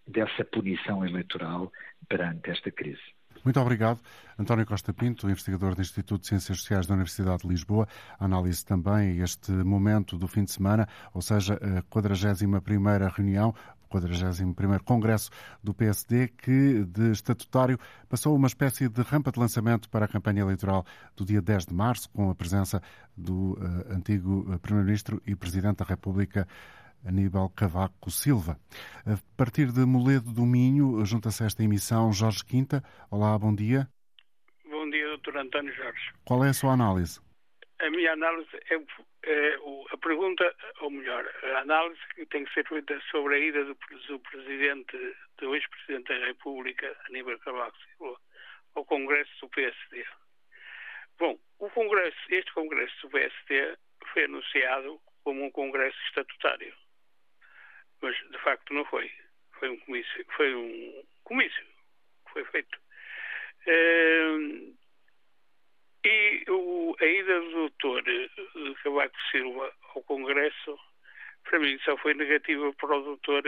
dessa 0.06 0.44
punição 0.44 1.04
eleitoral 1.06 1.72
perante 2.08 2.50
esta 2.50 2.70
crise. 2.70 3.00
Muito 3.44 3.58
obrigado, 3.58 4.00
António 4.38 4.66
Costa 4.66 4.92
Pinto, 4.92 5.28
investigador 5.28 5.74
do 5.74 5.80
Instituto 5.80 6.20
de 6.20 6.26
Ciências 6.26 6.58
Sociais 6.58 6.86
da 6.86 6.92
Universidade 6.92 7.42
de 7.42 7.48
Lisboa. 7.48 7.88
Analise 8.18 8.64
também 8.64 9.20
este 9.20 9.50
momento 9.50 10.18
do 10.18 10.28
fim 10.28 10.44
de 10.44 10.52
semana, 10.52 10.86
ou 11.14 11.22
seja, 11.22 11.54
a 11.54 11.82
41ª 11.82 13.10
reunião 13.10 13.54
41º 13.90 14.82
Congresso 14.82 15.30
do 15.62 15.74
PSD, 15.74 16.28
que 16.28 16.84
de 16.84 17.10
estatutário 17.10 17.78
passou 18.08 18.34
uma 18.34 18.46
espécie 18.46 18.88
de 18.88 19.02
rampa 19.02 19.32
de 19.32 19.40
lançamento 19.40 19.88
para 19.90 20.04
a 20.04 20.08
campanha 20.08 20.42
eleitoral 20.42 20.84
do 21.16 21.24
dia 21.24 21.42
10 21.42 21.66
de 21.66 21.74
março, 21.74 22.08
com 22.10 22.30
a 22.30 22.34
presença 22.34 22.80
do 23.16 23.54
uh, 23.54 23.92
antigo 23.92 24.58
Primeiro-Ministro 24.60 25.20
e 25.26 25.34
Presidente 25.34 25.78
da 25.78 25.84
República, 25.84 26.46
Aníbal 27.04 27.48
Cavaco 27.50 28.10
Silva. 28.10 28.58
A 29.06 29.18
partir 29.36 29.72
de 29.72 29.84
Moledo 29.84 30.32
do 30.32 30.46
Minho, 30.46 31.04
junta-se 31.04 31.44
esta 31.44 31.62
emissão 31.62 32.12
Jorge 32.12 32.44
Quinta. 32.44 32.82
Olá, 33.10 33.38
bom 33.38 33.54
dia. 33.54 33.88
Bom 34.70 34.88
dia, 34.90 35.06
doutor 35.08 35.36
António 35.38 35.74
Jorge. 35.74 36.12
Qual 36.24 36.44
é 36.44 36.50
a 36.50 36.54
sua 36.54 36.72
análise? 36.72 37.20
A 37.80 37.88
minha 37.88 38.12
análise 38.12 38.50
é, 38.68 38.74
é 38.74 39.54
a 39.90 39.96
pergunta, 39.96 40.54
ou 40.80 40.90
melhor, 40.90 41.26
a 41.42 41.60
análise 41.60 42.00
que 42.14 42.26
tem 42.26 42.44
que 42.44 42.52
ser 42.52 42.66
feita 42.68 43.00
sobre 43.10 43.36
a 43.36 43.38
ida 43.38 43.64
do, 43.64 43.74
do 44.06 44.20
presidente, 44.20 45.16
do 45.38 45.54
ex-presidente 45.54 46.08
da 46.08 46.26
República, 46.26 46.94
Aníbal 47.06 47.38
Cavaco 47.38 47.78
Silva, 47.78 48.20
ao 48.74 48.84
Congresso 48.84 49.32
do 49.40 49.48
PSD. 49.48 50.06
Bom, 51.18 51.38
o 51.58 51.70
Congresso, 51.70 52.18
este 52.28 52.52
Congresso 52.52 52.94
do 53.02 53.10
PSD 53.10 53.78
foi 54.12 54.24
anunciado 54.24 55.00
como 55.24 55.42
um 55.44 55.50
Congresso 55.50 55.98
estatutário, 56.08 56.74
mas 58.02 58.14
de 58.30 58.38
facto 58.38 58.74
não 58.74 58.84
foi. 58.84 59.10
Foi 59.58 59.70
um 59.70 59.78
comício, 59.78 60.26
foi 60.36 60.54
um 60.54 61.02
comício 61.24 61.66
que 62.26 62.32
foi 62.32 62.44
feito. 62.44 62.78
Uh, 63.66 64.79
e 66.04 66.44
o, 66.48 66.96
a 66.98 67.04
ida 67.04 67.40
do 67.40 67.50
doutor 67.50 68.02
eh, 68.08 68.28
Cavaco 68.82 69.16
Silva 69.30 69.72
ao 69.94 70.02
Congresso, 70.04 70.78
para 71.44 71.58
mim, 71.58 71.78
só 71.84 71.96
foi 71.98 72.14
negativa 72.14 72.72
para 72.74 72.96
o 72.96 73.02
doutor, 73.02 73.42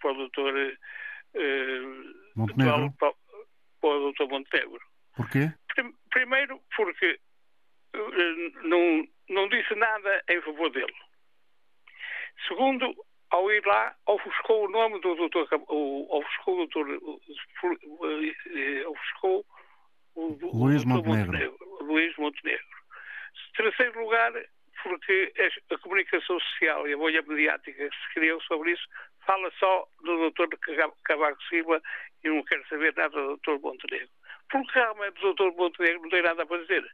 para 0.00 0.12
o 0.12 0.14
doutor 0.14 0.54
uh, 0.54 2.14
Montenegro. 2.34 2.92
Para, 2.98 3.12
para 3.80 3.90
o 3.90 4.00
doutor 4.00 4.28
Montenegro. 4.28 4.80
Porquê? 5.16 5.52
Primeiro 6.10 6.60
porque 6.74 7.18
uh, 7.94 8.68
não, 8.68 9.08
não 9.30 9.48
disse 9.48 9.74
nada 9.74 10.22
em 10.28 10.40
favor 10.42 10.70
dele. 10.70 10.94
Segundo, 12.46 12.94
ao 13.30 13.50
ir 13.50 13.64
lá, 13.66 13.94
ofuscou 14.06 14.66
o 14.66 14.70
nome 14.70 15.00
do 15.00 15.14
doutor, 15.14 15.48
ofuscou 15.68 16.54
o 16.54 16.66
doutor, 16.66 16.86
ofuscou 18.86 19.46
o, 20.14 20.38
Luís 20.52 20.84
Montenegro. 20.84 21.32
Montenegro. 21.32 21.75
Luís 21.86 22.14
Montenegro. 22.16 22.76
Terceiro 23.56 24.00
lugar, 24.00 24.32
porque 24.82 25.32
a 25.70 25.78
comunicação 25.78 26.38
social 26.40 26.86
e 26.86 26.92
a 26.92 26.96
bolha 26.96 27.22
mediática 27.22 27.88
que 27.88 27.96
se 27.96 28.14
criou 28.14 28.40
sobre 28.42 28.72
isso 28.72 28.86
fala 29.26 29.50
só 29.58 29.88
do 30.02 30.30
Dr. 30.30 30.46
Cavaco 31.04 31.42
Silva 31.44 31.82
e 32.22 32.28
não 32.28 32.42
quer 32.44 32.64
saber 32.68 32.94
nada 32.94 33.10
do 33.10 33.36
Dr. 33.38 33.58
Montenegro. 33.60 34.08
Porque 34.50 34.78
realmente 34.78 35.24
o 35.24 35.34
Dr. 35.34 35.56
Montenegro 35.56 36.02
não 36.02 36.10
tem 36.10 36.22
nada 36.22 36.46
para 36.46 36.62
dizer. 36.62 36.86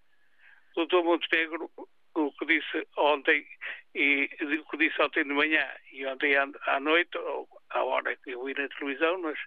O 0.77 0.87
Dr. 0.87 1.03
Montenegro, 1.03 1.71
o 2.15 2.33
que 2.33 2.47
disse 2.47 2.89
ontem, 2.97 3.47
e 3.95 4.31
o 4.41 4.65
que 4.71 4.77
disse 4.79 5.03
ontem 5.03 5.25
de 5.25 5.35
manhã 5.35 5.69
e 5.93 6.07
ontem 6.07 6.35
à 6.37 6.81
noite, 6.81 7.19
ou 7.19 7.47
à 7.71 7.85
hora 7.85 8.17
que 8.17 8.31
eu 8.31 8.45
vi 8.45 8.55
na 8.55 8.69
televisão, 8.69 9.19
mas 9.19 9.39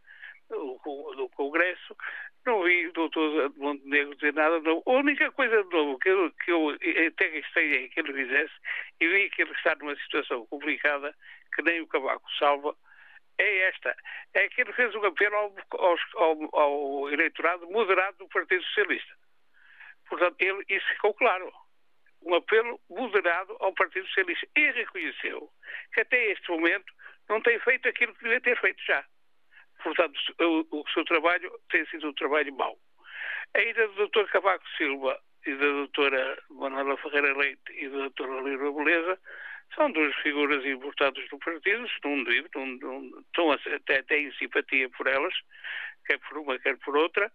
do 0.49 1.29
Congresso, 1.35 1.97
não 2.45 2.63
vi 2.63 2.87
o 2.87 2.93
doutor 2.93 3.51
Montenegro 3.57 4.15
dizer 4.15 4.33
nada 4.33 4.59
novo. 4.59 4.83
A 4.85 4.91
única 4.91 5.31
coisa 5.31 5.63
de 5.63 5.69
novo 5.69 5.99
que 5.99 6.09
eu, 6.09 6.31
que 6.31 6.51
eu 6.51 6.69
até 7.07 7.29
gostei 7.29 7.89
que 7.89 7.99
ele 7.99 8.13
fizesse, 8.13 8.53
e 8.99 9.07
vi 9.07 9.29
que 9.31 9.41
ele 9.41 9.51
está 9.51 9.75
numa 9.75 9.95
situação 9.95 10.45
complicada, 10.47 11.15
que 11.53 11.61
nem 11.63 11.81
o 11.81 11.87
Cavaco 11.87 12.29
salva, 12.37 12.75
é 13.37 13.69
esta. 13.69 13.95
É 14.33 14.47
que 14.49 14.61
ele 14.61 14.73
fez 14.73 14.93
um 14.95 15.05
apelo 15.05 15.35
ao, 15.35 15.97
ao, 16.15 16.59
ao 16.59 17.09
eleitorado 17.11 17.69
moderado 17.69 18.17
do 18.17 18.29
Partido 18.29 18.63
Socialista. 18.63 19.13
Portanto, 20.07 20.35
ele, 20.39 20.63
isso 20.69 20.87
ficou 20.89 21.13
claro. 21.13 21.51
Um 22.21 22.35
apelo 22.35 22.79
moderado 22.89 23.55
ao 23.59 23.73
Partido 23.73 24.07
Socialista. 24.07 24.47
E 24.55 24.71
reconheceu 24.71 25.49
que 25.93 26.01
até 26.01 26.31
este 26.31 26.49
momento 26.49 26.91
não 27.29 27.41
tem 27.41 27.59
feito 27.59 27.87
aquilo 27.87 28.13
que 28.15 28.23
devia 28.23 28.41
ter 28.41 28.59
feito 28.59 28.81
já. 28.83 29.03
Portanto, 29.85 30.19
o, 30.41 30.83
seu 30.91 31.05
trabalho 31.05 31.51
tem 31.69 31.85
sido 31.85 32.09
um 32.09 32.13
trabalho 32.13 32.51
mau. 32.55 32.75
A 33.53 33.61
ida 33.61 33.87
do 33.89 34.07
Dr. 34.07 34.25
Cavaco 34.31 34.65
Silva 34.75 35.21
e 35.45 35.53
da 35.53 35.67
doutora 35.67 36.41
Manuela 36.49 36.97
Ferreira 36.97 37.37
Leite 37.37 37.71
e 37.71 37.87
da 37.89 37.97
doutora 37.97 38.41
Lira 38.41 38.71
Beleza 38.71 39.19
são 39.75 39.91
duas 39.91 40.15
figuras 40.15 40.65
importantes 40.65 41.29
do 41.29 41.37
partido, 41.37 41.85
não, 42.03 43.19
estão 43.19 43.51
até, 43.51 44.17
em 44.17 44.31
simpatia 44.33 44.89
por 44.89 45.05
elas, 45.05 45.35
quer 46.07 46.17
por 46.17 46.39
uma, 46.39 46.57
quer 46.57 46.77
por 46.79 46.97
outra, 46.97 47.31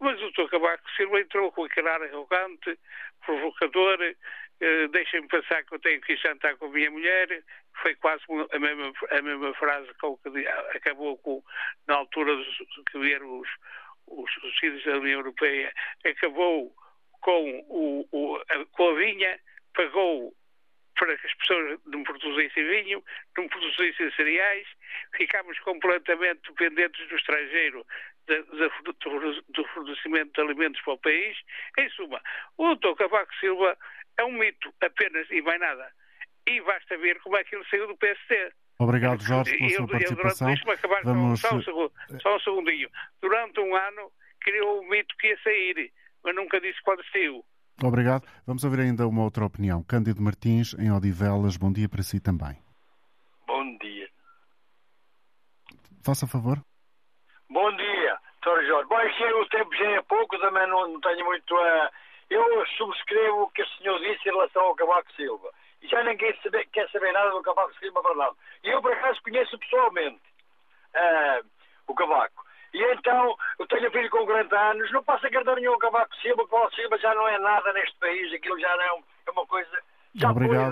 mas 0.00 0.18
o 0.22 0.30
Dr. 0.30 0.48
Cavaco 0.48 0.90
Silva 0.96 1.20
entrou 1.20 1.52
com 1.52 1.64
aquele 1.64 1.88
ar 1.90 2.02
arrogante, 2.02 2.78
provocador, 3.26 3.98
eh, 4.64 4.88
deixem-me 4.88 5.28
pensar 5.28 5.62
que 5.64 5.74
eu 5.74 5.78
tenho 5.78 6.00
que 6.00 6.14
ir 6.14 6.18
jantar 6.18 6.56
com 6.56 6.66
a 6.66 6.70
minha 6.70 6.90
mulher, 6.90 7.42
foi 7.82 7.94
quase 7.96 8.22
a 8.50 8.58
mesma, 8.58 8.92
a 9.10 9.20
mesma 9.20 9.52
frase 9.54 9.92
com 10.00 10.16
que 10.16 10.46
acabou 10.74 11.18
com, 11.18 11.42
na 11.86 11.96
altura 11.96 12.34
dos, 12.34 12.58
que 12.90 12.98
vieram 12.98 13.40
os, 13.40 13.48
os 14.06 14.32
subsídios 14.32 14.82
da 14.84 14.96
União 14.96 15.20
Europeia, 15.20 15.70
acabou 16.06 16.74
com, 17.20 17.60
o, 17.68 18.08
o, 18.10 18.36
a, 18.36 18.64
com 18.72 18.88
a 18.88 18.94
vinha, 18.94 19.38
pagou 19.74 20.34
para 20.94 21.18
que 21.18 21.26
as 21.26 21.34
pessoas 21.34 21.80
não 21.86 22.02
produzissem 22.02 22.66
vinho, 22.66 23.04
não 23.36 23.48
produzissem 23.48 24.10
cereais, 24.12 24.66
ficámos 25.14 25.58
completamente 25.60 26.40
dependentes 26.48 27.06
do 27.08 27.16
estrangeiro 27.16 27.84
de, 28.26 28.42
do 29.48 29.64
fornecimento 29.74 30.32
de 30.32 30.40
alimentos 30.40 30.80
para 30.82 30.94
o 30.94 30.98
país. 30.98 31.36
Em 31.78 31.88
suma, 31.90 32.22
o 32.56 32.74
Dr. 32.76 32.94
Cavaco 32.96 33.34
Silva 33.36 33.76
é 34.18 34.24
um 34.24 34.32
mito 34.32 34.72
apenas 34.80 35.30
e 35.30 35.40
mais 35.42 35.60
nada. 35.60 35.90
E 36.46 36.60
basta 36.60 36.96
ver 36.98 37.20
como 37.20 37.36
é 37.36 37.44
que 37.44 37.54
ele 37.54 37.64
saiu 37.70 37.86
do 37.86 37.96
PSD. 37.96 38.52
Obrigado, 38.78 39.22
Jorge, 39.22 39.56
pela 39.56 39.70
sua 39.70 39.86
participação. 39.88 40.48
Deixa-me 40.48 40.72
acabar 40.72 41.02
Vamos... 41.04 41.40
só, 41.40 41.54
um 41.54 41.62
segundo, 41.62 41.92
só 42.20 42.36
um 42.36 42.40
segundinho. 42.40 42.90
Durante 43.20 43.60
um 43.60 43.74
ano 43.74 44.10
criou 44.40 44.80
o 44.80 44.88
mito 44.88 45.14
que 45.18 45.28
ia 45.28 45.38
sair, 45.42 45.92
mas 46.22 46.34
nunca 46.34 46.60
disse 46.60 46.80
quando 46.82 47.02
saiu. 47.10 47.44
Obrigado. 47.82 48.26
Vamos 48.46 48.62
ouvir 48.64 48.80
ainda 48.80 49.06
uma 49.06 49.22
outra 49.24 49.44
opinião. 49.44 49.82
Cândido 49.82 50.22
Martins, 50.22 50.74
em 50.74 50.92
Odivelas. 50.92 51.56
Bom 51.56 51.72
dia 51.72 51.88
para 51.88 52.02
si 52.02 52.20
também. 52.20 52.56
Bom 53.46 53.78
dia. 53.78 54.08
Faça 56.04 56.26
favor. 56.26 56.58
Bom 57.48 57.76
dia, 57.76 58.18
Sr. 58.42 58.66
Jorge. 58.66 58.88
Bom, 58.88 59.00
é 59.00 59.34
o 59.34 59.48
tempo 59.48 59.74
já 59.76 59.90
é 59.90 60.02
pouco, 60.02 60.38
também 60.38 60.68
não, 60.68 60.92
não 60.92 61.00
tenho 61.00 61.24
muito 61.24 61.56
a... 61.56 61.90
Eu 62.30 62.66
subscrevo 62.76 63.42
o 63.42 63.50
que 63.50 63.62
o 63.62 63.68
senhor 63.76 63.98
disse 64.00 64.28
em 64.28 64.32
relação 64.32 64.62
ao 64.62 64.74
Cavaco 64.74 65.12
Silva. 65.12 65.50
E 65.82 65.88
já 65.88 66.02
ninguém 66.02 66.34
quer 66.72 66.88
saber 66.90 67.12
nada 67.12 67.30
do 67.30 67.42
Cavaco 67.42 67.74
Silva 67.78 68.02
para 68.02 68.14
nada. 68.14 68.34
E 68.62 68.70
eu, 68.70 68.80
por 68.80 68.92
acaso, 68.92 69.22
conheço 69.22 69.58
pessoalmente 69.58 70.22
uh, 70.94 71.46
o 71.86 71.94
Cavaco. 71.94 72.44
E 72.72 72.82
então, 72.92 73.36
eu 73.58 73.66
tenho 73.68 73.90
filho 73.90 74.10
com 74.10 74.26
40 74.26 74.58
anos, 74.58 74.90
não 74.90 75.04
posso 75.04 75.26
agradar 75.26 75.56
nenhum 75.56 75.78
Cavaco 75.78 76.16
Silva, 76.16 76.42
o 76.42 76.48
Cavaco 76.48 76.74
Silva 76.74 76.98
já 76.98 77.14
não 77.14 77.28
é 77.28 77.38
nada 77.38 77.72
neste 77.72 77.96
país, 77.98 78.32
aquilo 78.32 78.58
já 78.58 78.76
não 78.76 78.84
é 78.84 79.30
uma 79.30 79.46
coisa... 79.46 79.82
Já 80.14 80.30
Obrigado. 80.30 80.70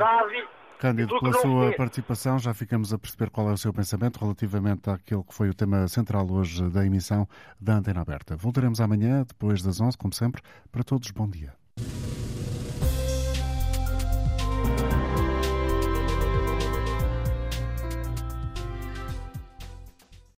Cândido, 0.82 1.16
pela 1.20 1.32
sua 1.40 1.72
participação, 1.76 2.40
já 2.40 2.52
ficamos 2.52 2.92
a 2.92 2.98
perceber 2.98 3.30
qual 3.30 3.48
é 3.48 3.52
o 3.52 3.56
seu 3.56 3.72
pensamento 3.72 4.18
relativamente 4.18 4.90
àquele 4.90 5.22
que 5.22 5.32
foi 5.32 5.48
o 5.48 5.54
tema 5.54 5.86
central 5.86 6.28
hoje 6.28 6.68
da 6.70 6.84
emissão 6.84 7.24
da 7.60 7.76
Antena 7.76 8.00
Aberta. 8.00 8.34
Voltaremos 8.34 8.80
amanhã, 8.80 9.22
depois 9.22 9.62
das 9.62 9.80
11, 9.80 9.96
como 9.96 10.12
sempre. 10.12 10.42
Para 10.72 10.82
todos, 10.82 11.08
bom 11.12 11.28
dia. 11.28 11.54